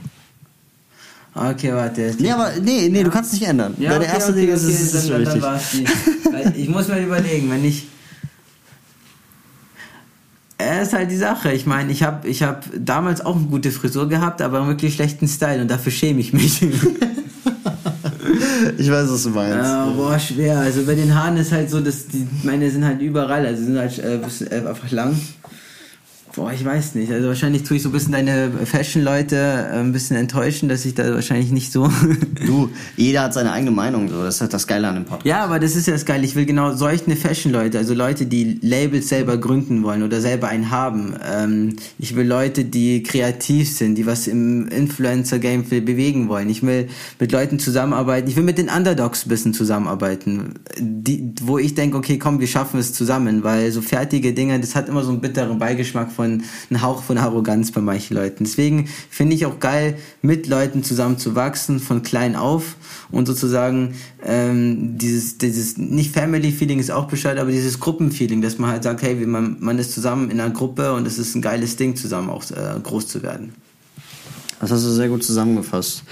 Okay, 1.34 1.72
warte. 1.72 2.14
Nee, 2.18 2.30
aber 2.30 2.52
nee, 2.60 2.88
nee, 2.90 3.02
du 3.02 3.10
kannst 3.10 3.32
nicht 3.32 3.44
ändern. 3.44 3.74
Bei 3.78 3.98
der 3.98 4.08
ersten 4.08 4.34
Liga 4.34 4.54
ist 4.54 4.64
es 4.64 4.92
ist 4.92 5.08
dann, 5.08 5.22
es 5.22 5.28
dann 5.30 5.42
war's 5.42 5.70
die. 5.70 5.84
Ich 6.60 6.68
muss 6.68 6.88
mir 6.88 7.02
überlegen, 7.02 7.50
wenn 7.50 7.64
ich. 7.64 7.86
Er 10.58 10.82
ist 10.82 10.92
halt 10.92 11.10
die 11.10 11.16
Sache. 11.16 11.52
Ich 11.52 11.66
meine, 11.66 11.90
ich 11.90 12.02
habe 12.02 12.28
ich 12.28 12.42
hab 12.42 12.64
damals 12.76 13.20
auch 13.24 13.36
eine 13.36 13.46
gute 13.46 13.70
Frisur 13.70 14.08
gehabt, 14.08 14.42
aber 14.42 14.58
einen 14.58 14.68
wirklich 14.68 14.94
schlechten 14.94 15.26
Style 15.26 15.62
und 15.62 15.70
dafür 15.70 15.90
schäme 15.90 16.20
ich 16.20 16.32
mich. 16.32 16.60
Ich 18.78 18.90
weiß, 18.90 19.10
was 19.10 19.22
du 19.24 19.30
meinst. 19.30 19.56
Ja, 19.56 19.86
boah, 19.96 20.18
schwer. 20.18 20.58
Also 20.58 20.84
bei 20.84 20.94
den 20.94 21.14
Haaren 21.14 21.36
ist 21.36 21.52
halt 21.52 21.70
so, 21.70 21.80
dass 21.80 22.06
die 22.06 22.26
meine 22.42 22.70
sind 22.70 22.84
halt 22.84 23.00
überall, 23.00 23.46
also 23.46 23.64
sind 23.64 23.78
halt 23.78 23.98
äh, 23.98 24.16
äh, 24.16 24.66
einfach 24.68 24.90
lang. 24.90 25.16
Boah, 26.34 26.50
ich 26.50 26.64
weiß 26.64 26.94
nicht. 26.94 27.12
Also 27.12 27.28
wahrscheinlich 27.28 27.62
tue 27.64 27.76
ich 27.76 27.82
so 27.82 27.90
ein 27.90 27.92
bisschen 27.92 28.12
deine 28.12 28.50
Fashion-Leute 28.64 29.36
äh, 29.36 29.78
ein 29.78 29.92
bisschen 29.92 30.16
enttäuschen, 30.16 30.68
dass 30.70 30.86
ich 30.86 30.94
da 30.94 31.12
wahrscheinlich 31.12 31.50
nicht 31.50 31.72
so. 31.72 31.90
Du, 32.46 32.70
jeder 32.96 33.22
hat 33.22 33.34
seine 33.34 33.52
eigene 33.52 33.70
Meinung, 33.70 34.08
so. 34.08 34.22
Das 34.24 34.36
ist 34.36 34.40
halt 34.40 34.52
das 34.52 34.66
Geile 34.66 34.88
an 34.88 34.94
dem 34.96 35.04
Podcast. 35.04 35.26
ja, 35.26 35.44
aber 35.44 35.60
das 35.60 35.76
ist 35.76 35.86
ja 35.86 35.92
das 35.92 36.04
Geile. 36.04 36.24
Ich 36.24 36.34
will 36.34 36.44
genau 36.44 36.74
solche 36.74 37.14
Fashion-Leute, 37.14 37.78
also 37.78 37.94
Leute, 37.94 38.26
die 38.26 38.58
Labels 38.62 39.08
selber 39.08 39.36
gründen 39.36 39.82
wollen 39.82 40.02
oder 40.02 40.20
selber 40.20 40.48
einen 40.48 40.70
haben. 40.70 41.14
Ähm, 41.24 41.76
ich 41.98 42.16
will 42.16 42.26
Leute, 42.26 42.64
die 42.64 43.02
kreativ 43.02 43.70
sind, 43.70 43.94
die 43.96 44.06
was 44.06 44.26
im 44.26 44.66
Influencer-Game 44.68 45.68
bewegen 45.68 46.28
wollen. 46.28 46.48
Ich 46.48 46.62
will 46.62 46.88
mit 47.20 47.30
Leuten 47.30 47.58
zusammenarbeiten. 47.58 48.28
Ich 48.28 48.36
will 48.36 48.44
mit 48.44 48.58
den 48.58 48.68
Underdogs 48.68 49.26
ein 49.26 49.28
bisschen 49.28 49.54
zusammenarbeiten. 49.54 50.54
Die, 50.78 51.32
wo 51.42 51.58
ich 51.58 51.74
denke, 51.74 51.96
okay, 51.96 52.18
komm, 52.18 52.40
wir 52.40 52.48
schaffen 52.48 52.80
es 52.80 52.92
zusammen, 52.92 53.44
weil 53.44 53.70
so 53.70 53.82
fertige 53.82 54.32
Dinge, 54.32 54.58
das 54.58 54.74
hat 54.74 54.88
immer 54.88 55.04
so 55.04 55.10
einen 55.10 55.20
bitteren 55.20 55.58
Beigeschmack 55.58 56.10
von 56.10 56.21
von 56.22 56.42
einem 56.70 56.82
Hauch 56.82 57.02
von 57.02 57.18
Arroganz 57.18 57.72
bei 57.72 57.80
manchen 57.80 58.14
Leuten. 58.14 58.44
Deswegen 58.44 58.88
finde 59.10 59.34
ich 59.34 59.46
auch 59.46 59.58
geil, 59.58 59.96
mit 60.22 60.46
Leuten 60.46 60.84
zusammen 60.84 61.18
zu 61.18 61.34
wachsen, 61.34 61.80
von 61.80 62.02
klein 62.02 62.36
auf 62.36 62.76
und 63.10 63.26
sozusagen 63.26 63.94
ähm, 64.24 64.98
dieses, 64.98 65.38
dieses, 65.38 65.78
nicht 65.78 66.14
Family-Feeling 66.14 66.78
ist 66.78 66.90
auch 66.90 67.08
Bescheid, 67.08 67.38
aber 67.38 67.50
dieses 67.50 67.80
Gruppenfeeling, 67.80 68.40
dass 68.40 68.58
man 68.58 68.70
halt 68.70 68.84
sagt, 68.84 69.02
hey, 69.02 69.14
man, 69.26 69.56
man 69.60 69.78
ist 69.78 69.92
zusammen 69.92 70.30
in 70.30 70.40
einer 70.40 70.52
Gruppe 70.52 70.92
und 70.94 71.06
es 71.06 71.18
ist 71.18 71.34
ein 71.34 71.42
geiles 71.42 71.76
Ding, 71.76 71.96
zusammen 71.96 72.30
auch 72.30 72.48
äh, 72.50 72.78
groß 72.82 73.08
zu 73.08 73.22
werden. 73.22 73.52
Das 74.60 74.70
hast 74.70 74.84
du 74.84 74.90
sehr 74.90 75.08
gut 75.08 75.24
zusammengefasst. 75.24 76.04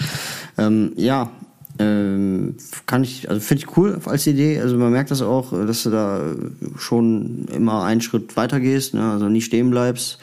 Ähm, 0.59 0.93
ja, 0.97 1.31
ähm, 1.81 2.57
kann 2.85 3.03
ich, 3.03 3.31
also 3.31 3.41
finde 3.41 3.65
ich 3.65 3.77
cool 3.79 3.99
als 4.05 4.27
Idee. 4.27 4.61
Also 4.61 4.77
man 4.77 4.93
merkt 4.93 5.11
das 5.11 5.23
auch, 5.23 5.51
dass 5.53 5.85
du 5.85 5.91
da 5.91 6.35
schon 6.77 7.47
immer 7.55 7.85
einen 7.85 8.03
Schritt 8.03 8.37
weiter 8.37 8.61
gehst, 8.61 8.93
ne? 8.93 9.11
also 9.11 9.31
nie 9.31 9.41
stehen 9.41 9.71
bleibst. 9.71 10.19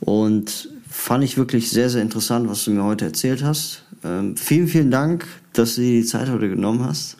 Und 0.00 0.70
fand 0.88 1.22
ich 1.22 1.36
wirklich 1.36 1.70
sehr, 1.70 1.90
sehr 1.90 2.00
interessant, 2.00 2.48
was 2.48 2.64
du 2.64 2.70
mir 2.70 2.84
heute 2.84 3.04
erzählt 3.04 3.44
hast. 3.44 3.82
Ähm, 4.02 4.36
vielen, 4.36 4.66
vielen 4.66 4.90
Dank, 4.90 5.26
dass 5.52 5.74
du 5.74 5.82
dir 5.82 6.00
die 6.00 6.06
Zeit 6.06 6.30
heute 6.30 6.48
genommen 6.48 6.82
hast. 6.84 7.18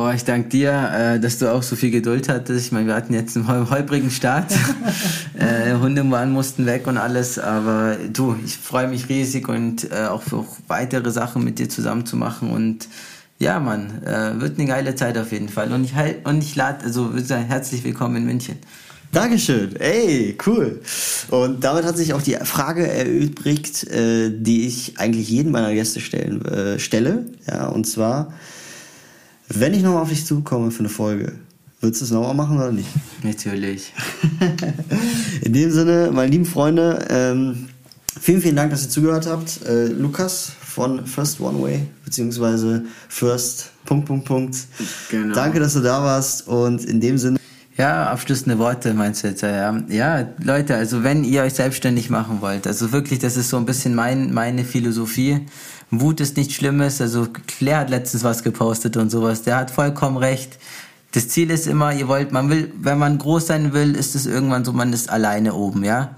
Oh, 0.00 0.08
ich 0.14 0.22
danke 0.22 0.48
dir, 0.48 0.90
äh, 0.94 1.18
dass 1.18 1.38
du 1.38 1.52
auch 1.52 1.64
so 1.64 1.74
viel 1.74 1.90
Geduld 1.90 2.28
hattest. 2.28 2.66
Ich 2.66 2.72
meine, 2.72 2.86
wir 2.86 2.94
hatten 2.94 3.14
jetzt 3.14 3.36
einen 3.36 3.48
holprigen 3.68 4.12
Start. 4.12 4.52
äh, 5.36 5.74
Hundemann 5.74 6.30
mussten 6.30 6.66
weg 6.66 6.86
und 6.86 6.98
alles, 6.98 7.36
aber 7.36 7.96
du, 8.12 8.36
ich 8.44 8.56
freue 8.56 8.86
mich 8.86 9.08
riesig 9.08 9.48
und 9.48 9.90
äh, 9.90 10.06
auch 10.06 10.22
für 10.22 10.44
weitere 10.68 11.10
Sachen 11.10 11.42
mit 11.42 11.58
dir 11.58 11.68
zusammen 11.68 12.06
zu 12.06 12.16
machen 12.16 12.50
und 12.50 12.86
ja, 13.40 13.60
Mann, 13.60 14.02
wird 14.40 14.58
eine 14.58 14.66
geile 14.66 14.96
Zeit 14.96 15.16
auf 15.16 15.30
jeden 15.30 15.48
Fall. 15.48 15.72
Und 15.72 15.84
ich 15.84 15.94
halt, 15.94 16.26
und 16.26 16.42
ich 16.42 16.56
lade, 16.56 16.84
also 16.84 17.12
würde 17.12 17.24
sagen, 17.24 17.44
herzlich 17.44 17.84
willkommen 17.84 18.16
in 18.16 18.24
München. 18.24 18.56
Dankeschön. 19.12 19.76
Ey, 19.76 20.36
cool. 20.44 20.80
Und 21.30 21.62
damit 21.62 21.84
hat 21.84 21.96
sich 21.96 22.14
auch 22.14 22.22
die 22.22 22.34
Frage 22.42 22.88
erübrigt, 22.88 23.86
die 23.92 24.66
ich 24.66 24.98
eigentlich 24.98 25.28
jedem 25.28 25.52
meiner 25.52 25.72
Gäste 25.72 26.00
stellen, 26.00 26.44
äh, 26.46 26.80
stelle. 26.80 27.26
Ja, 27.46 27.68
und 27.68 27.86
zwar, 27.86 28.32
wenn 29.48 29.74
ich 29.74 29.82
nochmal 29.82 30.02
auf 30.02 30.10
dich 30.10 30.26
zukomme 30.26 30.70
für 30.70 30.80
eine 30.80 30.88
Folge, 30.88 31.32
würdest 31.80 32.02
du 32.02 32.04
es 32.06 32.10
nochmal 32.10 32.34
machen 32.34 32.58
oder 32.58 32.72
nicht? 32.72 32.88
Natürlich. 33.22 33.92
In 35.42 35.52
dem 35.52 35.70
Sinne, 35.70 36.10
meine 36.12 36.30
lieben 36.30 36.44
Freunde, 36.46 37.06
ähm, 37.10 37.68
vielen, 38.20 38.40
vielen 38.40 38.56
Dank, 38.56 38.70
dass 38.70 38.82
ihr 38.82 38.90
zugehört 38.90 39.26
habt. 39.26 39.64
Äh, 39.66 39.86
Lukas 39.86 40.52
von 40.60 41.06
First 41.06 41.40
One 41.40 41.62
Way, 41.62 41.86
beziehungsweise 42.04 42.84
First 43.08 43.70
Punkt, 43.84 44.06
Punkt, 44.06 44.26
Punkt. 44.26 44.56
Genau. 45.10 45.34
Danke, 45.34 45.60
dass 45.60 45.74
du 45.74 45.80
da 45.80 46.02
warst 46.02 46.46
und 46.46 46.84
in 46.84 47.00
dem 47.00 47.16
Sinne, 47.16 47.38
Ja, 47.78 48.10
abschließende 48.10 48.58
Worte 48.58 48.92
meinst 48.92 49.22
du 49.22 49.28
jetzt, 49.28 49.42
ja. 49.42 49.80
Ja, 49.88 50.28
Leute, 50.42 50.74
also 50.74 51.04
wenn 51.04 51.22
ihr 51.22 51.42
euch 51.42 51.54
selbstständig 51.54 52.10
machen 52.10 52.40
wollt, 52.40 52.66
also 52.66 52.90
wirklich, 52.90 53.20
das 53.20 53.36
ist 53.36 53.50
so 53.50 53.56
ein 53.56 53.66
bisschen 53.66 53.94
mein, 53.94 54.34
meine 54.34 54.64
Philosophie. 54.64 55.46
Wut 55.90 56.20
ist 56.20 56.36
nichts 56.36 56.54
Schlimmes, 56.54 57.00
also 57.00 57.28
Claire 57.46 57.80
hat 57.80 57.90
letztens 57.90 58.22
was 58.22 58.42
gepostet 58.42 58.96
und 58.96 59.10
sowas, 59.10 59.42
der 59.42 59.56
hat 59.56 59.70
vollkommen 59.70 60.18
recht. 60.18 60.58
Das 61.12 61.28
Ziel 61.28 61.50
ist 61.50 61.66
immer, 61.66 61.94
ihr 61.94 62.08
wollt, 62.08 62.32
man 62.32 62.50
will, 62.50 62.72
wenn 62.80 62.98
man 62.98 63.16
groß 63.16 63.46
sein 63.46 63.72
will, 63.72 63.94
ist 63.94 64.14
es 64.14 64.26
irgendwann 64.26 64.64
so, 64.64 64.72
man 64.72 64.92
ist 64.92 65.08
alleine 65.08 65.54
oben, 65.54 65.84
ja. 65.84 66.16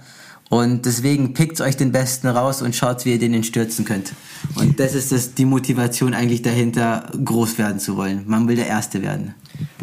Und 0.48 0.84
deswegen 0.84 1.32
pickt 1.32 1.60
euch 1.60 1.76
den 1.76 1.92
Besten 1.92 2.26
raus 2.26 2.60
und 2.60 2.74
schaut, 2.74 3.04
wie 3.04 3.12
ihr 3.12 3.20
den 3.20 3.44
stürzen 3.44 3.84
könnt. 3.84 4.14
Und 4.56 4.80
das 4.80 4.96
ist 4.96 5.12
das, 5.12 5.34
die 5.34 5.44
Motivation 5.44 6.12
eigentlich 6.12 6.42
dahinter, 6.42 7.08
groß 7.24 7.56
werden 7.56 7.78
zu 7.78 7.96
wollen. 7.96 8.24
Man 8.26 8.48
will 8.48 8.56
der 8.56 8.66
Erste 8.66 9.00
werden. 9.00 9.36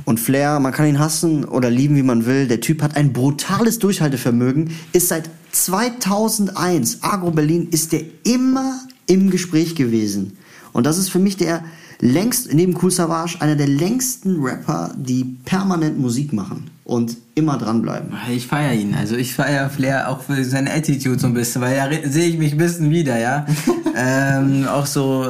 Und 0.03 0.19
Flair, 0.19 0.59
man 0.59 0.73
kann 0.73 0.87
ihn 0.87 0.99
hassen 0.99 1.45
oder 1.45 1.69
lieben, 1.69 1.95
wie 1.95 2.03
man 2.03 2.25
will. 2.25 2.49
Der 2.49 2.59
Typ 2.59 2.81
hat 2.81 2.97
ein 2.97 3.13
brutales 3.13 3.79
Durchhaltevermögen, 3.79 4.71
ist 4.91 5.07
seit 5.07 5.29
2001, 5.53 7.01
Agro 7.01 7.31
Berlin, 7.31 7.69
ist 7.71 7.93
der 7.93 8.01
immer 8.25 8.81
im 9.07 9.29
Gespräch 9.29 9.75
gewesen. 9.75 10.37
Und 10.73 10.85
das 10.85 10.97
ist 10.97 11.09
für 11.09 11.19
mich 11.19 11.37
der 11.37 11.63
längst, 11.99 12.53
neben 12.53 12.77
Cool 12.81 12.91
Savage, 12.91 13.37
einer 13.39 13.55
der 13.55 13.67
längsten 13.67 14.41
Rapper, 14.43 14.93
die 14.95 15.23
permanent 15.45 15.99
Musik 15.99 16.33
machen 16.33 16.69
und 16.83 17.17
immer 17.35 17.57
dranbleiben. 17.57 18.13
Ich 18.31 18.47
feiere 18.47 18.73
ihn. 18.73 18.95
Also 18.95 19.15
ich 19.15 19.33
feiere 19.33 19.69
Flair 19.69 20.09
auch 20.09 20.21
für 20.21 20.43
seine 20.45 20.71
Attitude 20.73 21.19
so 21.19 21.27
ein 21.27 21.33
bisschen, 21.33 21.61
weil 21.61 21.75
da 21.75 22.09
sehe 22.09 22.29
ich 22.29 22.37
mich 22.37 22.53
ein 22.53 22.57
bisschen 22.57 22.91
wieder, 22.91 23.19
ja. 23.19 23.45
ähm, 23.95 24.67
auch 24.67 24.85
so 24.85 25.27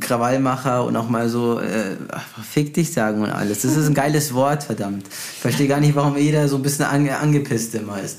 Krawallmacher 0.00 0.84
und 0.84 0.96
auch 0.96 1.08
mal 1.08 1.28
so 1.28 1.60
äh, 1.60 1.96
fick 2.42 2.72
dich 2.72 2.92
sagen 2.92 3.22
und 3.22 3.30
alles. 3.30 3.62
Das 3.62 3.76
ist 3.76 3.86
ein 3.86 3.94
geiles 3.94 4.32
Wort, 4.32 4.62
verdammt. 4.64 5.06
Ich 5.06 5.40
verstehe 5.40 5.68
gar 5.68 5.80
nicht, 5.80 5.94
warum 5.94 6.16
jeder 6.16 6.48
so 6.48 6.56
ein 6.56 6.62
bisschen 6.62 6.86
ange 6.86 7.18
angepisst 7.18 7.74
immer 7.74 8.00
ist. 8.00 8.18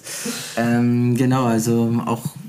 Ähm, 0.55 1.15
genau, 1.15 1.45
also 1.45 1.91
auch 2.05 2.23
äh, 2.25 2.44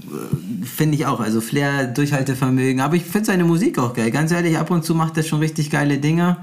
finde 0.64 0.96
ich 0.96 1.06
auch. 1.06 1.20
Also 1.20 1.40
Flair, 1.40 1.86
Durchhaltevermögen. 1.86 2.80
Aber 2.80 2.96
ich 2.96 3.04
finde 3.04 3.26
seine 3.26 3.44
Musik 3.44 3.78
auch 3.78 3.94
geil. 3.94 4.10
Ganz 4.10 4.32
ehrlich, 4.32 4.58
ab 4.58 4.70
und 4.70 4.84
zu 4.84 4.94
macht 4.94 5.16
er 5.16 5.22
schon 5.22 5.40
richtig 5.40 5.70
geile 5.70 5.98
Dinge. 5.98 6.38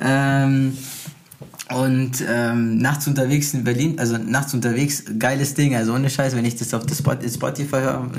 Ähm, 0.00 0.76
und 1.70 2.22
ähm, 2.28 2.78
nachts 2.78 3.06
unterwegs 3.06 3.54
in 3.54 3.64
Berlin, 3.64 3.98
also 3.98 4.18
nachts 4.18 4.52
unterwegs, 4.52 5.04
geiles 5.18 5.54
Ding. 5.54 5.74
Also 5.74 5.94
ohne 5.94 6.10
Scheiß, 6.10 6.36
wenn 6.36 6.44
ich 6.44 6.56
das 6.56 6.74
auf 6.74 6.84
das 6.84 6.98
Spot, 6.98 7.16
Spotify 7.26 7.76
höre, 7.76 8.10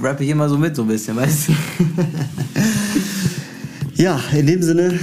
rappe 0.00 0.22
ich 0.22 0.30
immer 0.30 0.48
so 0.48 0.56
mit, 0.56 0.76
so 0.76 0.82
ein 0.82 0.88
bisschen, 0.88 1.16
weißt 1.16 1.48
du? 1.48 1.52
Ja, 3.96 4.20
in 4.36 4.46
dem 4.46 4.60
Sinne, 4.60 4.98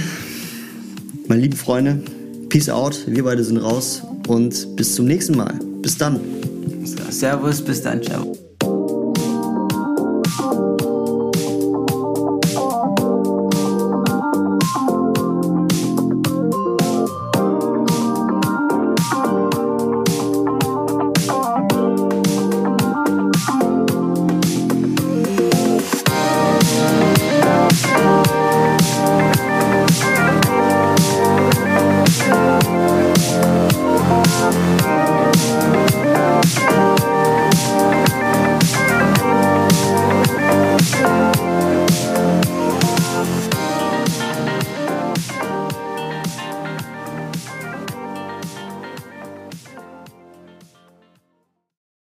meine 1.26 1.40
lieben 1.40 1.56
Freunde, 1.56 2.02
peace 2.50 2.68
out. 2.68 3.00
Wir 3.06 3.24
beide 3.24 3.42
sind 3.42 3.56
raus 3.56 4.02
und 4.28 4.76
bis 4.76 4.94
zum 4.94 5.06
nächsten 5.06 5.34
Mal. 5.34 5.58
Bis 5.80 5.96
dann. 5.96 6.20
Servus, 7.08 7.62
bis 7.62 7.80
dann, 7.80 8.02
ciao. 8.02 8.36